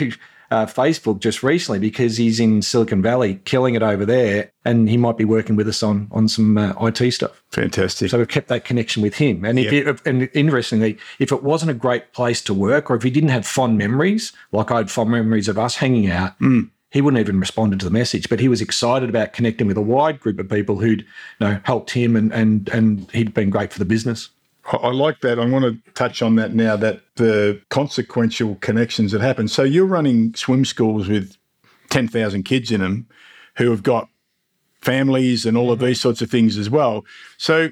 uh, 0.52 0.66
Facebook 0.66 1.18
just 1.18 1.42
recently 1.42 1.78
because 1.78 2.18
he's 2.18 2.38
in 2.38 2.60
Silicon 2.60 3.00
Valley, 3.00 3.40
killing 3.46 3.74
it 3.74 3.82
over 3.82 4.04
there, 4.04 4.52
and 4.66 4.86
he 4.86 4.98
might 4.98 5.16
be 5.16 5.24
working 5.24 5.56
with 5.56 5.66
us 5.66 5.82
on 5.82 6.08
on 6.12 6.28
some 6.28 6.58
uh, 6.58 6.74
IT 6.86 7.10
stuff. 7.12 7.42
Fantastic. 7.50 8.10
So 8.10 8.18
we've 8.18 8.28
kept 8.28 8.48
that 8.48 8.66
connection 8.66 9.02
with 9.02 9.14
him. 9.14 9.46
And 9.46 9.58
if 9.58 9.72
yep. 9.72 10.00
and 10.04 10.28
interestingly, 10.34 10.98
if 11.18 11.32
it 11.32 11.42
wasn't 11.42 11.70
a 11.70 11.74
great 11.74 12.12
place 12.12 12.42
to 12.42 12.52
work, 12.52 12.90
or 12.90 12.96
if 12.96 13.02
he 13.02 13.10
didn't 13.10 13.30
have 13.30 13.46
fond 13.46 13.78
memories, 13.78 14.34
like 14.52 14.70
I 14.70 14.76
had 14.76 14.90
fond 14.90 15.10
memories 15.10 15.48
of 15.48 15.58
us 15.58 15.76
hanging 15.76 16.10
out. 16.10 16.38
Mm. 16.38 16.68
He 16.90 17.00
wouldn't 17.00 17.20
even 17.20 17.40
responded 17.40 17.80
to 17.80 17.86
the 17.86 17.90
message, 17.90 18.28
but 18.28 18.38
he 18.38 18.48
was 18.48 18.60
excited 18.60 19.08
about 19.08 19.32
connecting 19.32 19.66
with 19.66 19.78
a 19.78 19.82
wide 19.82 20.20
group 20.20 20.38
of 20.38 20.50
people 20.50 20.76
who'd 20.76 21.00
you 21.00 21.06
know 21.40 21.60
helped 21.64 21.92
him 21.92 22.14
and 22.14 22.30
and 22.34 22.68
and 22.68 23.10
he'd 23.12 23.32
been 23.32 23.48
great 23.48 23.72
for 23.72 23.78
the 23.78 23.86
business. 23.86 24.28
I 24.64 24.88
like 24.88 25.20
that. 25.22 25.40
I 25.40 25.44
want 25.46 25.64
to 25.64 25.92
touch 25.92 26.22
on 26.22 26.36
that 26.36 26.54
now 26.54 26.76
that 26.76 27.00
the 27.16 27.60
consequential 27.68 28.56
connections 28.56 29.12
that 29.12 29.20
happen. 29.20 29.48
So 29.48 29.64
you're 29.64 29.86
running 29.86 30.34
swim 30.34 30.64
schools 30.64 31.08
with 31.08 31.36
10,000 31.90 32.44
kids 32.44 32.70
in 32.70 32.80
them 32.80 33.06
who 33.56 33.70
have 33.70 33.82
got 33.82 34.08
families 34.80 35.44
and 35.46 35.56
all 35.56 35.72
of 35.72 35.78
these 35.78 35.98
mm-hmm. 35.98 36.02
sorts 36.02 36.22
of 36.22 36.30
things 36.30 36.56
as 36.58 36.70
well. 36.70 37.04
So 37.38 37.70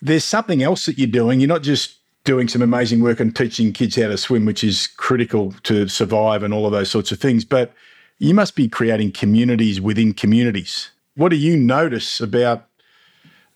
there's 0.00 0.24
something 0.24 0.62
else 0.62 0.86
that 0.86 0.98
you're 0.98 1.08
doing. 1.08 1.40
You're 1.40 1.48
not 1.48 1.62
just 1.62 1.98
doing 2.24 2.48
some 2.48 2.62
amazing 2.62 3.02
work 3.02 3.20
and 3.20 3.34
teaching 3.34 3.72
kids 3.72 3.96
how 3.96 4.08
to 4.08 4.16
swim, 4.16 4.44
which 4.44 4.64
is 4.64 4.86
critical 4.86 5.52
to 5.64 5.88
survive 5.88 6.42
and 6.42 6.54
all 6.54 6.66
of 6.66 6.72
those 6.72 6.90
sorts 6.90 7.12
of 7.12 7.18
things, 7.18 7.44
but 7.44 7.72
you 8.18 8.34
must 8.34 8.56
be 8.56 8.68
creating 8.68 9.12
communities 9.12 9.80
within 9.80 10.14
communities. 10.14 10.90
What 11.16 11.28
do 11.28 11.36
you 11.36 11.56
notice 11.56 12.20
about 12.20 12.66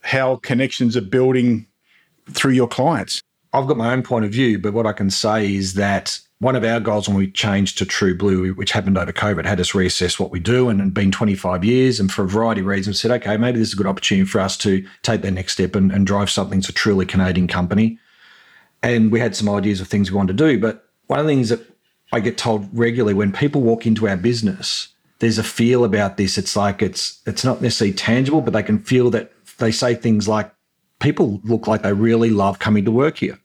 how 0.02 0.36
connections 0.36 0.96
are 0.96 1.02
building 1.02 1.66
through 2.32 2.52
your 2.52 2.68
clients? 2.68 3.20
I've 3.52 3.66
got 3.66 3.76
my 3.76 3.92
own 3.92 4.02
point 4.02 4.24
of 4.24 4.30
view, 4.30 4.58
but 4.58 4.74
what 4.74 4.86
I 4.86 4.92
can 4.92 5.10
say 5.10 5.54
is 5.54 5.74
that 5.74 6.20
one 6.40 6.54
of 6.54 6.64
our 6.64 6.78
goals 6.78 7.08
when 7.08 7.16
we 7.16 7.30
changed 7.30 7.78
to 7.78 7.86
True 7.86 8.16
Blue, 8.16 8.52
which 8.54 8.72
happened 8.72 8.96
over 8.96 9.12
COVID, 9.12 9.44
had 9.44 9.60
us 9.60 9.72
reassess 9.72 10.20
what 10.20 10.30
we 10.30 10.38
do 10.38 10.68
and, 10.68 10.80
and 10.80 10.94
been 10.94 11.10
25 11.10 11.64
years. 11.64 11.98
And 11.98 12.12
for 12.12 12.24
a 12.24 12.28
variety 12.28 12.60
of 12.60 12.68
reasons, 12.68 13.00
said, 13.00 13.10
okay, 13.10 13.36
maybe 13.36 13.58
this 13.58 13.68
is 13.68 13.74
a 13.74 13.76
good 13.76 13.86
opportunity 13.86 14.28
for 14.28 14.40
us 14.40 14.56
to 14.58 14.86
take 15.02 15.22
that 15.22 15.32
next 15.32 15.54
step 15.54 15.74
and, 15.74 15.90
and 15.90 16.06
drive 16.06 16.30
something 16.30 16.60
to 16.60 16.70
a 16.70 16.74
truly 16.74 17.06
Canadian 17.06 17.48
company. 17.48 17.98
And 18.82 19.10
we 19.10 19.18
had 19.18 19.34
some 19.34 19.48
ideas 19.48 19.80
of 19.80 19.88
things 19.88 20.10
we 20.10 20.16
wanted 20.16 20.38
to 20.38 20.44
do. 20.46 20.60
But 20.60 20.88
one 21.08 21.18
of 21.18 21.26
the 21.26 21.32
things 21.32 21.48
that 21.48 21.60
I 22.12 22.20
get 22.20 22.38
told 22.38 22.68
regularly 22.72 23.14
when 23.14 23.32
people 23.32 23.62
walk 23.62 23.86
into 23.86 24.08
our 24.08 24.16
business, 24.16 24.88
there's 25.18 25.38
a 25.38 25.42
feel 25.42 25.84
about 25.84 26.16
this. 26.16 26.38
It's 26.38 26.54
like 26.54 26.80
it's 26.80 27.20
it's 27.26 27.44
not 27.44 27.60
necessarily 27.60 27.94
tangible, 27.94 28.40
but 28.40 28.52
they 28.52 28.62
can 28.62 28.78
feel 28.78 29.10
that 29.10 29.32
they 29.58 29.72
say 29.72 29.96
things 29.96 30.28
like, 30.28 30.52
people 31.00 31.40
look 31.44 31.66
like 31.66 31.82
they 31.82 31.92
really 31.92 32.30
love 32.30 32.58
coming 32.58 32.84
to 32.84 32.90
work 32.90 33.18
here. 33.18 33.38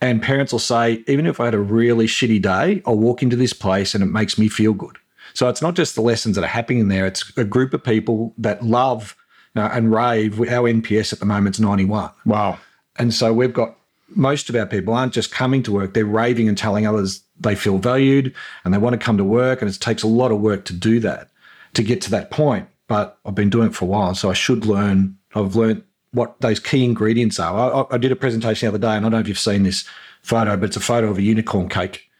And 0.00 0.22
parents 0.22 0.52
will 0.52 0.58
say, 0.58 1.04
even 1.06 1.26
if 1.26 1.40
I 1.40 1.46
had 1.46 1.54
a 1.54 1.58
really 1.58 2.06
shitty 2.06 2.40
day, 2.40 2.82
I'll 2.86 2.96
walk 2.96 3.22
into 3.22 3.36
this 3.36 3.52
place 3.52 3.94
and 3.94 4.02
it 4.02 4.06
makes 4.06 4.38
me 4.38 4.48
feel 4.48 4.72
good. 4.72 4.96
So 5.34 5.48
it's 5.48 5.62
not 5.62 5.74
just 5.74 5.94
the 5.94 6.00
lessons 6.00 6.36
that 6.36 6.44
are 6.44 6.48
happening 6.48 6.88
there, 6.88 7.06
it's 7.06 7.36
a 7.36 7.44
group 7.44 7.74
of 7.74 7.84
people 7.84 8.34
that 8.38 8.64
love 8.64 9.16
uh, 9.54 9.70
and 9.72 9.92
rave. 9.92 10.40
Our 10.40 10.70
NPS 10.72 11.12
at 11.12 11.20
the 11.20 11.26
moment 11.26 11.56
is 11.56 11.60
91. 11.60 12.10
Wow. 12.24 12.58
And 12.96 13.12
so 13.12 13.32
we've 13.32 13.52
got 13.52 13.76
most 14.08 14.48
of 14.48 14.56
our 14.56 14.66
people 14.66 14.92
aren't 14.92 15.12
just 15.12 15.30
coming 15.30 15.62
to 15.62 15.72
work, 15.72 15.94
they're 15.94 16.04
raving 16.04 16.48
and 16.48 16.58
telling 16.58 16.86
others 16.86 17.22
they 17.38 17.54
feel 17.54 17.78
valued 17.78 18.34
and 18.64 18.74
they 18.74 18.78
want 18.78 18.92
to 18.94 19.04
come 19.04 19.16
to 19.16 19.24
work. 19.24 19.62
And 19.62 19.70
it 19.70 19.78
takes 19.80 20.02
a 20.02 20.08
lot 20.08 20.32
of 20.32 20.40
work 20.40 20.64
to 20.66 20.72
do 20.72 20.98
that, 21.00 21.30
to 21.74 21.82
get 21.82 22.00
to 22.02 22.10
that 22.10 22.30
point. 22.30 22.68
But 22.88 23.18
I've 23.24 23.36
been 23.36 23.50
doing 23.50 23.68
it 23.68 23.74
for 23.74 23.84
a 23.84 23.88
while. 23.88 24.14
So 24.14 24.30
I 24.30 24.34
should 24.34 24.66
learn. 24.66 25.16
I've 25.34 25.54
learned 25.54 25.84
what 26.12 26.40
those 26.40 26.58
key 26.58 26.84
ingredients 26.84 27.38
are. 27.38 27.86
I, 27.90 27.94
I, 27.94 27.98
did 27.98 28.12
a 28.12 28.16
presentation 28.16 28.66
the 28.66 28.70
other 28.70 28.78
day, 28.78 28.96
and 28.96 29.06
I 29.06 29.08
don't 29.08 29.12
know 29.12 29.18
if 29.20 29.28
you've 29.28 29.38
seen 29.38 29.62
this 29.62 29.84
photo, 30.22 30.56
but 30.56 30.66
it's 30.66 30.76
a 30.76 30.80
photo 30.80 31.08
of 31.08 31.18
a 31.18 31.22
unicorn 31.22 31.68
cake 31.68 32.10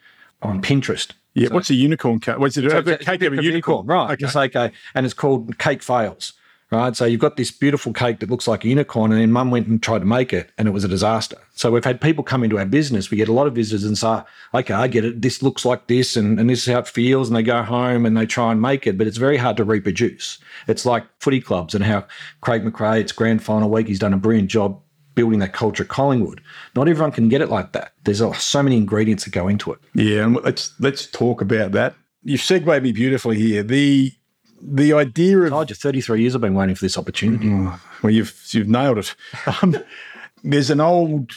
on 0.42 0.62
Pinterest. 0.62 1.12
Yeah, 1.34 1.48
so, 1.48 1.54
what's 1.54 1.70
a 1.70 1.74
unicorn 1.74 2.20
cake? 2.20 2.38
What's 2.38 2.56
it? 2.56 2.70
So 2.70 2.78
a 2.78 2.98
cake 2.98 3.22
of 3.22 3.38
a 3.38 3.42
unicorn, 3.42 3.86
right? 3.86 4.12
Okay. 4.12 4.24
It's 4.24 4.56
a, 4.56 4.72
and 4.94 5.06
it's 5.06 5.14
called 5.14 5.58
Cake 5.58 5.82
Fails 5.82 6.32
right? 6.70 6.94
So 6.96 7.04
you've 7.04 7.20
got 7.20 7.36
this 7.36 7.50
beautiful 7.50 7.92
cake 7.92 8.20
that 8.20 8.30
looks 8.30 8.46
like 8.46 8.64
a 8.64 8.68
unicorn, 8.68 9.12
and 9.12 9.20
then 9.20 9.32
mum 9.32 9.50
went 9.50 9.66
and 9.66 9.82
tried 9.82 10.00
to 10.00 10.04
make 10.04 10.32
it, 10.32 10.50
and 10.58 10.68
it 10.68 10.70
was 10.72 10.84
a 10.84 10.88
disaster. 10.88 11.36
So 11.54 11.70
we've 11.70 11.84
had 11.84 12.00
people 12.00 12.24
come 12.24 12.44
into 12.44 12.58
our 12.58 12.66
business. 12.66 13.10
We 13.10 13.16
get 13.16 13.28
a 13.28 13.32
lot 13.32 13.46
of 13.46 13.54
visitors 13.54 13.84
and 13.84 13.98
say, 13.98 14.22
okay, 14.54 14.74
I 14.74 14.88
get 14.88 15.04
it. 15.04 15.22
This 15.22 15.42
looks 15.42 15.64
like 15.64 15.86
this, 15.86 16.16
and, 16.16 16.38
and 16.38 16.48
this 16.48 16.66
is 16.66 16.72
how 16.72 16.80
it 16.80 16.88
feels. 16.88 17.28
And 17.28 17.36
they 17.36 17.42
go 17.42 17.62
home 17.62 18.06
and 18.06 18.16
they 18.16 18.26
try 18.26 18.52
and 18.52 18.60
make 18.60 18.86
it, 18.86 18.96
but 18.96 19.06
it's 19.06 19.18
very 19.18 19.36
hard 19.36 19.56
to 19.58 19.64
reproduce. 19.64 20.38
It's 20.68 20.86
like 20.86 21.04
footy 21.18 21.40
clubs 21.40 21.74
and 21.74 21.84
how 21.84 22.06
Craig 22.40 22.64
McRae, 22.64 23.00
it's 23.00 23.12
grand 23.12 23.42
final 23.42 23.70
week, 23.70 23.88
he's 23.88 23.98
done 23.98 24.14
a 24.14 24.18
brilliant 24.18 24.50
job 24.50 24.80
building 25.14 25.40
that 25.40 25.52
culture 25.52 25.82
at 25.82 25.88
Collingwood. 25.88 26.40
Not 26.76 26.88
everyone 26.88 27.12
can 27.12 27.28
get 27.28 27.40
it 27.40 27.48
like 27.48 27.72
that. 27.72 27.92
There's 28.04 28.22
so 28.38 28.62
many 28.62 28.76
ingredients 28.76 29.24
that 29.24 29.32
go 29.32 29.48
into 29.48 29.72
it. 29.72 29.80
Yeah, 29.94 30.24
and 30.24 30.36
let's 30.36 30.72
let's 30.80 31.06
talk 31.06 31.40
about 31.40 31.72
that. 31.72 31.94
You've 32.22 32.40
segued 32.40 32.82
me 32.82 32.92
beautifully 32.92 33.38
here. 33.38 33.62
The 33.62 34.12
the 34.60 34.92
idea 34.92 35.38
of 35.38 35.52
oh, 35.52 35.64
just 35.64 35.82
33 35.82 36.20
years 36.20 36.34
I've 36.34 36.40
been 36.40 36.54
waiting 36.54 36.74
for 36.74 36.84
this 36.84 36.98
opportunity. 36.98 37.46
Mm, 37.46 37.78
well, 38.02 38.12
you've 38.12 38.34
you've 38.50 38.68
nailed 38.68 38.98
it. 38.98 39.14
Um, 39.62 39.76
there's 40.42 40.70
an 40.70 40.80
old 40.80 41.32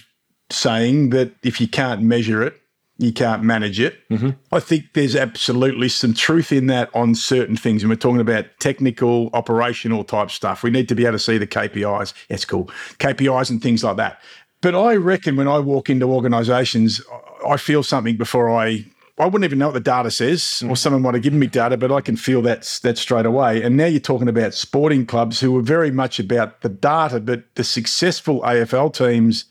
saying 0.49 1.09
that 1.09 1.33
if 1.43 1.59
you 1.59 1.67
can't 1.67 2.01
measure 2.01 2.43
it, 2.43 2.61
you 2.97 3.11
can't 3.11 3.43
manage 3.43 3.79
it. 3.79 4.07
Mm-hmm. 4.09 4.29
I 4.51 4.59
think 4.59 4.85
there's 4.93 5.15
absolutely 5.15 5.89
some 5.89 6.13
truth 6.13 6.51
in 6.51 6.67
that 6.67 6.89
on 6.93 7.15
certain 7.15 7.57
things. 7.57 7.83
And 7.83 7.89
we're 7.89 7.95
talking 7.95 8.21
about 8.21 8.45
technical, 8.59 9.29
operational 9.33 10.03
type 10.03 10.31
stuff. 10.31 10.63
We 10.63 10.69
need 10.69 10.87
to 10.89 10.95
be 10.95 11.03
able 11.03 11.13
to 11.13 11.19
see 11.19 11.37
the 11.37 11.47
KPIs. 11.47 12.13
That's 12.29 12.45
cool. 12.45 12.65
KPIs 12.99 13.49
and 13.49 13.61
things 13.61 13.83
like 13.83 13.97
that. 13.97 14.21
But 14.61 14.75
I 14.75 14.95
reckon 14.95 15.35
when 15.35 15.47
I 15.47 15.59
walk 15.59 15.89
into 15.89 16.05
organizations, 16.05 17.01
I 17.45 17.57
feel 17.57 17.83
something 17.83 18.15
before 18.15 18.49
I 18.49 18.85
I 19.19 19.25
wouldn't 19.25 19.43
even 19.43 19.59
know 19.59 19.67
what 19.67 19.75
the 19.75 19.79
data 19.79 20.09
says, 20.09 20.41
mm. 20.41 20.69
or 20.69 20.75
someone 20.75 21.03
might 21.03 21.13
have 21.13 21.23
given 21.23 21.39
me 21.39 21.47
data, 21.47 21.77
but 21.77 21.91
I 21.91 22.01
can 22.01 22.15
feel 22.15 22.41
that 22.43 22.79
that 22.83 22.97
straight 22.97 23.25
away. 23.25 23.61
And 23.61 23.77
now 23.77 23.85
you're 23.85 23.99
talking 23.99 24.27
about 24.27 24.53
sporting 24.53 25.05
clubs 25.05 25.39
who 25.39 25.51
were 25.51 25.61
very 25.61 25.91
much 25.91 26.19
about 26.19 26.61
the 26.61 26.69
data, 26.69 27.19
but 27.19 27.43
the 27.55 27.63
successful 27.63 28.41
AFL 28.41 28.93
teams 28.93 29.45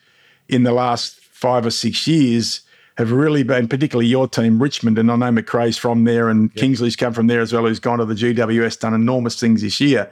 in 0.49 0.65
the 0.65 0.73
last 0.73 1.21
five 1.21 1.65
or 1.65 1.71
six 1.71 2.09
years 2.09 2.63
have 2.99 3.13
really 3.13 3.43
been, 3.43 3.69
particularly 3.69 4.09
your 4.09 4.29
team, 4.29 4.61
Richmond, 4.61 4.99
and 4.99 5.11
I 5.11 5.17
know 5.17 5.31
McRae's 5.31 5.79
from 5.79 6.05
there 6.05 6.29
and 6.29 6.55
Kingsley's 6.55 6.97
come 6.97 7.15
from 7.15 7.27
there 7.27 7.41
as 7.41 7.53
well, 7.53 7.67
who's 7.67 7.81
gone 7.81 7.99
to 7.99 8.05
the 8.05 8.15
GWS, 8.15 8.81
done 8.81 8.95
enormous 8.95 9.39
things 9.39 9.63
this 9.63 9.81
year. 9.81 10.11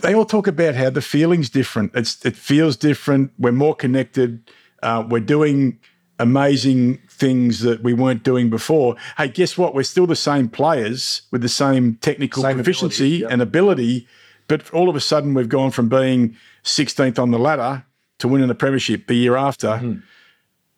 They 0.00 0.14
all 0.14 0.24
talk 0.24 0.46
about 0.46 0.74
how 0.74 0.90
the 0.90 1.02
feeling's 1.02 1.50
different. 1.50 1.92
It's, 1.94 2.24
it 2.24 2.36
feels 2.36 2.76
different. 2.76 3.32
We're 3.38 3.52
more 3.52 3.74
connected. 3.74 4.50
Uh, 4.82 5.04
we're 5.08 5.20
doing 5.20 5.78
amazing 6.18 7.00
things 7.18 7.60
that 7.60 7.82
we 7.82 7.92
weren't 7.92 8.22
doing 8.22 8.50
before. 8.50 8.96
Hey, 9.16 9.28
guess 9.28 9.58
what? 9.58 9.74
We're 9.74 9.82
still 9.82 10.06
the 10.06 10.16
same 10.16 10.48
players 10.48 11.22
with 11.30 11.42
the 11.42 11.48
same 11.48 11.96
technical 11.96 12.42
Same 12.42 12.54
proficiency 12.56 13.04
ability, 13.04 13.18
yep. 13.22 13.30
and 13.32 13.42
ability, 13.42 14.08
but 14.46 14.70
all 14.72 14.88
of 14.88 14.96
a 14.96 15.00
sudden 15.00 15.34
we've 15.34 15.48
gone 15.48 15.70
from 15.70 15.88
being 15.88 16.36
16th 16.64 17.18
on 17.18 17.30
the 17.30 17.38
ladder 17.38 17.84
to 18.18 18.28
winning 18.28 18.50
a 18.50 18.54
premiership 18.54 19.06
the 19.06 19.14
year 19.14 19.36
after. 19.36 19.68
Mm-hmm. 19.68 19.98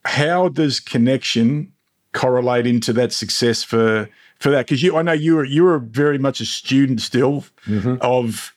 How 0.04 0.48
does 0.48 0.80
connection 0.80 1.72
correlate 2.12 2.66
into 2.66 2.92
that 2.94 3.12
success 3.12 3.62
for 3.62 4.08
for 4.38 4.50
that? 4.50 4.66
Because 4.66 4.82
you, 4.82 4.96
I 4.96 5.02
know 5.02 5.12
you 5.12 5.36
were 5.36 5.44
you 5.44 5.64
were 5.64 5.78
very 5.78 6.18
much 6.18 6.40
a 6.40 6.46
student 6.46 7.00
still 7.00 7.44
Mm-hmm. 7.66 7.96
of 8.00 8.52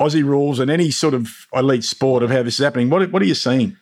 Aussie 0.00 0.24
rules 0.24 0.58
and 0.60 0.70
any 0.70 0.90
sort 0.90 1.12
of 1.14 1.46
elite 1.52 1.84
sport 1.84 2.22
of 2.22 2.30
how 2.30 2.42
this 2.42 2.58
is 2.58 2.64
happening. 2.64 2.88
What 2.88 3.10
what 3.12 3.20
are 3.20 3.26
you 3.26 3.34
seeing? 3.34 3.76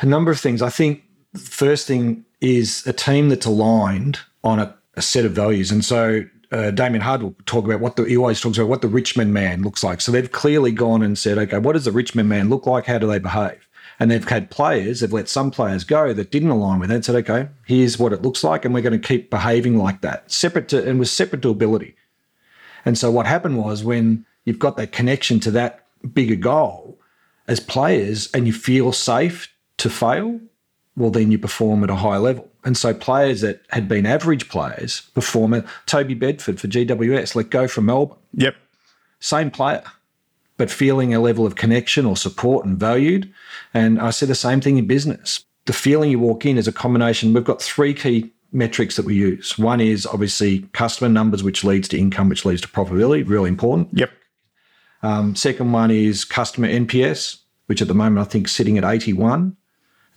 A 0.00 0.06
number 0.06 0.30
of 0.30 0.38
things. 0.38 0.60
I 0.62 0.70
think 0.70 1.02
the 1.02 1.07
first 1.38 1.86
thing 1.86 2.24
is 2.40 2.86
a 2.86 2.92
team 2.92 3.28
that's 3.28 3.46
aligned 3.46 4.18
on 4.44 4.58
a, 4.58 4.74
a 4.94 5.02
set 5.02 5.24
of 5.24 5.32
values. 5.32 5.70
And 5.70 5.84
so 5.84 6.24
uh, 6.52 6.70
Damien 6.70 7.02
Hardwick 7.02 7.36
will 7.36 7.44
talk 7.44 7.64
about 7.64 7.80
what 7.80 7.96
the, 7.96 8.04
he 8.04 8.16
always 8.16 8.40
talks 8.40 8.58
about 8.58 8.68
what 8.68 8.82
the 8.82 8.88
Richmond 8.88 9.34
man 9.34 9.62
looks 9.62 9.82
like. 9.82 10.00
So 10.00 10.12
they've 10.12 10.30
clearly 10.30 10.72
gone 10.72 11.02
and 11.02 11.18
said, 11.18 11.38
okay, 11.38 11.58
what 11.58 11.74
does 11.74 11.84
the 11.84 11.92
Richmond 11.92 12.28
man 12.28 12.48
look 12.48 12.66
like? 12.66 12.86
How 12.86 12.98
do 12.98 13.06
they 13.06 13.18
behave? 13.18 13.68
And 14.00 14.10
they've 14.10 14.26
had 14.26 14.50
players, 14.50 15.00
they've 15.00 15.12
let 15.12 15.28
some 15.28 15.50
players 15.50 15.82
go 15.82 16.12
that 16.12 16.30
didn't 16.30 16.50
align 16.50 16.78
with 16.78 16.90
it 16.90 16.94
and 16.94 17.04
said, 17.04 17.16
okay, 17.16 17.48
here's 17.66 17.98
what 17.98 18.12
it 18.12 18.22
looks 18.22 18.44
like, 18.44 18.64
and 18.64 18.72
we're 18.72 18.80
going 18.80 19.00
to 19.00 19.08
keep 19.08 19.28
behaving 19.28 19.76
like 19.76 20.02
that, 20.02 20.30
separate 20.30 20.68
to, 20.68 20.88
and 20.88 21.00
was 21.00 21.10
separate 21.10 21.42
to 21.42 21.50
ability. 21.50 21.96
And 22.84 22.96
so 22.96 23.10
what 23.10 23.26
happened 23.26 23.58
was 23.58 23.82
when 23.82 24.24
you've 24.44 24.60
got 24.60 24.76
that 24.76 24.92
connection 24.92 25.40
to 25.40 25.50
that 25.50 25.84
bigger 26.14 26.36
goal 26.36 27.00
as 27.48 27.58
players 27.58 28.30
and 28.32 28.46
you 28.46 28.52
feel 28.52 28.92
safe 28.92 29.52
to 29.78 29.90
fail, 29.90 30.40
well, 30.98 31.10
then 31.10 31.30
you 31.30 31.38
perform 31.38 31.84
at 31.84 31.90
a 31.90 31.94
high 31.96 32.16
level. 32.18 32.48
And 32.64 32.76
so 32.76 32.92
players 32.92 33.40
that 33.40 33.62
had 33.70 33.88
been 33.88 34.04
average 34.04 34.48
players 34.48 35.02
perform 35.14 35.54
at 35.54 35.64
Toby 35.86 36.14
Bedford 36.14 36.60
for 36.60 36.66
GWS, 36.68 37.34
let 37.34 37.50
go 37.50 37.68
from 37.68 37.86
Melbourne, 37.86 38.18
Yep. 38.34 38.56
same 39.20 39.50
player, 39.50 39.84
but 40.56 40.70
feeling 40.70 41.14
a 41.14 41.20
level 41.20 41.46
of 41.46 41.54
connection 41.54 42.04
or 42.04 42.16
support 42.16 42.66
and 42.66 42.78
valued. 42.78 43.32
And 43.72 44.00
I 44.00 44.10
say 44.10 44.26
the 44.26 44.34
same 44.34 44.60
thing 44.60 44.76
in 44.76 44.86
business. 44.86 45.44
The 45.66 45.72
feeling 45.72 46.10
you 46.10 46.18
walk 46.18 46.44
in 46.44 46.58
is 46.58 46.66
a 46.68 46.72
combination. 46.72 47.32
We've 47.32 47.44
got 47.44 47.62
three 47.62 47.94
key 47.94 48.32
metrics 48.52 48.96
that 48.96 49.04
we 49.04 49.14
use. 49.14 49.58
One 49.58 49.80
is 49.80 50.06
obviously 50.06 50.60
customer 50.72 51.08
numbers, 51.10 51.42
which 51.42 51.62
leads 51.64 51.86
to 51.88 51.98
income, 51.98 52.28
which 52.28 52.44
leads 52.44 52.62
to 52.62 52.68
profitability, 52.68 53.28
really 53.28 53.48
important. 53.48 53.88
Yep. 53.92 54.10
Um, 55.02 55.36
second 55.36 55.72
one 55.72 55.90
is 55.90 56.24
customer 56.24 56.66
NPS, 56.68 57.38
which 57.66 57.80
at 57.82 57.88
the 57.88 57.94
moment 57.94 58.26
I 58.26 58.30
think 58.30 58.46
is 58.46 58.52
sitting 58.52 58.78
at 58.78 58.84
81. 58.84 59.56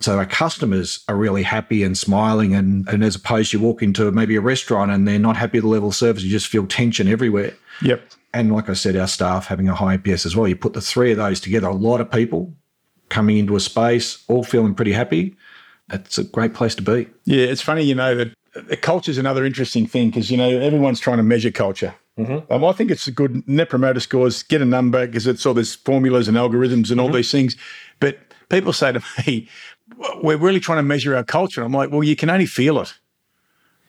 So 0.02 0.18
our 0.18 0.26
customers 0.26 1.04
are 1.08 1.16
really 1.16 1.42
happy 1.42 1.82
and 1.82 1.96
smiling, 1.96 2.54
and, 2.54 2.88
and 2.88 3.04
as 3.04 3.16
opposed 3.16 3.52
you 3.52 3.60
walk 3.60 3.82
into 3.82 4.10
maybe 4.10 4.36
a 4.36 4.40
restaurant 4.40 4.90
and 4.90 5.06
they're 5.06 5.18
not 5.18 5.36
happy 5.36 5.58
with 5.58 5.64
the 5.64 5.68
level 5.68 5.90
of 5.90 5.94
service, 5.94 6.22
you 6.22 6.30
just 6.30 6.48
feel 6.48 6.66
tension 6.66 7.08
everywhere. 7.08 7.54
Yep. 7.82 8.02
And 8.34 8.52
like 8.52 8.68
I 8.68 8.72
said, 8.72 8.96
our 8.96 9.06
staff 9.06 9.46
having 9.46 9.68
a 9.68 9.74
high 9.74 9.96
NPS 9.96 10.26
as 10.26 10.34
well. 10.34 10.48
You 10.48 10.56
put 10.56 10.72
the 10.72 10.80
three 10.80 11.12
of 11.12 11.18
those 11.18 11.40
together, 11.40 11.68
a 11.68 11.74
lot 11.74 12.00
of 12.00 12.10
people 12.10 12.52
coming 13.10 13.36
into 13.36 13.56
a 13.56 13.60
space, 13.60 14.24
all 14.28 14.42
feeling 14.42 14.74
pretty 14.74 14.92
happy. 14.92 15.36
It's 15.92 16.18
a 16.18 16.24
great 16.24 16.54
place 16.54 16.74
to 16.76 16.82
be. 16.82 17.08
Yeah, 17.24 17.44
it's 17.44 17.60
funny, 17.60 17.82
you 17.82 17.94
know, 17.94 18.14
that 18.14 18.32
the 18.54 18.76
culture 18.76 19.10
is 19.10 19.18
another 19.18 19.44
interesting 19.44 19.86
thing 19.86 20.08
because, 20.08 20.30
you 20.30 20.36
know, 20.36 20.48
everyone's 20.48 21.00
trying 21.00 21.18
to 21.18 21.22
measure 21.22 21.50
culture. 21.50 21.94
Um, 22.18 22.64
I 22.64 22.72
think 22.72 22.90
it's 22.90 23.06
a 23.06 23.12
good 23.12 23.46
net 23.48 23.70
promoter 23.70 24.00
scores, 24.00 24.42
get 24.42 24.60
a 24.60 24.66
number 24.66 25.06
because 25.06 25.26
it's 25.26 25.46
all 25.46 25.54
these 25.54 25.74
formulas 25.74 26.28
and 26.28 26.36
algorithms 26.36 26.90
and 26.90 27.00
all 27.00 27.10
these 27.10 27.30
things. 27.30 27.56
But 28.00 28.18
people 28.50 28.72
say 28.72 28.92
to 28.92 29.02
me, 29.26 29.48
we're 30.22 30.36
really 30.36 30.60
trying 30.60 30.78
to 30.78 30.82
measure 30.82 31.16
our 31.16 31.24
culture. 31.24 31.62
I'm 31.62 31.72
like, 31.72 31.90
well, 31.90 32.02
you 32.02 32.16
can 32.16 32.30
only 32.30 32.46
feel 32.46 32.80
it. 32.80 32.94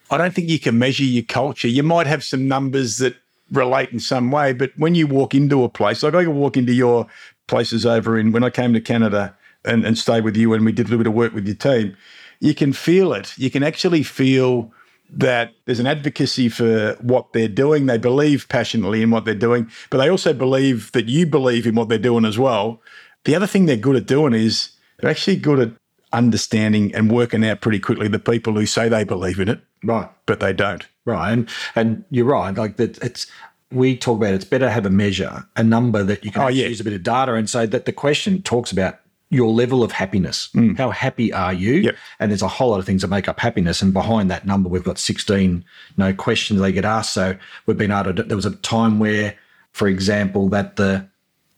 I 0.09 0.17
don't 0.17 0.33
think 0.33 0.49
you 0.49 0.59
can 0.59 0.77
measure 0.77 1.03
your 1.03 1.23
culture. 1.23 1.67
You 1.67 1.83
might 1.83 2.07
have 2.07 2.23
some 2.23 2.47
numbers 2.47 2.97
that 2.97 3.15
relate 3.51 3.89
in 3.89 3.99
some 3.99 4.31
way, 4.31 4.53
but 4.53 4.71
when 4.77 4.95
you 4.95 5.07
walk 5.07 5.33
into 5.33 5.63
a 5.63 5.69
place, 5.69 6.03
like 6.03 6.13
I 6.13 6.25
could 6.25 6.33
walk 6.33 6.57
into 6.57 6.73
your 6.73 7.07
places 7.47 7.85
over 7.85 8.17
in 8.17 8.31
when 8.31 8.43
I 8.43 8.49
came 8.49 8.73
to 8.73 8.81
Canada 8.81 9.35
and, 9.65 9.85
and 9.85 9.97
stayed 9.97 10.23
with 10.23 10.35
you 10.35 10.53
and 10.53 10.65
we 10.65 10.71
did 10.71 10.87
a 10.87 10.89
little 10.89 10.99
bit 10.99 11.07
of 11.07 11.13
work 11.13 11.33
with 11.33 11.45
your 11.45 11.55
team, 11.55 11.95
you 12.39 12.53
can 12.53 12.73
feel 12.73 13.13
it. 13.13 13.37
You 13.37 13.49
can 13.49 13.63
actually 13.63 14.03
feel 14.03 14.71
that 15.09 15.53
there's 15.65 15.79
an 15.79 15.87
advocacy 15.87 16.49
for 16.49 16.95
what 17.01 17.33
they're 17.33 17.47
doing. 17.47 17.85
They 17.85 17.97
believe 17.97 18.49
passionately 18.49 19.01
in 19.01 19.11
what 19.11 19.25
they're 19.25 19.35
doing, 19.35 19.69
but 19.89 19.99
they 19.99 20.09
also 20.09 20.33
believe 20.33 20.91
that 20.93 21.07
you 21.07 21.25
believe 21.25 21.67
in 21.67 21.75
what 21.75 21.89
they're 21.89 21.97
doing 21.97 22.25
as 22.25 22.37
well. 22.37 22.81
The 23.25 23.35
other 23.35 23.47
thing 23.47 23.65
they're 23.65 23.77
good 23.77 23.95
at 23.95 24.05
doing 24.05 24.33
is 24.33 24.71
they're 24.99 25.09
actually 25.09 25.37
good 25.37 25.59
at 25.59 25.71
understanding 26.13 26.93
and 26.95 27.11
working 27.11 27.43
out 27.45 27.61
pretty 27.61 27.79
quickly 27.79 28.07
the 28.07 28.19
people 28.19 28.53
who 28.53 28.65
say 28.65 28.87
they 28.89 29.03
believe 29.03 29.39
in 29.39 29.49
it, 29.49 29.59
Right. 29.83 30.09
but 30.25 30.39
they 30.39 30.53
don't. 30.53 30.85
Right, 31.05 31.33
and 31.33 31.49
and 31.75 32.05
you're 32.11 32.25
right. 32.25 32.55
Like 32.55 32.77
that, 32.77 32.97
it's 32.99 33.27
we 33.71 33.97
talk 33.97 34.17
about 34.17 34.33
it's 34.35 34.45
better 34.45 34.65
to 34.65 34.71
have 34.71 34.85
a 34.85 34.89
measure, 34.89 35.45
a 35.57 35.63
number 35.63 36.03
that 36.03 36.23
you 36.23 36.31
can 36.31 36.43
Oh, 36.43 36.47
yeah. 36.47 36.67
use 36.67 36.79
a 36.79 36.83
bit 36.83 36.93
of 36.93 37.03
data, 37.03 37.33
and 37.33 37.49
say 37.49 37.65
that 37.65 37.85
the 37.85 37.91
question 37.91 38.41
talks 38.41 38.71
about 38.71 38.99
your 39.29 39.51
level 39.51 39.81
of 39.83 39.91
happiness. 39.91 40.49
How 40.77 40.91
happy 40.91 41.33
are 41.33 41.51
you? 41.53 41.81
Mm. 41.81 41.83
Yep. 41.85 41.95
And 42.19 42.31
there's 42.31 42.43
a 42.43 42.47
whole 42.47 42.69
lot 42.69 42.79
of 42.79 42.85
things 42.85 43.01
that 43.01 43.07
make 43.07 43.27
up 43.27 43.39
happiness, 43.39 43.81
and 43.81 43.91
behind 43.91 44.29
that 44.29 44.45
number, 44.45 44.69
we've 44.69 44.83
got 44.83 44.99
16 44.99 45.51
you 45.51 45.63
know, 45.97 46.13
questions 46.13 46.61
they 46.61 46.71
get 46.71 46.85
asked. 46.85 47.13
So 47.13 47.35
we've 47.65 47.77
been 47.77 47.91
able 47.91 48.13
to. 48.13 48.23
There 48.23 48.35
was 48.37 48.45
a 48.45 48.51
time 48.57 48.99
where, 48.99 49.35
for 49.71 49.87
example, 49.87 50.49
that 50.49 50.75
the 50.75 51.07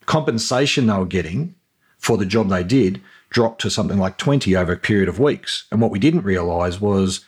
compensation 0.06 0.88
they 0.88 0.94
were 0.98 1.06
getting 1.06 1.54
for 1.98 2.18
the 2.18 2.26
job 2.26 2.50
they 2.50 2.63
did 2.63 3.02
dropped 3.36 3.60
to 3.60 3.69
something 3.69 3.98
like 4.00 4.17
20 4.17 4.56
over 4.56 4.71
a 4.71 4.78
period 4.78 5.10
of 5.10 5.19
weeks. 5.19 5.65
And 5.69 5.82
what 5.82 5.91
we 5.91 6.00
didn't 6.00 6.21
realize 6.21 6.80
was 6.80 7.26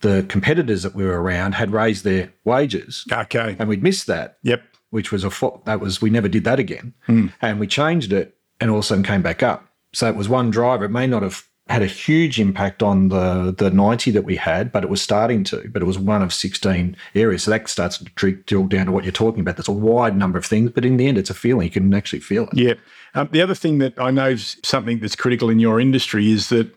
the 0.00 0.24
competitors 0.26 0.82
that 0.84 0.94
we 0.94 1.04
were 1.04 1.20
around 1.20 1.54
had 1.54 1.70
raised 1.70 2.02
their 2.02 2.32
wages 2.46 3.04
Okay. 3.12 3.56
and 3.58 3.68
we'd 3.68 3.82
missed 3.82 4.06
that, 4.06 4.38
Yep. 4.42 4.62
which 4.88 5.12
was 5.12 5.22
a 5.22 5.28
fo- 5.28 5.60
that 5.66 5.78
was 5.78 6.00
we 6.00 6.08
never 6.08 6.28
did 6.28 6.44
that 6.44 6.58
again. 6.58 6.94
Hmm. 7.04 7.26
And 7.42 7.60
we 7.60 7.66
changed 7.66 8.10
it 8.10 8.36
and 8.58 8.70
all 8.70 8.78
of 8.78 8.84
a 8.84 8.86
sudden 8.86 9.04
came 9.04 9.20
back 9.20 9.42
up. 9.42 9.66
So 9.92 10.08
it 10.08 10.16
was 10.16 10.30
one 10.30 10.50
driver. 10.50 10.86
It 10.86 10.90
may 10.92 11.06
not 11.06 11.22
have 11.22 11.44
had 11.70 11.82
a 11.82 11.86
huge 11.86 12.40
impact 12.40 12.82
on 12.82 13.08
the 13.08 13.54
the 13.56 13.70
90 13.70 14.10
that 14.10 14.24
we 14.24 14.36
had, 14.36 14.72
but 14.72 14.82
it 14.82 14.90
was 14.90 15.00
starting 15.00 15.44
to. 15.44 15.68
But 15.72 15.82
it 15.82 15.84
was 15.84 15.98
one 15.98 16.22
of 16.22 16.34
16 16.34 16.96
areas. 17.14 17.44
So 17.44 17.50
that 17.52 17.68
starts 17.68 17.98
to 17.98 18.04
drill 18.46 18.66
down 18.66 18.86
to 18.86 18.92
what 18.92 19.04
you're 19.04 19.12
talking 19.12 19.40
about. 19.40 19.56
There's 19.56 19.68
a 19.68 19.72
wide 19.72 20.16
number 20.16 20.38
of 20.38 20.44
things, 20.44 20.72
but 20.72 20.84
in 20.84 20.96
the 20.96 21.06
end, 21.06 21.16
it's 21.16 21.30
a 21.30 21.34
feeling. 21.34 21.66
You 21.66 21.70
can 21.70 21.94
actually 21.94 22.20
feel 22.20 22.44
it. 22.44 22.54
Yeah. 22.54 22.74
Um, 23.14 23.28
the 23.30 23.40
other 23.40 23.54
thing 23.54 23.78
that 23.78 23.98
I 23.98 24.10
know 24.10 24.30
is 24.30 24.56
something 24.64 24.98
that's 24.98 25.16
critical 25.16 25.48
in 25.48 25.60
your 25.60 25.80
industry 25.80 26.30
is 26.30 26.48
that 26.48 26.74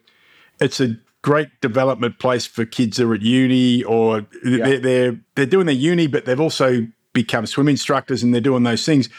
it's 0.59 0.79
a 0.79 0.95
great 1.23 1.49
development 1.61 2.19
place 2.19 2.45
for 2.45 2.65
kids 2.65 2.97
that 2.97 3.07
are 3.07 3.15
at 3.15 3.21
uni 3.21 3.83
or 3.83 4.25
they're, 4.43 4.79
they're 4.79 5.19
they're 5.35 5.45
doing 5.45 5.65
their 5.65 5.75
uni, 5.75 6.07
but 6.07 6.25
they've 6.25 6.39
also 6.39 6.85
become 7.13 7.45
swim 7.45 7.67
instructors 7.67 8.21
and 8.21 8.33
they're 8.33 8.41
doing 8.41 8.63
those 8.63 8.85
things. 8.85 9.09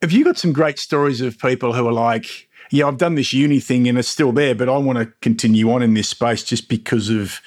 Have 0.00 0.12
you 0.12 0.24
got 0.24 0.38
some 0.38 0.52
great 0.52 0.78
stories 0.78 1.20
of 1.20 1.38
people 1.38 1.72
who 1.72 1.86
are 1.88 1.92
like, 1.92 2.48
yeah, 2.74 2.88
I've 2.88 2.98
done 2.98 3.14
this 3.14 3.32
uni 3.32 3.60
thing 3.60 3.88
and 3.88 3.96
it's 3.96 4.08
still 4.08 4.32
there, 4.32 4.52
but 4.54 4.68
I 4.68 4.76
want 4.78 4.98
to 4.98 5.06
continue 5.20 5.70
on 5.70 5.80
in 5.80 5.94
this 5.94 6.08
space 6.08 6.42
just 6.42 6.68
because 6.68 7.08
of 7.08 7.40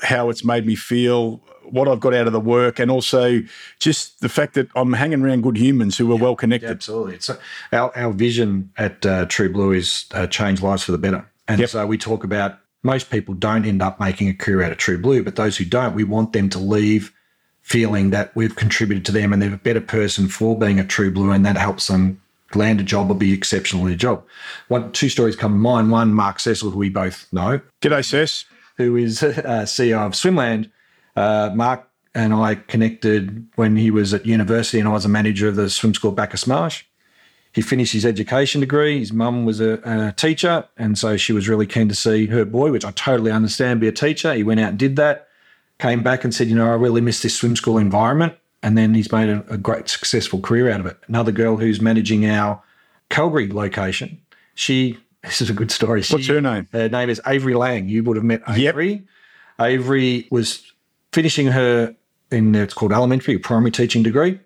how 0.00 0.30
it's 0.30 0.44
made 0.44 0.64
me 0.64 0.76
feel, 0.76 1.42
what 1.64 1.88
I've 1.88 1.98
got 1.98 2.14
out 2.14 2.28
of 2.28 2.32
the 2.32 2.40
work, 2.40 2.78
and 2.78 2.88
also 2.88 3.40
just 3.80 4.20
the 4.20 4.28
fact 4.28 4.54
that 4.54 4.68
I'm 4.76 4.92
hanging 4.92 5.22
around 5.22 5.42
good 5.42 5.56
humans 5.56 5.98
who 5.98 6.10
are 6.12 6.16
well 6.16 6.36
connected. 6.36 6.70
Absolutely. 6.70 7.16
It's 7.16 7.28
our 7.72 7.96
our 7.96 8.12
vision 8.12 8.70
at 8.76 9.04
uh, 9.04 9.26
True 9.26 9.52
Blue 9.52 9.72
is 9.72 10.06
uh, 10.12 10.28
change 10.28 10.62
lives 10.62 10.84
for 10.84 10.92
the 10.92 10.98
better, 10.98 11.28
and 11.48 11.58
Yep. 11.60 11.68
so 11.70 11.86
we 11.86 11.98
talk 11.98 12.22
about 12.22 12.58
most 12.84 13.10
people 13.10 13.34
don't 13.34 13.66
end 13.66 13.82
up 13.82 13.98
making 13.98 14.28
a 14.28 14.34
career 14.34 14.62
out 14.62 14.70
of 14.72 14.78
True 14.78 14.98
Blue, 14.98 15.24
but 15.24 15.34
those 15.34 15.56
who 15.56 15.64
don't, 15.64 15.96
we 15.96 16.04
want 16.04 16.32
them 16.32 16.48
to 16.50 16.58
leave 16.60 17.12
feeling 17.60 18.10
that 18.10 18.34
we've 18.36 18.56
contributed 18.56 19.04
to 19.04 19.12
them 19.12 19.32
and 19.32 19.42
they're 19.42 19.52
a 19.52 19.58
better 19.58 19.80
person 19.82 20.28
for 20.28 20.56
being 20.58 20.78
a 20.78 20.84
True 20.86 21.10
Blue, 21.10 21.32
and 21.32 21.44
that 21.44 21.56
helps 21.56 21.88
them 21.88 22.20
land 22.54 22.80
a 22.80 22.82
job 22.82 23.10
or 23.10 23.14
be 23.14 23.32
exceptional 23.32 23.86
in 23.86 23.92
a 23.92 23.96
job. 23.96 24.24
One 24.68 24.92
two 24.92 25.08
stories 25.08 25.36
come 25.36 25.52
to 25.52 25.58
mind. 25.58 25.90
One, 25.90 26.14
Mark 26.14 26.40
Cecil, 26.40 26.70
who 26.70 26.78
we 26.78 26.88
both 26.88 27.26
know, 27.32 27.60
G'day, 27.80 28.04
Cess. 28.04 28.44
who 28.76 28.96
is 28.96 29.22
uh, 29.22 29.64
CEO 29.66 30.06
of 30.06 30.12
Swimland. 30.12 30.70
Uh, 31.16 31.50
Mark 31.54 31.88
and 32.14 32.34
I 32.34 32.56
connected 32.56 33.46
when 33.54 33.76
he 33.76 33.90
was 33.90 34.12
at 34.12 34.26
university 34.26 34.80
and 34.80 34.88
I 34.88 34.92
was 34.92 35.04
a 35.04 35.08
manager 35.08 35.48
of 35.48 35.56
the 35.56 35.70
swim 35.70 35.94
school 35.94 36.10
at 36.10 36.16
Bacchus 36.16 36.46
Marsh. 36.46 36.84
He 37.52 37.62
finished 37.62 37.92
his 37.92 38.06
education 38.06 38.60
degree. 38.60 39.00
His 39.00 39.12
mum 39.12 39.44
was 39.44 39.60
a, 39.60 39.80
a 39.84 40.12
teacher, 40.12 40.68
and 40.76 40.96
so 40.96 41.16
she 41.16 41.32
was 41.32 41.48
really 41.48 41.66
keen 41.66 41.88
to 41.88 41.96
see 41.96 42.26
her 42.26 42.44
boy, 42.44 42.70
which 42.70 42.84
I 42.84 42.92
totally 42.92 43.32
understand, 43.32 43.80
be 43.80 43.88
a 43.88 43.92
teacher. 43.92 44.32
He 44.34 44.44
went 44.44 44.60
out 44.60 44.68
and 44.70 44.78
did 44.78 44.94
that, 44.96 45.26
came 45.80 46.02
back 46.02 46.22
and 46.22 46.32
said, 46.32 46.46
You 46.46 46.54
know, 46.54 46.70
I 46.70 46.74
really 46.74 47.00
miss 47.00 47.22
this 47.22 47.34
swim 47.34 47.56
school 47.56 47.76
environment. 47.76 48.34
And 48.62 48.76
then 48.76 48.92
he's 48.94 49.10
made 49.10 49.28
a, 49.30 49.44
a 49.48 49.56
great, 49.56 49.88
successful 49.88 50.40
career 50.40 50.70
out 50.70 50.80
of 50.80 50.86
it. 50.86 50.98
Another 51.08 51.32
girl 51.32 51.56
who's 51.56 51.80
managing 51.80 52.26
our 52.26 52.62
Calgary 53.08 53.48
location, 53.48 54.20
she, 54.54 54.98
this 55.22 55.40
is 55.40 55.48
a 55.50 55.54
good 55.54 55.70
story. 55.70 56.02
She, 56.02 56.14
What's 56.14 56.26
her 56.26 56.40
name? 56.40 56.68
her 56.72 56.88
name 56.88 57.08
is 57.08 57.20
Avery 57.26 57.54
Lang. 57.54 57.88
You 57.88 58.02
would 58.04 58.16
have 58.16 58.24
met 58.24 58.42
Yep. 58.48 58.56
Avery. 58.74 59.02
Avery 59.60 60.26
was 60.30 60.72
finishing 61.12 61.46
her 61.48 61.94
in 62.30 62.54
it's 62.54 62.74
called 62.74 62.92
elementary, 62.92 63.38
primary 63.38 63.70
teaching 63.70 64.02
degree. 64.02 64.38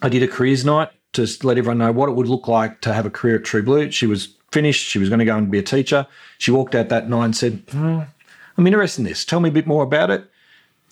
I 0.00 0.08
did 0.08 0.22
a 0.22 0.28
careers 0.28 0.64
night 0.64 0.88
to 1.12 1.26
let 1.42 1.58
everyone 1.58 1.78
know 1.78 1.92
what 1.92 2.08
it 2.08 2.12
would 2.12 2.26
look 2.28 2.48
like 2.48 2.80
to 2.82 2.92
have 2.92 3.06
a 3.06 3.10
career 3.10 3.36
at 3.36 3.44
True 3.44 3.62
Blue. 3.62 3.90
She 3.90 4.06
was 4.06 4.34
finished. 4.50 4.86
She 4.88 4.98
was 4.98 5.08
going 5.08 5.18
to 5.18 5.24
go 5.24 5.36
and 5.36 5.50
be 5.50 5.58
a 5.58 5.62
teacher. 5.62 6.06
She 6.38 6.50
walked 6.50 6.74
out 6.74 6.88
that 6.88 7.08
night 7.08 7.24
and 7.26 7.36
said, 7.36 7.62
"Hmm, 7.70 8.00
I'm 8.56 8.66
interested 8.66 9.02
in 9.02 9.04
this. 9.08 9.24
Tell 9.24 9.38
me 9.40 9.50
a 9.50 9.52
bit 9.52 9.66
more 9.66 9.82
about 9.84 10.10
it. 10.10 10.24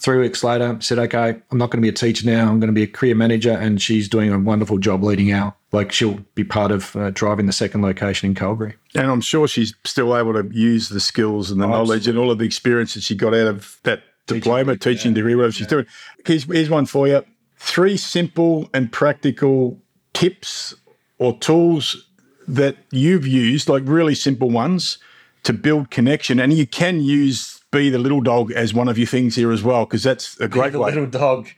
Three 0.01 0.19
weeks 0.19 0.43
later, 0.43 0.79
said, 0.81 0.99
okay, 0.99 1.37
I'm 1.51 1.59
not 1.59 1.71
going 1.71 1.83
to 1.83 1.83
be 1.83 1.91
a 1.91 1.93
teacher 1.93 2.25
now. 2.25 2.49
I'm 2.49 2.59
going 2.59 2.69
to 2.69 2.73
be 2.73 2.85
a 2.85 2.87
career 2.87 3.15
manager. 3.15 3.53
And 3.53 3.83
she's 3.83 4.09
doing 4.09 4.33
a 4.33 4.39
wonderful 4.39 4.79
job 4.79 5.05
leading 5.05 5.31
our, 5.31 5.55
like 5.73 5.93
she'll 5.93 6.21
be 6.35 6.43
part 6.43 6.73
of 6.73 6.97
uh, 6.97 7.11
driving 7.11 7.45
the 7.45 7.53
second 7.53 7.83
location 7.83 8.31
in 8.31 8.35
Calgary. 8.35 8.77
And 8.95 9.11
I'm 9.11 9.21
sure 9.21 9.47
she's 9.47 9.75
still 9.85 10.17
able 10.17 10.33
to 10.33 10.49
use 10.57 10.89
the 10.89 11.01
skills 11.01 11.51
and 11.51 11.61
the 11.61 11.67
knowledge 11.67 12.09
and 12.09 12.17
all 12.17 12.31
of 12.31 12.39
the 12.39 12.47
experience 12.47 12.95
that 12.95 13.03
she 13.03 13.15
got 13.15 13.35
out 13.35 13.47
of 13.47 13.79
that 13.83 14.03
diploma, 14.27 14.79
teaching 14.79 15.13
degree, 15.13 15.35
whatever 15.35 15.53
she's 15.53 15.67
doing. 15.67 15.85
Here's, 16.25 16.45
here's 16.45 16.71
one 16.71 16.87
for 16.87 17.07
you 17.07 17.23
three 17.59 17.99
simple 17.99 18.71
and 18.73 18.91
practical 18.91 19.79
tips 20.15 20.75
or 21.19 21.39
tools 21.41 22.09
that 22.49 22.79
you've 22.91 23.27
used, 23.27 23.69
like 23.69 23.83
really 23.85 24.15
simple 24.15 24.49
ones, 24.49 24.97
to 25.43 25.53
build 25.53 25.91
connection. 25.91 26.41
And 26.41 26.55
you 26.55 26.67
can 26.67 27.03
use 27.03 27.60
be 27.71 27.91
the 27.91 27.99
little 27.99 28.21
dog 28.21 28.53
as 28.53 28.75
one 28.75 28.89
of 28.89 28.99
your 28.99 29.07
things 29.07 29.37
here 29.37 29.53
as 29.53 29.63
well, 29.63 29.85
because 29.85 30.03
that's 30.03 30.39
a 30.41 30.49
great 30.49 30.69
be 30.69 30.71
the 30.73 30.79
way. 30.81 30.91
little 30.91 31.07
dog. 31.07 31.49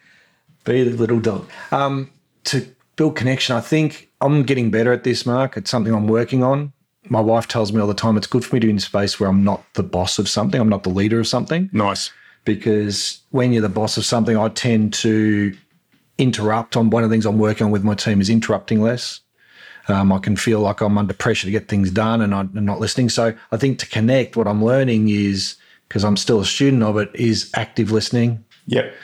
Be 0.65 0.85
the 0.85 0.97
little 0.97 1.21
dog. 1.21 1.49
Um, 1.71 2.11
to 2.45 2.67
build 2.97 3.17
connection, 3.17 3.57
I 3.57 3.61
think 3.61 4.11
I'm 4.21 4.43
getting 4.43 4.71
better 4.71 4.93
at 4.93 5.05
this, 5.05 5.27
Mark. 5.27 5.57
It's 5.57 5.71
something 5.71 5.93
I'm 5.93 6.07
working 6.07 6.43
on. 6.43 6.73
My 7.09 7.21
wife 7.21 7.49
tells 7.49 7.73
me 7.73 7.81
all 7.81 7.89
the 7.89 7.95
time 7.95 8.17
it's 8.17 8.29
good 8.29 8.45
for 8.45 8.55
me 8.55 8.61
to 8.61 8.67
be 8.67 8.71
in 8.71 8.77
a 8.77 8.81
space 8.81 9.19
where 9.19 9.29
I'm 9.29 9.43
not 9.43 9.65
the 9.75 9.83
boss 9.83 10.19
of 10.19 10.29
something, 10.29 10.61
I'm 10.61 10.69
not 10.69 10.85
the 10.85 10.91
leader 10.91 11.19
of 11.19 11.27
something. 11.27 11.69
Nice. 11.73 12.13
Because 12.45 13.21
when 13.31 13.53
you're 13.53 13.63
the 13.63 13.69
boss 13.69 13.97
of 13.97 14.05
something, 14.05 14.37
I 14.37 14.49
tend 14.49 14.93
to 14.95 15.57
interrupt. 16.19 16.77
On 16.77 16.91
one 16.91 17.03
of 17.03 17.11
the 17.11 17.15
things 17.15 17.27
I'm 17.27 17.39
working 17.39 17.67
on 17.67 17.71
with 17.73 17.83
my 17.83 17.95
team 17.95 18.21
is 18.21 18.31
interrupting 18.31 18.81
less. 18.81 19.21
Um, 19.89 20.13
I 20.13 20.19
can 20.19 20.37
feel 20.37 20.61
like 20.61 20.81
I'm 20.81 20.97
under 20.97 21.15
pressure 21.15 21.47
to 21.47 21.51
get 21.51 21.69
things 21.69 21.91
done 21.91 22.21
and 22.21 22.33
I'm 22.35 22.51
not 22.53 22.79
listening. 22.79 23.09
So 23.09 23.35
I 23.51 23.57
think 23.57 23.81
to 23.81 23.87
connect, 23.89 24.37
what 24.37 24.47
I'm 24.47 24.65
learning 24.65 25.09
is 25.09 25.57
because 25.93 26.05
I'm 26.05 26.17
still 26.17 26.41
a 26.41 26.47
student 26.47 26.83
of 26.83 26.97
it, 26.97 27.11
is 27.13 27.51
active 27.55 27.93
listening. 27.93 28.43
Yep. 28.65 28.95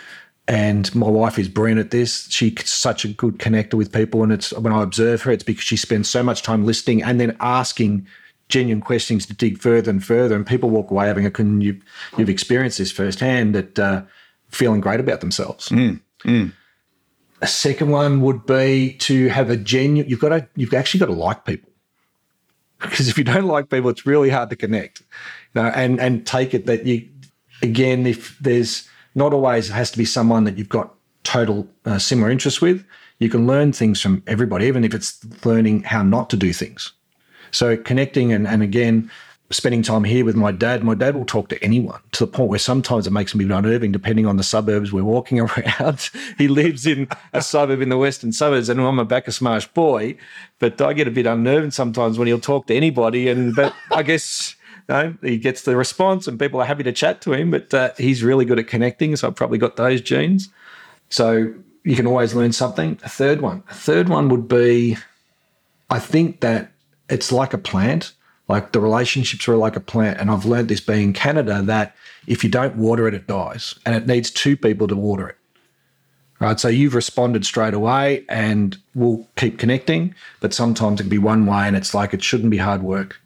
And 0.46 0.94
my 0.94 1.06
wife 1.06 1.38
is 1.38 1.46
brilliant 1.46 1.80
at 1.80 1.90
this. 1.90 2.26
She's 2.30 2.54
such 2.64 3.04
a 3.04 3.08
good 3.08 3.36
connector 3.36 3.74
with 3.74 3.92
people. 3.92 4.22
And 4.22 4.32
it's 4.32 4.54
when 4.54 4.72
I 4.72 4.82
observe 4.82 5.20
her, 5.22 5.30
it's 5.30 5.44
because 5.44 5.64
she 5.64 5.76
spends 5.76 6.08
so 6.08 6.22
much 6.22 6.42
time 6.42 6.64
listening 6.64 7.02
and 7.02 7.20
then 7.20 7.36
asking 7.40 8.06
genuine 8.48 8.80
questions 8.80 9.26
to 9.26 9.34
dig 9.34 9.58
further 9.58 9.90
and 9.90 10.02
further. 10.02 10.34
And 10.34 10.46
people 10.46 10.70
walk 10.70 10.90
away 10.90 11.08
having 11.08 11.26
a, 11.26 11.42
you've, 11.62 11.84
you've 12.16 12.30
experienced 12.30 12.78
this 12.78 12.90
firsthand, 12.90 13.54
that 13.54 13.78
uh, 13.78 14.02
feeling 14.48 14.80
great 14.80 14.98
about 14.98 15.20
themselves. 15.20 15.70
A 17.42 17.46
second 17.46 17.90
one 17.90 18.22
would 18.22 18.46
be 18.46 18.94
to 19.00 19.28
have 19.28 19.50
a 19.50 19.58
genuine, 19.58 20.08
you've 20.08 20.20
got 20.20 20.30
to, 20.30 20.48
you've 20.56 20.72
actually 20.72 21.00
got 21.00 21.06
to 21.06 21.12
like 21.12 21.44
people. 21.44 21.67
Because 22.80 23.08
if 23.08 23.18
you 23.18 23.24
don't 23.24 23.46
like 23.46 23.70
people, 23.70 23.90
it's 23.90 24.06
really 24.06 24.30
hard 24.30 24.50
to 24.50 24.56
connect. 24.56 25.00
You 25.54 25.62
know, 25.62 25.68
and 25.68 26.00
and 26.00 26.26
take 26.26 26.54
it 26.54 26.66
that 26.66 26.86
you 26.86 27.08
again, 27.62 28.06
if 28.06 28.38
there's 28.38 28.88
not 29.14 29.32
always 29.32 29.68
has 29.68 29.90
to 29.90 29.98
be 29.98 30.04
someone 30.04 30.44
that 30.44 30.56
you've 30.56 30.68
got 30.68 30.94
total 31.24 31.66
uh, 31.84 31.98
similar 31.98 32.30
interests 32.30 32.60
with, 32.60 32.84
you 33.18 33.28
can 33.28 33.46
learn 33.46 33.72
things 33.72 34.00
from 34.00 34.22
everybody, 34.26 34.66
even 34.66 34.84
if 34.84 34.94
it's 34.94 35.18
learning 35.44 35.82
how 35.82 36.02
not 36.02 36.30
to 36.30 36.36
do 36.36 36.52
things. 36.52 36.92
So 37.50 37.76
connecting 37.76 38.32
and, 38.32 38.46
and 38.46 38.62
again, 38.62 39.10
spending 39.50 39.82
time 39.82 40.04
here 40.04 40.24
with 40.24 40.36
my 40.36 40.52
dad, 40.52 40.84
my 40.84 40.94
dad 40.94 41.16
will 41.16 41.24
talk 41.24 41.48
to 41.48 41.64
anyone 41.64 42.00
to 42.12 42.26
the 42.26 42.30
point 42.30 42.50
where 42.50 42.58
sometimes 42.58 43.06
it 43.06 43.12
makes 43.12 43.34
me 43.34 43.44
unnerving 43.44 43.92
depending 43.92 44.26
on 44.26 44.36
the 44.36 44.42
suburbs 44.42 44.92
we're 44.92 45.02
walking 45.02 45.40
around. 45.80 46.10
he 46.36 46.48
lives 46.48 46.86
in 46.86 47.08
a 47.32 47.40
suburb 47.40 47.80
in 47.80 47.88
the 47.88 47.96
western 47.96 48.32
suburbs 48.32 48.68
and 48.68 48.80
I'm 48.80 48.98
a 48.98 49.04
Bacchus 49.04 49.40
Marsh 49.40 49.66
boy, 49.68 50.16
but 50.58 50.80
I 50.80 50.92
get 50.92 51.08
a 51.08 51.10
bit 51.10 51.26
unnerving 51.26 51.70
sometimes 51.70 52.18
when 52.18 52.28
he'll 52.28 52.40
talk 52.40 52.66
to 52.66 52.74
anybody. 52.74 53.28
And 53.28 53.54
but 53.54 53.74
I 53.90 54.02
guess 54.02 54.54
you 54.88 54.94
know, 54.94 55.14
he 55.22 55.38
gets 55.38 55.62
the 55.62 55.76
response 55.76 56.26
and 56.26 56.38
people 56.38 56.60
are 56.60 56.66
happy 56.66 56.82
to 56.82 56.92
chat 56.92 57.22
to 57.22 57.32
him, 57.32 57.50
but 57.50 57.72
uh, 57.72 57.92
he's 57.96 58.22
really 58.22 58.44
good 58.44 58.58
at 58.58 58.66
connecting. 58.66 59.16
So 59.16 59.28
I've 59.28 59.36
probably 59.36 59.58
got 59.58 59.76
those 59.76 60.00
genes. 60.00 60.50
So 61.08 61.54
you 61.84 61.96
can 61.96 62.06
always 62.06 62.34
learn 62.34 62.52
something. 62.52 62.98
A 63.02 63.08
third 63.08 63.40
one. 63.40 63.62
A 63.70 63.74
third 63.74 64.10
one 64.10 64.28
would 64.28 64.46
be 64.46 64.98
I 65.90 65.98
think 65.98 66.40
that 66.40 66.72
it's 67.08 67.32
like 67.32 67.54
a 67.54 67.58
plant. 67.58 68.12
Like 68.48 68.72
the 68.72 68.80
relationships 68.80 69.46
are 69.48 69.56
like 69.56 69.76
a 69.76 69.80
plant. 69.80 70.18
And 70.18 70.30
I've 70.30 70.46
learned 70.46 70.68
this 70.68 70.80
being 70.80 71.02
in 71.08 71.12
Canada 71.12 71.62
that 71.62 71.94
if 72.26 72.42
you 72.42 72.50
don't 72.50 72.76
water 72.76 73.06
it, 73.06 73.14
it 73.14 73.26
dies. 73.26 73.74
And 73.84 73.94
it 73.94 74.06
needs 74.06 74.30
two 74.30 74.56
people 74.56 74.88
to 74.88 74.96
water 74.96 75.28
it. 75.28 75.36
Right. 76.40 76.58
So 76.58 76.68
you've 76.68 76.94
responded 76.94 77.44
straight 77.44 77.74
away 77.74 78.24
and 78.28 78.76
we'll 78.94 79.26
keep 79.36 79.58
connecting. 79.58 80.14
But 80.40 80.54
sometimes 80.54 81.00
it 81.00 81.04
can 81.04 81.10
be 81.10 81.18
one 81.18 81.46
way 81.46 81.66
and 81.66 81.76
it's 81.76 81.94
like 81.94 82.14
it 82.14 82.22
shouldn't 82.22 82.50
be 82.50 82.58
hard 82.58 82.82
work. 82.82 83.20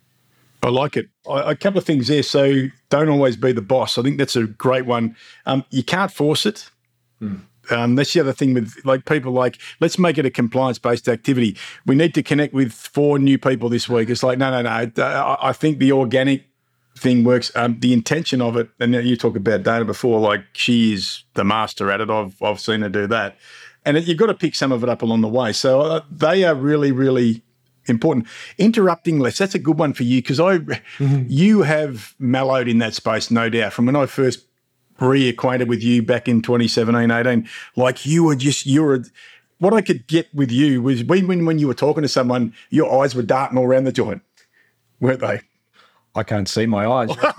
I 0.62 0.68
like 0.70 0.96
it. 0.96 1.08
I, 1.28 1.50
a 1.50 1.56
couple 1.56 1.78
of 1.78 1.84
things 1.84 2.08
there. 2.08 2.22
So 2.22 2.68
don't 2.88 3.08
always 3.08 3.36
be 3.36 3.52
the 3.52 3.62
boss. 3.62 3.98
I 3.98 4.02
think 4.02 4.16
that's 4.16 4.36
a 4.36 4.44
great 4.44 4.86
one. 4.86 5.14
Um, 5.44 5.64
you 5.70 5.82
can't 5.82 6.10
force 6.10 6.46
it. 6.46 6.70
Um, 7.72 7.96
that's 7.96 8.12
the 8.12 8.20
other 8.20 8.32
thing 8.32 8.54
with 8.54 8.74
like 8.84 9.04
people 9.06 9.32
like 9.32 9.58
let's 9.80 9.98
make 9.98 10.18
it 10.18 10.26
a 10.26 10.30
compliance 10.30 10.78
based 10.78 11.08
activity. 11.08 11.56
We 11.86 11.94
need 11.94 12.14
to 12.14 12.22
connect 12.22 12.54
with 12.54 12.72
four 12.72 13.18
new 13.18 13.38
people 13.38 13.68
this 13.68 13.88
week. 13.88 14.10
It's 14.10 14.22
like 14.22 14.38
no, 14.38 14.50
no, 14.50 14.62
no. 14.62 15.02
I, 15.02 15.48
I 15.48 15.52
think 15.52 15.78
the 15.78 15.92
organic 15.92 16.44
thing 16.96 17.24
works. 17.24 17.50
Um, 17.56 17.78
the 17.80 17.92
intention 17.92 18.40
of 18.40 18.56
it, 18.56 18.68
and 18.78 18.94
you 18.94 19.16
talk 19.16 19.36
about 19.36 19.62
Dana 19.62 19.84
before. 19.84 20.20
Like 20.20 20.44
she 20.52 20.92
is 20.92 21.24
the 21.34 21.44
master 21.44 21.90
at 21.90 22.00
it. 22.00 22.10
I've 22.10 22.40
I've 22.42 22.60
seen 22.60 22.82
her 22.82 22.88
do 22.88 23.06
that, 23.08 23.36
and 23.84 23.96
it, 23.96 24.04
you've 24.04 24.18
got 24.18 24.26
to 24.26 24.34
pick 24.34 24.54
some 24.54 24.72
of 24.72 24.82
it 24.82 24.88
up 24.88 25.02
along 25.02 25.22
the 25.22 25.28
way. 25.28 25.52
So 25.52 25.80
uh, 25.80 26.00
they 26.10 26.44
are 26.44 26.54
really, 26.54 26.92
really 26.92 27.42
important. 27.86 28.26
Interrupting 28.58 29.18
less. 29.18 29.38
That's 29.38 29.54
a 29.54 29.58
good 29.58 29.78
one 29.78 29.92
for 29.92 30.04
you 30.04 30.22
because 30.22 30.40
I, 30.40 30.60
you 31.28 31.62
have 31.62 32.14
mellowed 32.18 32.68
in 32.68 32.78
that 32.78 32.94
space, 32.94 33.30
no 33.30 33.48
doubt. 33.48 33.72
From 33.72 33.86
when 33.86 33.96
I 33.96 34.06
first 34.06 34.46
reacquainted 34.98 35.66
with 35.66 35.82
you 35.82 36.02
back 36.02 36.28
in 36.28 36.42
2017, 36.42 37.10
18, 37.10 37.48
like 37.76 38.06
you 38.06 38.24
were 38.24 38.36
just, 38.36 38.66
you 38.66 38.82
were, 38.82 39.04
what 39.58 39.72
I 39.72 39.80
could 39.80 40.06
get 40.06 40.32
with 40.34 40.50
you 40.50 40.82
was 40.82 41.04
when, 41.04 41.26
when, 41.26 41.44
when 41.46 41.58
you 41.58 41.68
were 41.68 41.74
talking 41.74 42.02
to 42.02 42.08
someone, 42.08 42.54
your 42.70 43.02
eyes 43.02 43.14
were 43.14 43.22
darting 43.22 43.58
all 43.58 43.64
around 43.64 43.84
the 43.84 43.92
joint, 43.92 44.22
weren't 45.00 45.20
they? 45.20 45.40
I 46.14 46.22
can't 46.22 46.48
see 46.48 46.66
my 46.66 46.86
eyes. 46.86 47.08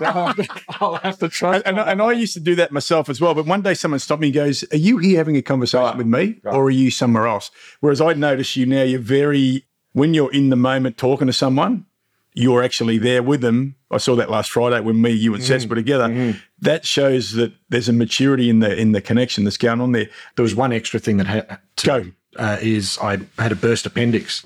I'll 0.80 0.96
have 0.96 1.18
to 1.18 1.28
try. 1.28 1.58
And, 1.64 1.78
and 1.78 2.02
I 2.02 2.12
used 2.12 2.34
to 2.34 2.40
do 2.40 2.54
that 2.56 2.72
myself 2.72 3.08
as 3.08 3.20
well. 3.20 3.34
But 3.34 3.46
one 3.46 3.62
day 3.62 3.74
someone 3.74 4.00
stopped 4.00 4.20
me 4.20 4.28
and 4.28 4.34
goes, 4.34 4.64
Are 4.72 4.76
you 4.76 4.98
here 4.98 5.18
having 5.18 5.36
a 5.36 5.42
conversation 5.42 5.96
with 5.96 6.06
me 6.06 6.40
or 6.44 6.64
are 6.64 6.70
you 6.70 6.90
somewhere 6.90 7.26
else? 7.26 7.50
Whereas 7.80 8.00
I 8.00 8.14
notice 8.14 8.56
you 8.56 8.66
now, 8.66 8.82
you're 8.82 9.00
very, 9.00 9.64
when 9.92 10.14
you're 10.14 10.32
in 10.32 10.50
the 10.50 10.56
moment 10.56 10.98
talking 10.98 11.28
to 11.28 11.32
someone, 11.32 11.86
you're 12.34 12.62
actually 12.62 12.98
there 12.98 13.22
with 13.22 13.40
them. 13.40 13.76
I 13.90 13.98
saw 13.98 14.16
that 14.16 14.28
last 14.28 14.50
Friday 14.50 14.80
when 14.80 15.00
me, 15.00 15.10
you, 15.10 15.34
and 15.34 15.42
Sets 15.42 15.66
were 15.66 15.76
together. 15.76 16.34
That 16.60 16.84
shows 16.84 17.32
that 17.32 17.52
there's 17.68 17.88
a 17.88 17.92
maturity 17.92 18.50
in 18.50 18.58
the 18.58 18.76
in 18.76 18.92
the 18.92 19.00
connection 19.00 19.44
that's 19.44 19.56
going 19.56 19.80
on 19.80 19.92
there. 19.92 20.08
There 20.36 20.42
was 20.42 20.54
one 20.54 20.72
extra 20.72 20.98
thing 21.00 21.16
that 21.18 21.26
had 21.26 21.58
to, 21.76 21.86
Go. 21.86 22.04
Uh, 22.36 22.58
is 22.60 22.98
I 23.00 23.18
had 23.38 23.52
a 23.52 23.56
burst 23.56 23.86
appendix. 23.86 24.44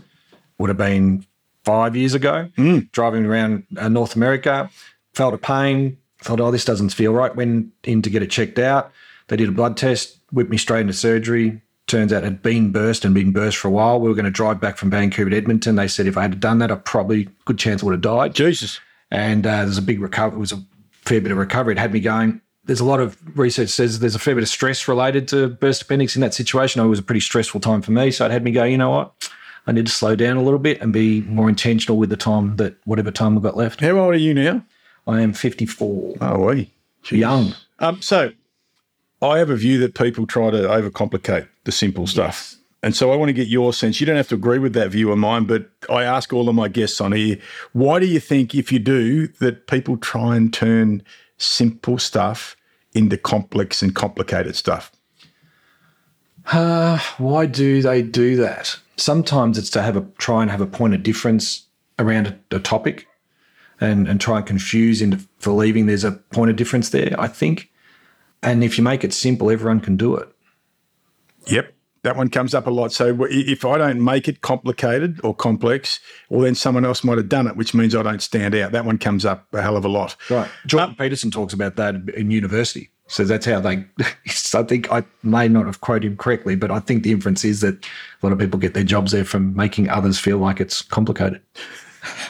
Would 0.59 0.69
have 0.69 0.77
been 0.77 1.25
five 1.65 1.97
years 1.97 2.15
ago. 2.15 2.51
Driving 2.93 3.25
around 3.25 3.65
uh, 3.77 3.89
North 3.89 4.17
America, 4.17 4.71
felt 5.15 5.33
a 5.35 5.39
pain. 5.39 5.97
Thought, 6.21 6.41
oh, 6.41 6.51
this 6.51 6.65
doesn't 6.65 6.91
feel 6.91 7.13
right. 7.13 7.35
Went 7.35 7.73
in 7.85 8.03
to 8.03 8.11
get 8.11 8.23
it 8.23 8.31
checked 8.31 8.59
out. 8.59 8.91
They 9.29 9.37
did 9.37 9.49
a 9.49 9.53
blood 9.53 9.77
test, 9.77 10.19
whipped 10.33 10.51
me 10.51 10.57
straight 10.59 10.81
into 10.81 10.93
surgery. 10.95 11.63
Turns 11.89 12.13
out 12.13 12.23
had 12.23 12.43
been 12.43 12.71
burst 12.71 13.05
and 13.05 13.15
been 13.15 13.33
burst 13.33 13.57
for 13.57 13.67
a 13.69 13.71
while. 13.71 13.99
We 14.01 14.09
were 14.09 14.15
going 14.15 14.25
to 14.27 14.31
drive 14.31 14.61
back 14.61 14.77
from 14.77 14.91
Vancouver 14.91 15.31
to 15.31 15.37
Edmonton. 15.37 15.75
They 15.77 15.89
said 15.89 16.07
if 16.07 16.17
I 16.17 16.23
had 16.23 16.39
done 16.39 16.59
that, 16.59 16.71
I 16.71 16.77
probably 16.77 17.29
good 17.47 17.59
chance 17.59 17.83
I 17.83 17.87
would 17.87 17.93
have 17.93 18.01
died. 18.03 18.35
Jesus. 18.35 18.79
and 19.11 19.47
uh, 19.47 19.65
there's 19.65 19.79
a 19.79 19.83
big 19.83 20.01
recovery. 20.01 20.37
It 20.37 20.41
was 20.41 20.53
a 20.53 20.63
fair 20.93 21.21
bit 21.21 21.33
of 21.33 21.39
recovery. 21.39 21.73
It 21.75 21.79
had 21.79 21.93
me 21.93 22.01
going. 22.01 22.41
There's 22.65 22.81
a 22.81 22.85
lot 22.85 23.01
of 23.01 23.17
research 23.39 23.71
says 23.71 24.01
there's 24.01 24.15
a 24.15 24.19
fair 24.19 24.35
bit 24.35 24.43
of 24.43 24.49
stress 24.51 24.87
related 24.87 25.27
to 25.29 25.49
burst 25.49 25.81
appendix 25.83 26.15
in 26.15 26.21
that 26.21 26.35
situation. 26.35 26.83
It 26.83 26.87
was 26.89 26.99
a 26.99 27.03
pretty 27.03 27.21
stressful 27.21 27.61
time 27.61 27.81
for 27.81 27.93
me, 27.93 28.11
so 28.11 28.27
it 28.27 28.31
had 28.31 28.45
me 28.45 28.51
go. 28.51 28.65
You 28.65 28.77
know 28.77 28.91
what? 28.91 29.31
I 29.67 29.73
need 29.73 29.87
to 29.87 29.93
slow 29.93 30.15
down 30.15 30.37
a 30.37 30.43
little 30.43 30.59
bit 30.59 30.83
and 30.83 30.93
be 30.93 31.23
more 31.23 31.49
intentional 31.49 31.97
with 31.97 32.11
the 32.11 32.17
time 32.19 32.57
that 32.57 32.77
whatever 32.85 33.11
time 33.11 33.35
we've 33.35 33.43
got 33.43 33.57
left. 33.57 33.81
How 33.81 33.93
old 33.99 34.15
are 34.15 34.19
you 34.19 34.35
now? 34.35 34.63
I 35.07 35.23
am 35.23 35.33
54, 35.33 36.17
Oh, 36.21 36.39
we. 36.47 36.71
young. 37.11 37.55
Um, 37.79 38.03
so 38.03 38.33
I 39.23 39.39
have 39.39 39.49
a 39.49 39.57
view 39.57 39.79
that 39.79 39.95
people 39.95 40.27
try 40.27 40.51
to 40.51 40.59
overcomplicate 40.59 41.49
the 41.69 41.73
simple 41.73 42.07
stuff. 42.07 42.57
And 42.83 42.97
so 42.97 43.13
I 43.13 43.17
want 43.17 43.29
to 43.29 43.41
get 43.41 43.49
your 43.49 43.73
sense. 43.73 44.01
You 44.01 44.07
don't 44.07 44.17
have 44.17 44.29
to 44.29 44.35
agree 44.35 44.59
with 44.59 44.73
that 44.73 44.91
view 44.91 45.13
of 45.13 45.19
mine, 45.19 45.45
but 45.45 45.69
I 45.91 46.05
ask 46.05 46.33
all 46.33 46.49
of 46.49 46.55
my 46.55 46.69
guests 46.69 47.01
on 47.01 47.13
here, 47.13 47.37
why 47.73 48.01
do 48.01 48.07
you 48.07 48.21
think, 48.21 48.55
if 48.55 48.73
you 48.73 48.79
do, 48.79 49.29
that 49.41 49.67
people 49.67 49.97
try 49.99 50.37
and 50.37 50.53
turn 50.53 51.03
simple 51.37 51.99
stuff 51.99 52.57
into 52.93 53.17
complex 53.19 53.83
and 53.83 53.95
complicated 53.95 54.57
stuff? 54.57 54.91
Uh, 56.53 56.99
why 57.19 57.47
do 57.47 57.83
they 57.83 58.01
do 58.03 58.37
that? 58.37 58.79
Sometimes 58.97 59.59
it's 59.59 59.71
to 59.71 59.83
have 59.83 59.97
a 59.97 60.07
try 60.19 60.41
and 60.43 60.51
have 60.51 60.63
a 60.63 60.67
point 60.79 60.95
of 60.95 61.03
difference 61.03 61.67
around 61.99 62.27
a, 62.27 62.57
a 62.57 62.61
topic. 62.61 63.07
and, 63.81 64.09
and 64.09 64.21
try 64.21 64.39
and 64.39 64.47
confuse 64.47 65.01
into 65.01 65.19
believing 65.43 65.87
there's 65.87 66.05
a 66.05 66.13
point 66.13 66.51
of 66.51 66.57
difference 66.57 66.91
there, 66.91 67.15
I 67.19 67.29
think. 67.29 67.71
And 68.43 68.65
if 68.65 68.79
you 68.79 68.85
make 68.85 69.05
it 69.05 69.13
simple, 69.13 69.51
everyone 69.51 69.81
can 69.81 69.97
do 69.97 70.17
it. 70.17 70.29
Yep. 71.49 71.75
That 72.03 72.17
one 72.17 72.31
comes 72.31 72.55
up 72.55 72.67
a 72.67 72.71
lot. 72.71 72.93
So 72.93 73.27
if 73.29 73.65
I 73.65 73.77
don't 73.77 74.03
make 74.03 74.29
it 74.29 74.41
complicated 74.41 75.21
or 75.25 75.35
complex, 75.35 75.99
well, 76.31 76.43
then 76.43 76.55
someone 76.55 76.85
else 76.85 77.03
might 77.03 77.19
have 77.19 77.29
done 77.29 77.49
it, 77.49 77.57
which 77.57 77.75
means 77.75 77.95
I 77.95 78.03
don't 78.03 78.23
stand 78.23 78.55
out. 78.55 78.73
That 78.73 78.85
one 78.85 78.99
comes 78.99 79.25
up 79.25 79.53
a 79.53 79.61
hell 79.61 79.77
of 79.77 79.85
a 79.85 79.89
lot. 79.89 80.15
Right. 80.31 80.49
Jordan 80.67 80.91
um, 80.91 80.97
Peterson 80.97 81.31
talks 81.31 81.53
about 81.53 81.77
that 81.77 81.97
in 82.11 82.31
university. 82.31 82.91
So 83.09 83.25
that's 83.25 83.47
how 83.47 83.59
they. 83.61 83.85
I 84.55 84.63
think 84.63 84.93
I 84.93 85.03
may 85.23 85.49
not 85.49 85.67
have 85.67 85.81
quoted 85.81 86.07
him 86.07 86.17
correctly, 86.17 86.55
but 86.55 86.71
I 86.71 86.79
think 86.79 87.03
the 87.03 87.11
inference 87.11 87.45
is 87.45 87.63
that 87.63 87.85
a 87.85 88.27
lot 88.27 88.33
of 88.33 88.39
people 88.39 88.61
get 88.61 88.75
their 88.75 88.85
jobs 88.85 89.13
there 89.13 89.25
from 89.25 89.57
making 89.57 89.89
others 89.89 90.19
feel 90.19 90.39
like 90.39 90.61
it's 90.61 90.83
complicated. 90.83 91.41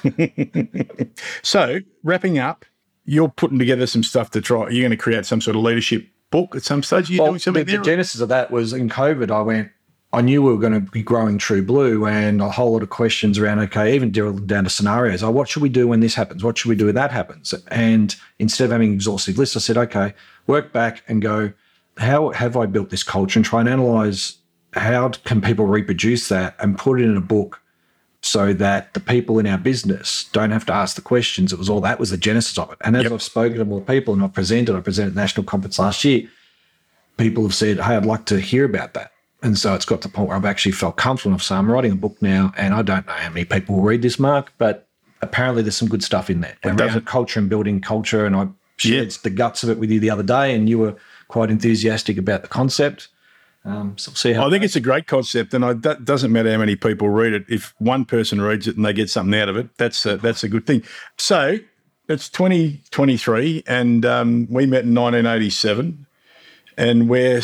so 1.43 1.81
wrapping 2.05 2.39
up, 2.39 2.65
you're 3.05 3.29
putting 3.29 3.59
together 3.59 3.87
some 3.87 4.03
stuff 4.03 4.31
to 4.31 4.41
try. 4.41 4.69
You're 4.71 4.83
going 4.83 4.91
to 4.91 4.97
create 4.97 5.27
some 5.27 5.41
sort 5.41 5.57
of 5.57 5.63
leadership 5.63 6.07
book 6.31 6.57
at 6.57 6.63
some 6.63 6.83
stage. 6.83 7.11
Are 7.11 7.13
you 7.13 7.23
well, 7.23 7.33
doing 7.33 7.39
something 7.39 7.65
the, 7.67 7.77
the 7.77 7.83
genesis 7.85 8.21
of 8.21 8.29
that 8.29 8.51
was 8.51 8.73
in 8.73 8.89
COVID. 8.89 9.31
I 9.31 9.43
went. 9.43 9.71
I 10.11 10.23
knew 10.23 10.43
we 10.43 10.53
were 10.53 10.59
going 10.59 10.73
to 10.73 10.81
be 10.81 11.03
growing 11.03 11.37
True 11.37 11.63
Blue, 11.63 12.07
and 12.07 12.41
a 12.41 12.49
whole 12.51 12.73
lot 12.73 12.83
of 12.83 12.89
questions 12.89 13.39
around. 13.39 13.59
Okay, 13.59 13.95
even 13.95 14.11
down 14.11 14.65
to 14.65 14.71
scenarios. 14.71 15.23
Oh, 15.23 15.31
what 15.31 15.49
should 15.49 15.63
we 15.63 15.69
do 15.69 15.87
when 15.87 16.01
this 16.01 16.15
happens? 16.15 16.43
What 16.43 16.57
should 16.57 16.71
we 16.71 16.77
do 16.77 16.87
when 16.87 16.95
that 16.95 17.11
happens? 17.11 17.53
And 17.71 18.17
instead 18.39 18.67
of 18.67 18.71
having 18.71 18.89
an 18.89 18.95
exhaustive 18.95 19.37
lists, 19.37 19.57
I 19.57 19.61
said, 19.61 19.77
okay, 19.77 20.15
work 20.47 20.73
back 20.73 21.03
and 21.09 21.21
go. 21.21 21.53
How 21.99 22.31
have 22.31 22.57
I 22.57 22.67
built 22.67 22.91
this 22.91 23.03
culture? 23.03 23.39
And 23.39 23.45
try 23.45 23.61
and 23.61 23.69
analyze 23.69 24.39
how 24.73 25.09
can 25.11 25.41
people 25.41 25.67
reproduce 25.67 26.29
that 26.29 26.55
and 26.59 26.79
put 26.79 27.01
it 27.01 27.05
in 27.05 27.17
a 27.17 27.21
book 27.21 27.61
so 28.29 28.53
that 28.53 28.93
the 28.93 29.01
people 29.01 29.39
in 29.39 29.47
our 29.47 29.57
business 29.57 30.29
don't 30.33 30.51
have 30.51 30.67
to 30.67 30.73
ask 30.73 30.97
the 30.97 31.03
questions. 31.03 31.53
It 31.53 31.59
was 31.59 31.71
all 31.71 31.81
that 31.81 31.99
was 31.99 32.11
the 32.11 32.19
genesis 32.19 32.59
of 32.59 32.71
it. 32.71 32.79
And 32.83 32.97
as 32.97 33.05
yep. 33.05 33.13
I've 33.13 33.23
spoken 33.23 33.59
to 33.59 33.65
more 33.65 33.81
people 33.81 34.13
and 34.13 34.23
I've 34.23 34.35
presented, 34.35 34.77
I 34.77 34.81
presented 34.81 35.11
at 35.11 35.17
national 35.17 35.45
conference 35.45 35.79
last 35.79 36.05
year, 36.05 36.29
people 37.17 37.43
have 37.45 37.55
said, 37.55 37.79
Hey, 37.79 37.97
I'd 37.97 38.05
like 38.05 38.27
to 38.27 38.39
hear 38.39 38.65
about 38.65 38.93
that. 38.95 39.13
And 39.43 39.57
so 39.57 39.75
it's 39.75 39.85
got 39.85 40.03
to 40.03 40.09
the 40.09 40.15
point 40.15 40.29
where 40.29 40.37
I've 40.37 40.45
actually 40.45 40.73
felt 40.73 40.97
comfortable 40.97 41.31
enough. 41.31 41.43
So 41.43 41.57
I'm 41.57 41.71
writing 41.71 41.93
a 41.93 41.97
book 41.97 42.21
now, 42.21 42.53
and 42.57 42.75
I 42.75 42.83
don't 42.83 43.07
know 43.07 43.13
how 43.13 43.31
many 43.31 43.45
people 43.45 43.77
will 43.77 43.85
read 43.85 44.03
this, 44.03 44.19
Mark, 44.19 44.53
but 44.59 44.89
apparently 45.23 45.63
there's 45.63 45.77
some 45.77 45.89
good 45.89 46.03
stuff 46.03 46.29
in 46.29 46.41
there. 46.41 46.57
And 46.63 46.81
around 46.81 47.07
culture 47.07 47.39
and 47.39 47.49
building 47.49 47.81
culture. 47.81 48.27
And 48.27 48.35
I 48.35 48.49
shared 48.79 49.13
yeah. 49.13 49.19
the 49.23 49.31
guts 49.31 49.63
of 49.63 49.71
it 49.71 49.79
with 49.79 49.91
you 49.91 50.01
the 50.01 50.11
other 50.11 50.23
day, 50.25 50.55
and 50.55 50.69
you 50.69 50.79
were 50.79 50.97
quite 51.29 51.51
enthusiastic 51.51 52.19
about 52.19 52.43
the 52.43 52.49
concept. 52.49 53.09
Um, 53.69 53.99
so 53.99 54.11
we'll 54.11 54.17
see 54.17 54.33
how. 54.33 54.47
I 54.47 54.51
think 54.51 54.65
it's 54.65 54.77
a 54.77 54.81
great 54.81 55.07
concept, 55.07 55.53
and 55.55 55.65
it 55.65 56.05
doesn't 56.05 56.33
matter 56.33 56.51
how 56.51 56.59
many 56.59 56.77
people 56.77 57.09
read 57.09 57.33
it. 57.33 57.45
If 57.49 57.75
one 57.79 58.05
person 58.05 58.41
reads 58.41 58.67
it 58.67 58.77
and 58.77 58.85
they 58.85 58.93
get 58.93 59.11
something 59.11 59.39
out 59.39 59.49
of 59.49 59.57
it, 59.57 59.77
that's 59.77 60.07
a, 60.07 60.17
that's 60.17 60.43
a 60.43 60.49
good 60.49 60.67
thing. 60.67 60.83
So 61.19 61.59
it's 62.09 62.29
2023, 62.31 63.65
and 63.67 64.07
um, 64.07 64.47
we 64.51 64.65
met 64.65 64.85
in 64.85 64.95
1987, 64.95 66.07
and 66.77 67.09
we're 67.09 67.43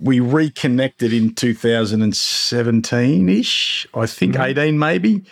we 0.00 0.20
reconnected 0.20 1.12
in 1.12 1.34
2017 1.34 3.28
ish, 3.28 3.86
I 3.94 4.06
think 4.06 4.34
mm-hmm. 4.34 4.58
18 4.58 4.78
maybe. 4.78 5.24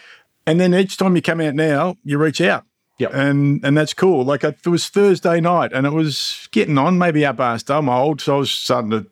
And 0.47 0.61
then 0.61 0.75
each 0.75 0.97
time 0.97 1.17
you 1.17 1.23
come 1.23 1.41
out 1.41 1.55
now, 1.55 1.97
you 2.05 2.19
reach 2.19 2.41
out. 2.41 2.65
Yeah, 2.99 3.09
and 3.13 3.63
and 3.63 3.77
that's 3.77 3.93
cool. 3.93 4.25
Like 4.25 4.43
it 4.43 4.67
was 4.67 4.89
Thursday 4.89 5.39
night, 5.39 5.73
and 5.75 5.87
it 5.87 5.93
was 5.93 6.49
getting 6.51 6.79
on. 6.79 6.97
Maybe 6.97 7.27
up 7.27 7.37
past 7.37 7.71
I'm 7.71 7.91
old, 7.91 8.23
so 8.23 8.37
I 8.37 8.39
was 8.39 8.51
starting 8.51 8.91
to 8.91 9.07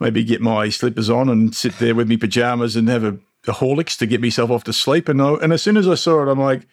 maybe 0.00 0.24
get 0.24 0.40
my 0.40 0.68
slippers 0.68 1.10
on 1.10 1.28
and 1.28 1.54
sit 1.54 1.78
there 1.78 1.94
with 1.94 2.08
my 2.08 2.16
pajamas 2.16 2.76
and 2.76 2.88
have 2.88 3.04
a, 3.04 3.18
a 3.46 3.52
Horlicks 3.52 3.96
to 3.98 4.06
get 4.06 4.20
myself 4.20 4.50
off 4.50 4.64
to 4.64 4.72
sleep. 4.72 5.08
And 5.08 5.20
I, 5.22 5.34
and 5.34 5.52
as 5.52 5.62
soon 5.62 5.76
as 5.76 5.88
I 5.88 5.94
saw 5.94 6.22
it, 6.22 6.28
I'm 6.30 6.40
like, 6.40 6.66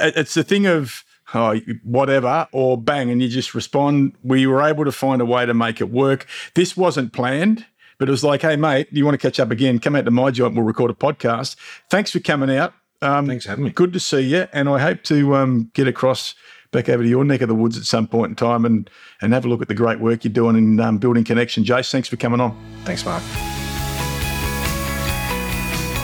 it's 0.00 0.34
the 0.34 0.44
thing 0.44 0.66
of 0.66 1.04
oh, 1.34 1.58
whatever 1.82 2.48
or 2.52 2.80
bang, 2.80 3.10
and 3.10 3.22
you 3.22 3.28
just 3.28 3.54
respond. 3.54 4.14
We 4.22 4.46
were 4.46 4.62
able 4.62 4.84
to 4.84 4.92
find 4.92 5.20
a 5.20 5.26
way 5.26 5.46
to 5.46 5.54
make 5.54 5.80
it 5.80 5.90
work. 5.90 6.26
This 6.54 6.76
wasn't 6.76 7.12
planned. 7.12 7.66
But 7.98 8.08
it 8.08 8.10
was 8.10 8.22
like, 8.22 8.42
hey, 8.42 8.56
mate, 8.56 8.92
do 8.92 8.98
you 8.98 9.06
want 9.06 9.14
to 9.14 9.26
catch 9.26 9.40
up 9.40 9.50
again? 9.50 9.78
Come 9.78 9.96
out 9.96 10.04
to 10.04 10.10
my 10.10 10.30
joint. 10.30 10.54
We'll 10.54 10.64
record 10.64 10.90
a 10.90 10.94
podcast. 10.94 11.56
Thanks 11.88 12.10
for 12.10 12.20
coming 12.20 12.54
out. 12.54 12.74
Um, 13.00 13.26
Thanks 13.26 13.44
for 13.44 13.50
having 13.50 13.64
me. 13.64 13.70
Good 13.70 13.94
to 13.94 14.00
see 14.00 14.20
you. 14.20 14.48
And 14.52 14.68
I 14.68 14.78
hope 14.78 15.02
to 15.04 15.34
um, 15.36 15.70
get 15.72 15.88
across 15.88 16.34
back 16.70 16.88
over 16.88 17.02
to 17.02 17.08
your 17.08 17.24
neck 17.24 17.40
of 17.40 17.48
the 17.48 17.54
woods 17.54 17.76
at 17.78 17.84
some 17.84 18.06
point 18.06 18.30
in 18.30 18.36
time 18.36 18.64
and 18.64 18.88
and 19.20 19.32
have 19.32 19.44
a 19.44 19.48
look 19.48 19.62
at 19.62 19.68
the 19.68 19.74
great 19.74 20.00
work 20.00 20.24
you're 20.24 20.32
doing 20.32 20.56
in 20.56 20.80
um, 20.80 20.98
building 20.98 21.24
connection. 21.24 21.64
Jace, 21.64 21.90
thanks 21.90 22.08
for 22.08 22.16
coming 22.16 22.40
on. 22.40 22.56
Thanks, 22.84 23.04
Mark. 23.04 23.22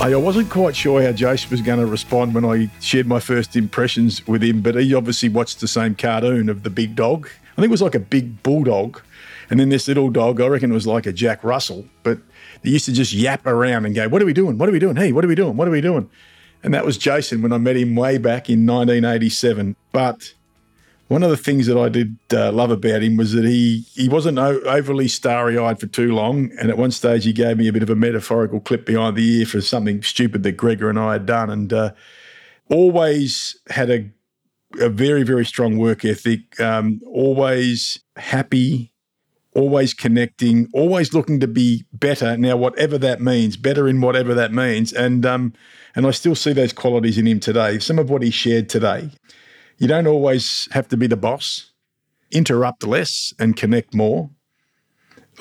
I 0.00 0.16
wasn't 0.16 0.50
quite 0.50 0.74
sure 0.74 1.00
how 1.00 1.12
Jace 1.12 1.48
was 1.48 1.60
going 1.60 1.78
to 1.78 1.86
respond 1.86 2.34
when 2.34 2.44
I 2.44 2.68
shared 2.80 3.06
my 3.06 3.20
first 3.20 3.54
impressions 3.54 4.26
with 4.26 4.42
him, 4.42 4.60
but 4.60 4.74
he 4.74 4.92
obviously 4.94 5.28
watched 5.28 5.60
the 5.60 5.68
same 5.68 5.94
cartoon 5.94 6.48
of 6.48 6.64
the 6.64 6.70
big 6.70 6.96
dog. 6.96 7.28
I 7.52 7.54
think 7.56 7.66
it 7.66 7.70
was 7.70 7.82
like 7.82 7.94
a 7.94 8.00
big 8.00 8.42
bulldog. 8.42 9.00
And 9.48 9.60
then 9.60 9.68
this 9.68 9.86
little 9.86 10.10
dog, 10.10 10.40
I 10.40 10.48
reckon 10.48 10.72
it 10.72 10.74
was 10.74 10.88
like 10.88 11.06
a 11.06 11.12
Jack 11.12 11.44
Russell, 11.44 11.86
but 12.02 12.18
they 12.62 12.70
used 12.70 12.86
to 12.86 12.92
just 12.92 13.12
yap 13.12 13.46
around 13.46 13.86
and 13.86 13.94
go, 13.94 14.08
What 14.08 14.20
are 14.22 14.26
we 14.26 14.32
doing? 14.32 14.58
What 14.58 14.68
are 14.68 14.72
we 14.72 14.80
doing? 14.80 14.96
Hey, 14.96 15.12
what 15.12 15.24
are 15.24 15.28
we 15.28 15.36
doing? 15.36 15.56
What 15.56 15.68
are 15.68 15.72
we 15.72 15.80
doing? 15.80 16.10
And 16.64 16.74
that 16.74 16.84
was 16.84 16.98
Jason 16.98 17.40
when 17.40 17.52
I 17.52 17.58
met 17.58 17.76
him 17.76 17.94
way 17.94 18.18
back 18.18 18.48
in 18.48 18.66
1987. 18.66 19.76
But 19.92 20.34
one 21.08 21.22
of 21.22 21.30
the 21.30 21.36
things 21.36 21.66
that 21.66 21.78
I 21.78 21.88
did 21.88 22.16
uh, 22.32 22.52
love 22.52 22.70
about 22.70 23.02
him 23.02 23.16
was 23.16 23.32
that 23.32 23.44
he 23.44 23.84
he 23.94 24.08
wasn't 24.08 24.38
overly 24.38 25.08
starry 25.08 25.58
eyed 25.58 25.78
for 25.78 25.86
too 25.86 26.14
long. 26.14 26.50
And 26.58 26.70
at 26.70 26.78
one 26.78 26.90
stage, 26.90 27.24
he 27.24 27.32
gave 27.32 27.58
me 27.58 27.68
a 27.68 27.72
bit 27.72 27.82
of 27.82 27.90
a 27.90 27.96
metaphorical 27.96 28.60
clip 28.60 28.86
behind 28.86 29.16
the 29.16 29.40
ear 29.40 29.46
for 29.46 29.60
something 29.60 30.02
stupid 30.02 30.42
that 30.42 30.52
Gregor 30.52 30.88
and 30.88 30.98
I 30.98 31.12
had 31.12 31.26
done, 31.26 31.50
and 31.50 31.72
uh, 31.72 31.92
always 32.70 33.58
had 33.68 33.90
a 33.90 34.10
a 34.80 34.88
very 34.88 35.22
very 35.22 35.44
strong 35.44 35.76
work 35.76 36.04
ethic. 36.04 36.58
Um, 36.60 37.00
always 37.06 38.00
happy. 38.16 38.88
Always 39.54 39.92
connecting, 39.92 40.70
always 40.72 41.12
looking 41.12 41.38
to 41.40 41.46
be 41.46 41.84
better. 41.92 42.38
Now, 42.38 42.56
whatever 42.56 42.96
that 42.96 43.20
means, 43.20 43.58
better 43.58 43.86
in 43.86 44.00
whatever 44.00 44.32
that 44.32 44.50
means, 44.50 44.94
and 44.94 45.26
um, 45.26 45.52
and 45.94 46.06
I 46.06 46.10
still 46.12 46.34
see 46.34 46.54
those 46.54 46.72
qualities 46.72 47.18
in 47.18 47.26
him 47.26 47.38
today. 47.38 47.78
Some 47.78 47.98
of 47.98 48.08
what 48.08 48.22
he 48.22 48.30
shared 48.30 48.70
today, 48.70 49.10
you 49.82 49.88
don't 49.88 50.06
always 50.06 50.68
have 50.70 50.86
to 50.90 50.96
be 50.96 51.08
the 51.08 51.16
boss. 51.16 51.72
Interrupt 52.30 52.86
less 52.86 53.34
and 53.40 53.56
connect 53.56 53.92
more. 53.92 54.30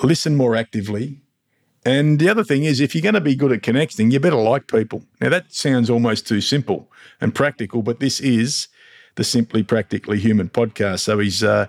Listen 0.01 0.35
more 0.35 0.55
actively. 0.55 1.21
And 1.85 2.17
the 2.17 2.27
other 2.27 2.43
thing 2.43 2.63
is, 2.63 2.79
if 2.79 2.95
you're 2.95 3.03
going 3.03 3.13
to 3.13 3.21
be 3.21 3.35
good 3.35 3.51
at 3.51 3.61
connecting, 3.61 4.09
you 4.09 4.19
better 4.19 4.35
like 4.35 4.65
people. 4.65 5.03
Now, 5.19 5.29
that 5.29 5.53
sounds 5.53 5.91
almost 5.91 6.27
too 6.27 6.41
simple 6.41 6.91
and 7.21 7.35
practical, 7.35 7.83
but 7.83 7.99
this 7.99 8.19
is 8.19 8.67
the 9.13 9.23
Simply 9.23 9.61
Practically 9.61 10.17
Human 10.17 10.49
podcast. 10.49 11.01
So 11.01 11.19
he's 11.19 11.43
uh, 11.43 11.67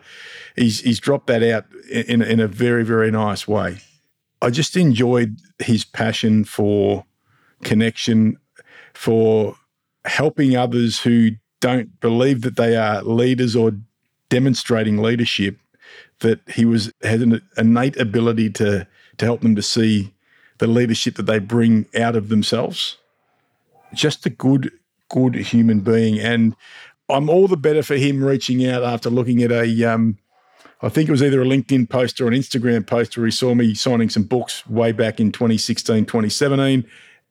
he's 0.56 0.80
he's 0.80 0.98
dropped 0.98 1.26
that 1.26 1.42
out 1.42 1.66
in 1.90 2.22
in 2.22 2.40
a 2.40 2.48
very 2.48 2.84
very 2.84 3.10
nice 3.10 3.46
way. 3.46 3.80
I 4.40 4.48
just 4.48 4.78
enjoyed 4.78 5.36
his 5.58 5.84
passion 5.84 6.44
for 6.44 7.04
connection, 7.64 8.38
for 8.94 9.56
helping 10.06 10.56
others 10.56 11.00
who 11.00 11.32
don't 11.62 11.98
believe 12.00 12.42
that 12.42 12.56
they 12.56 12.76
are 12.76 13.02
leaders 13.02 13.56
or 13.56 13.72
demonstrating 14.28 14.98
leadership, 14.98 15.56
that 16.18 16.40
he 16.50 16.66
was 16.66 16.92
has 17.02 17.22
an 17.22 17.40
innate 17.56 17.96
ability 17.96 18.50
to 18.50 18.86
to 19.16 19.24
help 19.24 19.40
them 19.40 19.54
to 19.56 19.62
see 19.62 20.12
the 20.58 20.66
leadership 20.66 21.14
that 21.14 21.22
they 21.22 21.38
bring 21.38 21.86
out 21.98 22.16
of 22.16 22.28
themselves. 22.28 22.98
Just 23.94 24.26
a 24.26 24.30
good, 24.30 24.72
good 25.08 25.34
human 25.34 25.80
being, 25.80 26.18
and 26.18 26.54
I'm 27.08 27.30
all 27.30 27.48
the 27.48 27.56
better 27.56 27.82
for 27.82 27.94
him 27.94 28.24
reaching 28.24 28.66
out 28.66 28.82
after 28.82 29.08
looking 29.08 29.42
at 29.42 29.52
a. 29.52 29.84
Um, 29.84 30.18
I 30.84 30.88
think 30.88 31.08
it 31.08 31.12
was 31.12 31.22
either 31.22 31.40
a 31.40 31.44
LinkedIn 31.44 31.88
post 31.88 32.20
or 32.20 32.26
an 32.26 32.34
Instagram 32.34 32.84
post 32.84 33.16
where 33.16 33.26
he 33.26 33.30
saw 33.30 33.54
me 33.54 33.72
signing 33.72 34.08
some 34.08 34.24
books 34.24 34.66
way 34.66 34.90
back 34.90 35.20
in 35.20 35.30
2016, 35.30 36.06
2017. 36.06 36.84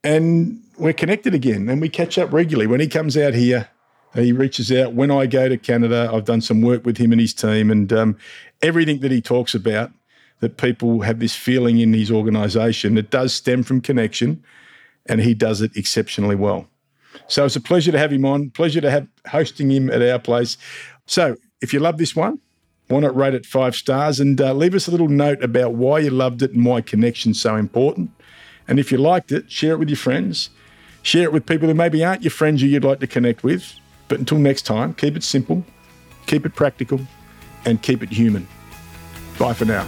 And 0.05 0.61
we're 0.77 0.93
connected 0.93 1.33
again 1.33 1.67
and 1.67 1.81
we 1.81 1.89
catch 1.89 2.17
up 2.17 2.31
regularly. 2.31 2.65
When 2.65 2.79
he 2.79 2.87
comes 2.87 3.17
out 3.17 3.33
here, 3.33 3.67
he 4.13 4.31
reaches 4.31 4.71
out 4.71 4.93
when 4.93 5.11
I 5.11 5.25
go 5.25 5.47
to 5.47 5.57
Canada. 5.57 6.09
I've 6.11 6.25
done 6.25 6.41
some 6.41 6.61
work 6.61 6.85
with 6.85 6.97
him 6.97 7.11
and 7.11 7.21
his 7.21 7.33
team, 7.33 7.71
and 7.71 7.91
um, 7.93 8.17
everything 8.61 8.99
that 8.99 9.11
he 9.11 9.21
talks 9.21 9.55
about 9.55 9.91
that 10.41 10.57
people 10.57 11.01
have 11.01 11.19
this 11.19 11.35
feeling 11.35 11.79
in 11.79 11.93
his 11.93 12.11
organisation. 12.11 12.97
It 12.97 13.09
does 13.09 13.33
stem 13.33 13.63
from 13.63 13.79
connection, 13.79 14.43
and 15.05 15.21
he 15.21 15.33
does 15.33 15.61
it 15.61 15.77
exceptionally 15.77 16.35
well. 16.35 16.67
So 17.27 17.45
it's 17.45 17.55
a 17.55 17.61
pleasure 17.61 17.91
to 17.91 17.97
have 17.97 18.11
him 18.11 18.25
on. 18.25 18.49
Pleasure 18.49 18.81
to 18.81 18.91
have 18.91 19.07
hosting 19.27 19.69
him 19.71 19.89
at 19.89 20.01
our 20.01 20.19
place. 20.19 20.57
So 21.05 21.35
if 21.61 21.73
you 21.73 21.79
love 21.79 21.97
this 21.97 22.15
one, 22.15 22.39
why 22.87 22.99
not 22.99 23.15
rate 23.15 23.33
it 23.33 23.45
five 23.45 23.75
stars 23.75 24.19
and 24.19 24.39
uh, 24.41 24.53
leave 24.53 24.75
us 24.75 24.87
a 24.87 24.91
little 24.91 25.07
note 25.07 25.41
about 25.43 25.73
why 25.73 25.99
you 25.99 26.09
loved 26.09 26.41
it 26.41 26.51
and 26.51 26.65
why 26.65 26.81
connection's 26.81 27.39
so 27.39 27.55
important. 27.55 28.11
And 28.67 28.79
if 28.79 28.91
you 28.91 28.97
liked 28.97 29.31
it, 29.31 29.49
share 29.49 29.73
it 29.73 29.79
with 29.79 29.89
your 29.89 29.97
friends. 29.97 30.49
Share 31.01 31.23
it 31.23 31.33
with 31.33 31.45
people 31.45 31.67
who 31.67 31.73
maybe 31.73 32.03
aren't 32.03 32.23
your 32.23 32.31
friends 32.31 32.61
who 32.61 32.67
you'd 32.67 32.83
like 32.83 32.99
to 32.99 33.07
connect 33.07 33.43
with. 33.43 33.75
But 34.11 34.19
until 34.19 34.39
next 34.39 34.63
time, 34.63 34.93
keep 34.93 35.15
it 35.15 35.23
simple, 35.23 35.63
keep 36.25 36.45
it 36.45 36.53
practical, 36.53 36.99
and 37.63 37.81
keep 37.81 38.03
it 38.03 38.09
human. 38.09 38.45
Bye 39.39 39.53
for 39.53 39.63
now. 39.63 39.87